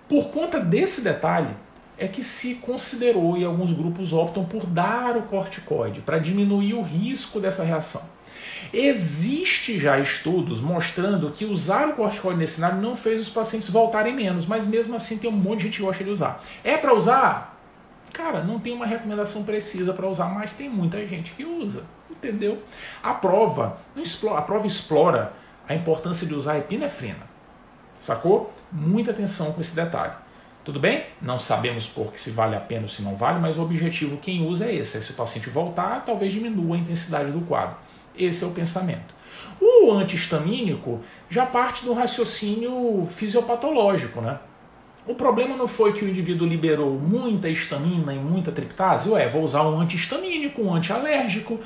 Por 0.08 0.28
conta 0.30 0.58
desse 0.58 1.02
detalhe, 1.02 1.54
é 2.00 2.08
que 2.08 2.22
se 2.22 2.56
considerou 2.56 3.36
e 3.36 3.44
alguns 3.44 3.72
grupos 3.72 4.12
optam 4.12 4.44
por 4.44 4.64
dar 4.64 5.16
o 5.18 5.22
corticoide 5.22 6.00
para 6.00 6.18
diminuir 6.18 6.72
o 6.72 6.82
risco 6.82 7.38
dessa 7.38 7.62
reação. 7.62 8.02
Existe 8.72 9.78
já 9.78 9.98
estudos 9.98 10.60
mostrando 10.60 11.30
que 11.30 11.44
usar 11.44 11.88
o 11.88 11.92
corticoide 11.94 12.38
nesse 12.38 12.54
cenário 12.54 12.80
não 12.80 12.96
fez 12.96 13.20
os 13.20 13.28
pacientes 13.28 13.68
voltarem 13.68 14.14
menos, 14.14 14.46
mas 14.46 14.66
mesmo 14.66 14.96
assim 14.96 15.18
tem 15.18 15.28
um 15.28 15.32
monte 15.32 15.58
de 15.58 15.64
gente 15.64 15.76
que 15.76 15.82
gosta 15.82 16.02
de 16.02 16.10
usar. 16.10 16.42
É 16.64 16.76
para 16.76 16.94
usar? 16.94 17.49
Cara, 18.20 18.44
não 18.44 18.58
tem 18.58 18.74
uma 18.74 18.84
recomendação 18.84 19.44
precisa 19.44 19.94
para 19.94 20.06
usar, 20.06 20.26
mas 20.26 20.52
tem 20.52 20.68
muita 20.68 20.98
gente 21.06 21.32
que 21.32 21.42
usa, 21.42 21.86
entendeu? 22.10 22.62
A 23.02 23.14
prova, 23.14 23.78
a 24.36 24.42
prova 24.42 24.66
explora 24.66 25.32
a 25.66 25.74
importância 25.74 26.26
de 26.26 26.34
usar 26.34 26.58
epinefrina, 26.58 27.26
sacou? 27.96 28.52
Muita 28.70 29.10
atenção 29.10 29.52
com 29.52 29.60
esse 29.62 29.74
detalhe. 29.74 30.12
Tudo 30.62 30.78
bem? 30.78 31.06
Não 31.22 31.40
sabemos 31.40 31.86
por 31.86 32.12
que 32.12 32.20
se 32.20 32.30
vale 32.30 32.54
a 32.54 32.60
pena 32.60 32.82
ou 32.82 32.88
se 32.88 33.00
não 33.00 33.16
vale, 33.16 33.40
mas 33.40 33.56
o 33.56 33.62
objetivo 33.62 34.18
quem 34.18 34.46
usa 34.46 34.66
é 34.66 34.74
esse. 34.74 34.98
É 34.98 35.00
se 35.00 35.12
o 35.12 35.14
paciente 35.14 35.48
voltar, 35.48 36.04
talvez 36.04 36.30
diminua 36.30 36.76
a 36.76 36.78
intensidade 36.78 37.30
do 37.30 37.40
quadro. 37.46 37.76
Esse 38.14 38.44
é 38.44 38.46
o 38.46 38.50
pensamento. 38.50 39.14
O 39.58 39.90
antihistamínico 39.92 41.00
já 41.30 41.46
parte 41.46 41.86
do 41.86 41.94
raciocínio 41.94 43.08
fisiopatológico, 43.10 44.20
né? 44.20 44.38
O 45.06 45.14
problema 45.14 45.56
não 45.56 45.66
foi 45.66 45.92
que 45.92 46.04
o 46.04 46.08
indivíduo 46.08 46.46
liberou 46.46 46.98
muita 46.98 47.48
histamina 47.48 48.12
e 48.12 48.18
muita 48.18 48.52
triptase? 48.52 49.08
Ué, 49.08 49.28
vou 49.28 49.42
usar 49.42 49.62
um 49.62 49.80
antihistamínico, 49.80 50.62
um 50.62 50.74
antialérgico, 50.74 51.58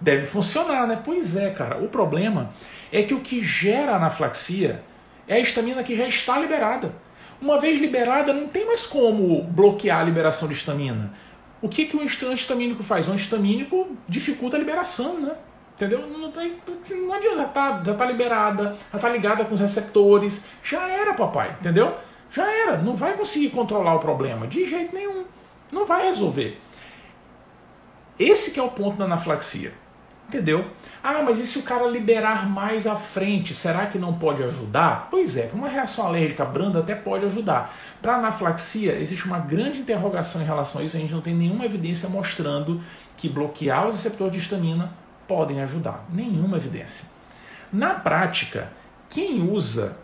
deve 0.00 0.26
funcionar, 0.26 0.86
né? 0.86 1.00
Pois 1.02 1.36
é, 1.36 1.50
cara. 1.50 1.78
O 1.78 1.88
problema 1.88 2.50
é 2.92 3.02
que 3.02 3.14
o 3.14 3.20
que 3.20 3.42
gera 3.42 3.96
anaflaxia 3.96 4.82
é 5.26 5.36
a 5.36 5.40
histamina 5.40 5.82
que 5.82 5.96
já 5.96 6.06
está 6.06 6.38
liberada. 6.38 6.94
Uma 7.40 7.58
vez 7.58 7.80
liberada, 7.80 8.32
não 8.32 8.48
tem 8.48 8.66
mais 8.66 8.86
como 8.86 9.42
bloquear 9.42 10.00
a 10.00 10.04
liberação 10.04 10.46
de 10.46 10.54
histamina. 10.54 11.12
O 11.60 11.68
que, 11.68 11.86
que 11.86 11.96
o 11.96 12.00
antihistamínico 12.00 12.82
faz? 12.82 13.08
O 13.08 13.12
antihistamínico 13.12 13.96
dificulta 14.06 14.56
a 14.56 14.60
liberação, 14.60 15.20
né? 15.20 15.34
Entendeu? 15.74 16.06
Não, 16.06 16.18
não 16.18 17.14
adianta, 17.14 17.36
já 17.36 17.44
está 17.44 17.82
já 17.84 17.94
tá 17.94 18.06
liberada, 18.06 18.76
já 18.92 18.98
está 18.98 19.08
ligada 19.08 19.44
com 19.44 19.54
os 19.54 19.60
receptores. 19.60 20.44
Já 20.62 20.88
era, 20.88 21.14
papai, 21.14 21.56
entendeu? 21.58 21.96
Já 22.30 22.50
era. 22.50 22.76
Não 22.78 22.96
vai 22.96 23.16
conseguir 23.16 23.50
controlar 23.50 23.94
o 23.94 24.00
problema, 24.00 24.46
de 24.46 24.68
jeito 24.68 24.94
nenhum. 24.94 25.24
Não 25.70 25.86
vai 25.86 26.08
resolver. 26.08 26.60
Esse 28.18 28.52
que 28.52 28.60
é 28.60 28.62
o 28.62 28.70
ponto 28.70 28.96
da 28.96 29.04
anaflaxia. 29.04 29.72
Entendeu? 30.28 30.70
Ah, 31.02 31.22
mas 31.22 31.38
e 31.38 31.46
se 31.46 31.58
o 31.58 31.62
cara 31.62 31.86
liberar 31.86 32.48
mais 32.48 32.86
à 32.86 32.96
frente, 32.96 33.52
será 33.52 33.86
que 33.86 33.98
não 33.98 34.14
pode 34.14 34.42
ajudar? 34.42 35.08
Pois 35.10 35.36
é, 35.36 35.50
uma 35.52 35.68
reação 35.68 36.06
alérgica 36.06 36.44
branda 36.44 36.80
até 36.80 36.94
pode 36.94 37.26
ajudar. 37.26 37.76
Para 38.00 38.16
anaflaxia, 38.16 38.98
existe 38.98 39.26
uma 39.26 39.38
grande 39.38 39.80
interrogação 39.80 40.40
em 40.40 40.46
relação 40.46 40.80
a 40.80 40.84
isso, 40.84 40.96
a 40.96 41.00
gente 41.00 41.12
não 41.12 41.20
tem 41.20 41.34
nenhuma 41.34 41.66
evidência 41.66 42.08
mostrando 42.08 42.80
que 43.16 43.28
bloquear 43.28 43.86
os 43.86 43.96
receptores 43.96 44.32
de 44.32 44.38
histamina 44.38 44.92
podem 45.28 45.62
ajudar. 45.62 46.06
Nenhuma 46.10 46.56
evidência. 46.56 47.06
Na 47.70 47.90
prática, 47.94 48.72
quem 49.10 49.42
usa 49.42 49.98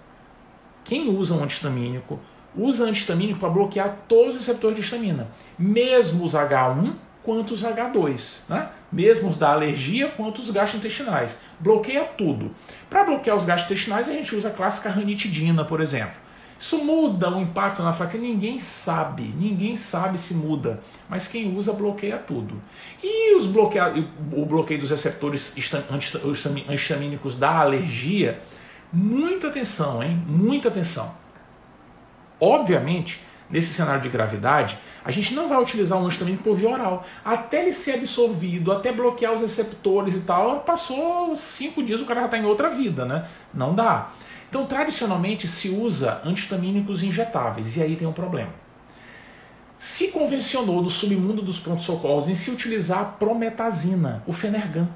quem 0.90 1.08
usa 1.08 1.34
um 1.34 1.44
antihistamínico 1.44 2.18
usa 2.52 2.82
antihistamínico 2.82 3.38
para 3.38 3.48
bloquear 3.48 3.98
todos 4.08 4.30
os 4.34 4.44
receptores 4.44 4.74
de 4.74 4.82
histamina, 4.82 5.28
mesmo 5.56 6.24
os 6.24 6.32
H1 6.32 6.94
quanto 7.22 7.54
os 7.54 7.62
H2, 7.62 8.50
né? 8.50 8.70
mesmo 8.90 9.30
os 9.30 9.36
da 9.36 9.52
alergia 9.52 10.10
quanto 10.10 10.40
os 10.40 10.50
gastrointestinais. 10.50 11.42
Bloqueia 11.60 12.02
tudo. 12.02 12.50
Para 12.88 13.04
bloquear 13.04 13.36
os 13.36 13.44
gastrointestinais, 13.44 14.08
a 14.08 14.12
gente 14.12 14.34
usa 14.34 14.48
a 14.48 14.50
clássica 14.50 14.90
ranitidina, 14.90 15.64
por 15.64 15.80
exemplo. 15.80 16.18
Isso 16.58 16.84
muda 16.84 17.30
o 17.30 17.40
impacto 17.40 17.84
na 17.84 17.92
flaxia? 17.92 18.18
Ninguém 18.18 18.58
sabe, 18.58 19.22
ninguém 19.22 19.76
sabe 19.76 20.18
se 20.18 20.34
muda, 20.34 20.82
mas 21.08 21.28
quem 21.28 21.56
usa 21.56 21.72
bloqueia 21.72 22.18
tudo. 22.18 22.60
E 23.00 23.36
os 23.36 23.46
bloqueia, 23.46 23.94
o 24.32 24.44
bloqueio 24.44 24.80
dos 24.80 24.90
receptores 24.90 25.54
antihistamínicos 25.88 27.36
da 27.36 27.60
alergia, 27.60 28.40
muita 28.92 29.48
atenção, 29.48 30.02
hein? 30.02 30.22
Muita 30.26 30.68
atenção. 30.68 31.14
Obviamente, 32.40 33.22
nesse 33.50 33.74
cenário 33.74 34.00
de 34.00 34.08
gravidade, 34.08 34.78
a 35.04 35.10
gente 35.10 35.34
não 35.34 35.48
vai 35.48 35.60
utilizar 35.60 35.98
um 35.98 36.04
antihistamínico 36.04 36.44
por 36.44 36.54
via 36.54 36.70
oral. 36.70 37.04
Até 37.24 37.62
ele 37.62 37.72
ser 37.72 37.94
absorvido, 37.94 38.72
até 38.72 38.92
bloquear 38.92 39.32
os 39.34 39.40
receptores 39.40 40.14
e 40.14 40.20
tal, 40.20 40.60
passou 40.60 41.34
cinco 41.34 41.82
dias, 41.82 42.00
o 42.00 42.06
cara 42.06 42.20
já 42.20 42.26
está 42.26 42.38
em 42.38 42.44
outra 42.44 42.70
vida, 42.70 43.04
né? 43.04 43.26
Não 43.52 43.74
dá. 43.74 44.10
Então, 44.48 44.66
tradicionalmente 44.66 45.46
se 45.46 45.68
usa 45.68 46.20
antihistamínicos 46.24 47.02
injetáveis, 47.02 47.76
e 47.76 47.82
aí 47.82 47.96
tem 47.96 48.06
um 48.06 48.12
problema. 48.12 48.52
Se 49.78 50.08
convencionou 50.08 50.82
no 50.82 50.90
submundo 50.90 51.40
dos 51.40 51.58
pronto-socorros 51.58 52.28
em 52.28 52.34
se 52.34 52.50
utilizar 52.50 53.00
a 53.00 53.04
prometazina, 53.04 54.22
o 54.26 54.32
Fenergan. 54.32 54.88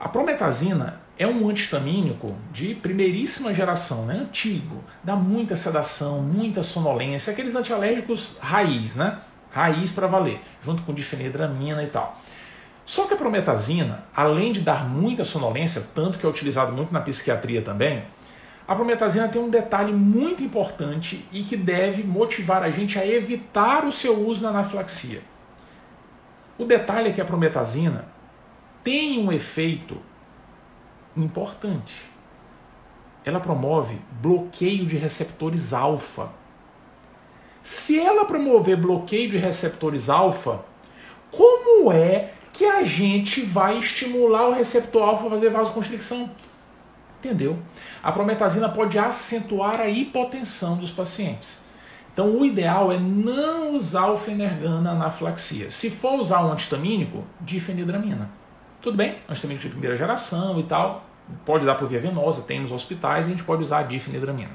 A 0.00 0.08
prometazina 0.08 1.00
é 1.18 1.26
um 1.26 1.48
antihistamínico 1.48 2.34
de 2.52 2.74
primeiríssima 2.76 3.52
geração, 3.52 4.06
né? 4.06 4.14
antigo, 4.14 4.84
dá 5.02 5.16
muita 5.16 5.56
sedação, 5.56 6.22
muita 6.22 6.62
sonolência, 6.62 7.32
aqueles 7.32 7.56
antialérgicos 7.56 8.36
raiz, 8.40 8.94
né? 8.94 9.18
Raiz 9.50 9.90
para 9.90 10.06
valer, 10.06 10.40
junto 10.62 10.82
com 10.82 10.94
difenidramina 10.94 11.82
e 11.82 11.88
tal. 11.88 12.20
Só 12.84 13.06
que 13.06 13.14
a 13.14 13.16
prometazina, 13.16 14.04
além 14.14 14.52
de 14.52 14.60
dar 14.60 14.88
muita 14.88 15.24
sonolência, 15.24 15.84
tanto 15.94 16.18
que 16.18 16.24
é 16.24 16.28
utilizado 16.28 16.72
muito 16.72 16.92
na 16.92 17.00
psiquiatria 17.00 17.62
também, 17.62 18.04
a 18.66 18.74
prometazina 18.74 19.26
tem 19.28 19.42
um 19.42 19.48
detalhe 19.48 19.92
muito 19.92 20.44
importante 20.44 21.26
e 21.32 21.42
que 21.42 21.56
deve 21.56 22.04
motivar 22.04 22.62
a 22.62 22.70
gente 22.70 22.98
a 22.98 23.06
evitar 23.06 23.84
o 23.84 23.90
seu 23.90 24.24
uso 24.24 24.42
na 24.42 24.50
anafilaxia. 24.50 25.22
O 26.56 26.64
detalhe 26.64 27.08
é 27.08 27.12
que 27.12 27.20
a 27.20 27.24
prometazina 27.24 28.06
tem 28.84 29.18
um 29.18 29.32
efeito 29.32 30.00
importante. 31.22 31.94
Ela 33.24 33.40
promove 33.40 34.00
bloqueio 34.20 34.86
de 34.86 34.96
receptores 34.96 35.72
alfa. 35.72 36.30
Se 37.62 37.98
ela 37.98 38.24
promover 38.24 38.76
bloqueio 38.76 39.30
de 39.30 39.36
receptores 39.36 40.08
alfa, 40.08 40.64
como 41.30 41.92
é 41.92 42.32
que 42.52 42.64
a 42.64 42.82
gente 42.84 43.42
vai 43.42 43.78
estimular 43.78 44.48
o 44.48 44.52
receptor 44.52 45.02
alfa 45.02 45.26
a 45.26 45.30
fazer 45.30 45.50
vasoconstricção? 45.50 46.30
Entendeu? 47.18 47.58
A 48.02 48.10
prometazina 48.12 48.68
pode 48.68 48.98
acentuar 48.98 49.80
a 49.80 49.88
hipotensão 49.88 50.76
dos 50.76 50.90
pacientes. 50.90 51.64
Então, 52.12 52.36
o 52.36 52.44
ideal 52.44 52.90
é 52.90 52.98
não 52.98 53.76
usar 53.76 54.08
o 54.08 54.16
fenergan 54.16 54.80
na 54.80 54.92
anaflaxia. 54.92 55.70
Se 55.70 55.88
for 55.88 56.14
usar 56.18 56.44
um 56.44 56.52
antihistamínico, 56.52 57.24
difenidramina. 57.40 58.30
Tudo 58.80 58.96
bem? 58.96 59.18
Antihistamínico 59.28 59.66
de 59.66 59.70
primeira 59.70 59.96
geração 59.96 60.58
e 60.58 60.64
tal. 60.64 61.07
Pode 61.44 61.64
dar 61.66 61.74
por 61.74 61.88
via 61.88 62.00
venosa, 62.00 62.42
tem 62.42 62.60
nos 62.60 62.72
hospitais, 62.72 63.26
a 63.26 63.28
gente 63.28 63.44
pode 63.44 63.62
usar 63.62 63.78
a 63.78 63.82
difenidramina. 63.82 64.52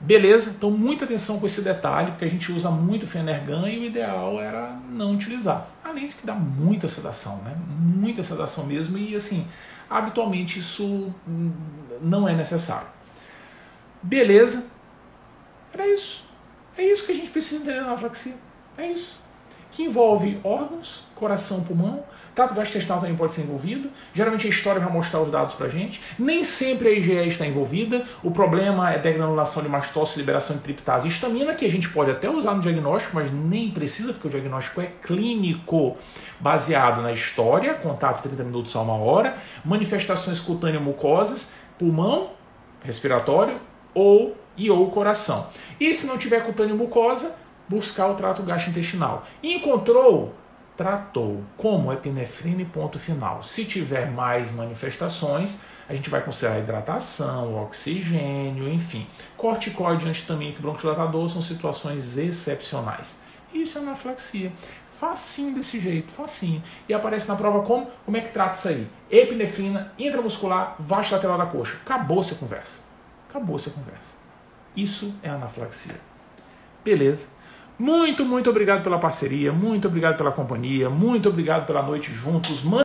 Beleza? 0.00 0.50
Então, 0.50 0.70
muita 0.70 1.04
atenção 1.04 1.38
com 1.38 1.46
esse 1.46 1.62
detalhe, 1.62 2.10
porque 2.10 2.24
a 2.24 2.30
gente 2.30 2.52
usa 2.52 2.70
muito 2.70 3.06
fenergan 3.06 3.68
e 3.68 3.78
o 3.78 3.84
ideal 3.84 4.40
era 4.40 4.78
não 4.90 5.14
utilizar. 5.14 5.66
Além 5.82 6.08
de 6.08 6.14
que 6.14 6.26
dá 6.26 6.34
muita 6.34 6.88
sedação, 6.88 7.38
né? 7.38 7.56
Muita 7.78 8.22
sedação 8.22 8.66
mesmo, 8.66 8.98
e 8.98 9.14
assim, 9.14 9.46
habitualmente 9.88 10.58
isso 10.58 11.14
não 12.02 12.28
é 12.28 12.34
necessário. 12.34 12.88
Beleza? 14.02 14.66
Era 15.72 15.88
isso. 15.88 16.24
É 16.76 16.82
isso 16.82 17.06
que 17.06 17.12
a 17.12 17.14
gente 17.14 17.30
precisa 17.30 17.62
entender 17.62 17.80
na 17.80 17.92
aflaxia. 17.92 18.34
É 18.76 18.88
isso. 18.88 19.20
Que 19.70 19.84
envolve 19.84 20.40
órgãos, 20.44 21.04
coração, 21.14 21.64
pulmão. 21.64 22.04
Trato 22.34 22.54
gastrointestinal 22.54 23.00
também 23.00 23.16
pode 23.16 23.32
ser 23.32 23.42
envolvido. 23.42 23.88
Geralmente 24.12 24.46
a 24.46 24.50
história 24.50 24.80
vai 24.80 24.92
mostrar 24.92 25.20
os 25.20 25.30
dados 25.30 25.54
pra 25.54 25.68
gente. 25.68 26.00
Nem 26.18 26.42
sempre 26.42 26.88
a 26.88 26.90
IgE 26.90 27.28
está 27.28 27.46
envolvida. 27.46 28.04
O 28.22 28.30
problema 28.30 28.92
é 28.92 28.98
degranulação 28.98 29.62
de 29.62 29.68
mastócito, 29.68 30.18
liberação 30.18 30.56
de 30.56 30.62
triptase 30.62 31.06
e 31.06 31.10
histamina, 31.10 31.54
que 31.54 31.64
a 31.64 31.70
gente 31.70 31.88
pode 31.88 32.10
até 32.10 32.28
usar 32.28 32.54
no 32.54 32.60
diagnóstico, 32.60 33.12
mas 33.14 33.30
nem 33.32 33.70
precisa, 33.70 34.12
porque 34.12 34.26
o 34.26 34.30
diagnóstico 34.30 34.80
é 34.80 34.86
clínico, 35.02 35.96
baseado 36.40 37.02
na 37.02 37.12
história, 37.12 37.74
contato 37.74 38.22
30 38.22 38.42
minutos 38.42 38.74
a 38.74 38.80
uma 38.80 38.96
hora, 38.96 39.36
manifestações 39.64 40.40
cutâneas 40.40 40.82
mucosas, 40.82 41.52
pulmão, 41.78 42.30
respiratório 42.82 43.60
ou 43.94 44.36
e 44.56 44.70
ou 44.70 44.90
coração. 44.90 45.48
E 45.78 45.94
se 45.94 46.06
não 46.06 46.18
tiver 46.18 46.40
cutâneo 46.44 46.76
mucosa, 46.76 47.36
buscar 47.68 48.08
o 48.08 48.14
trato 48.14 48.42
gastrointestinal. 48.42 49.24
Encontrou? 49.42 50.34
Tratou. 50.76 51.42
Como? 51.56 51.92
Epinefrina 51.92 52.62
e 52.62 52.64
ponto 52.64 52.98
final. 52.98 53.42
Se 53.42 53.64
tiver 53.64 54.10
mais 54.10 54.50
manifestações, 54.50 55.60
a 55.88 55.94
gente 55.94 56.10
vai 56.10 56.20
considerar 56.22 56.58
hidratação, 56.58 57.62
oxigênio, 57.62 58.68
enfim. 58.68 59.06
Corticoide, 59.36 60.08
antihistamínico 60.08 60.58
e 60.58 60.62
bronquidilatador 60.62 61.28
são 61.28 61.40
situações 61.40 62.16
excepcionais. 62.18 63.18
Isso 63.52 63.78
é 63.78 63.82
anaflaxia. 63.82 64.52
Facinho 64.86 65.54
desse 65.54 65.78
jeito, 65.78 66.12
facinho. 66.12 66.62
E 66.88 66.94
aparece 66.94 67.28
na 67.28 67.36
prova 67.36 67.62
como? 67.62 67.88
Como 68.04 68.16
é 68.16 68.20
que 68.20 68.32
trata 68.32 68.56
isso 68.56 68.68
aí? 68.68 68.88
Epinefrina, 69.10 69.92
intramuscular, 69.98 70.76
lateral 70.88 71.38
da 71.38 71.46
coxa. 71.46 71.76
Acabou-se 71.84 72.32
a 72.32 72.36
conversa. 72.36 72.80
Acabou-se 73.28 73.68
a 73.68 73.72
conversa. 73.72 74.16
Isso 74.74 75.14
é 75.22 75.28
anaflaxia. 75.28 76.00
Beleza? 76.84 77.28
Muito, 77.78 78.24
muito 78.24 78.48
obrigado 78.48 78.82
pela 78.82 78.98
parceria, 78.98 79.52
muito 79.52 79.88
obrigado 79.88 80.16
pela 80.16 80.30
companhia, 80.30 80.88
muito 80.88 81.28
obrigado 81.28 81.66
pela 81.66 81.82
noite 81.82 82.12
juntos. 82.12 82.62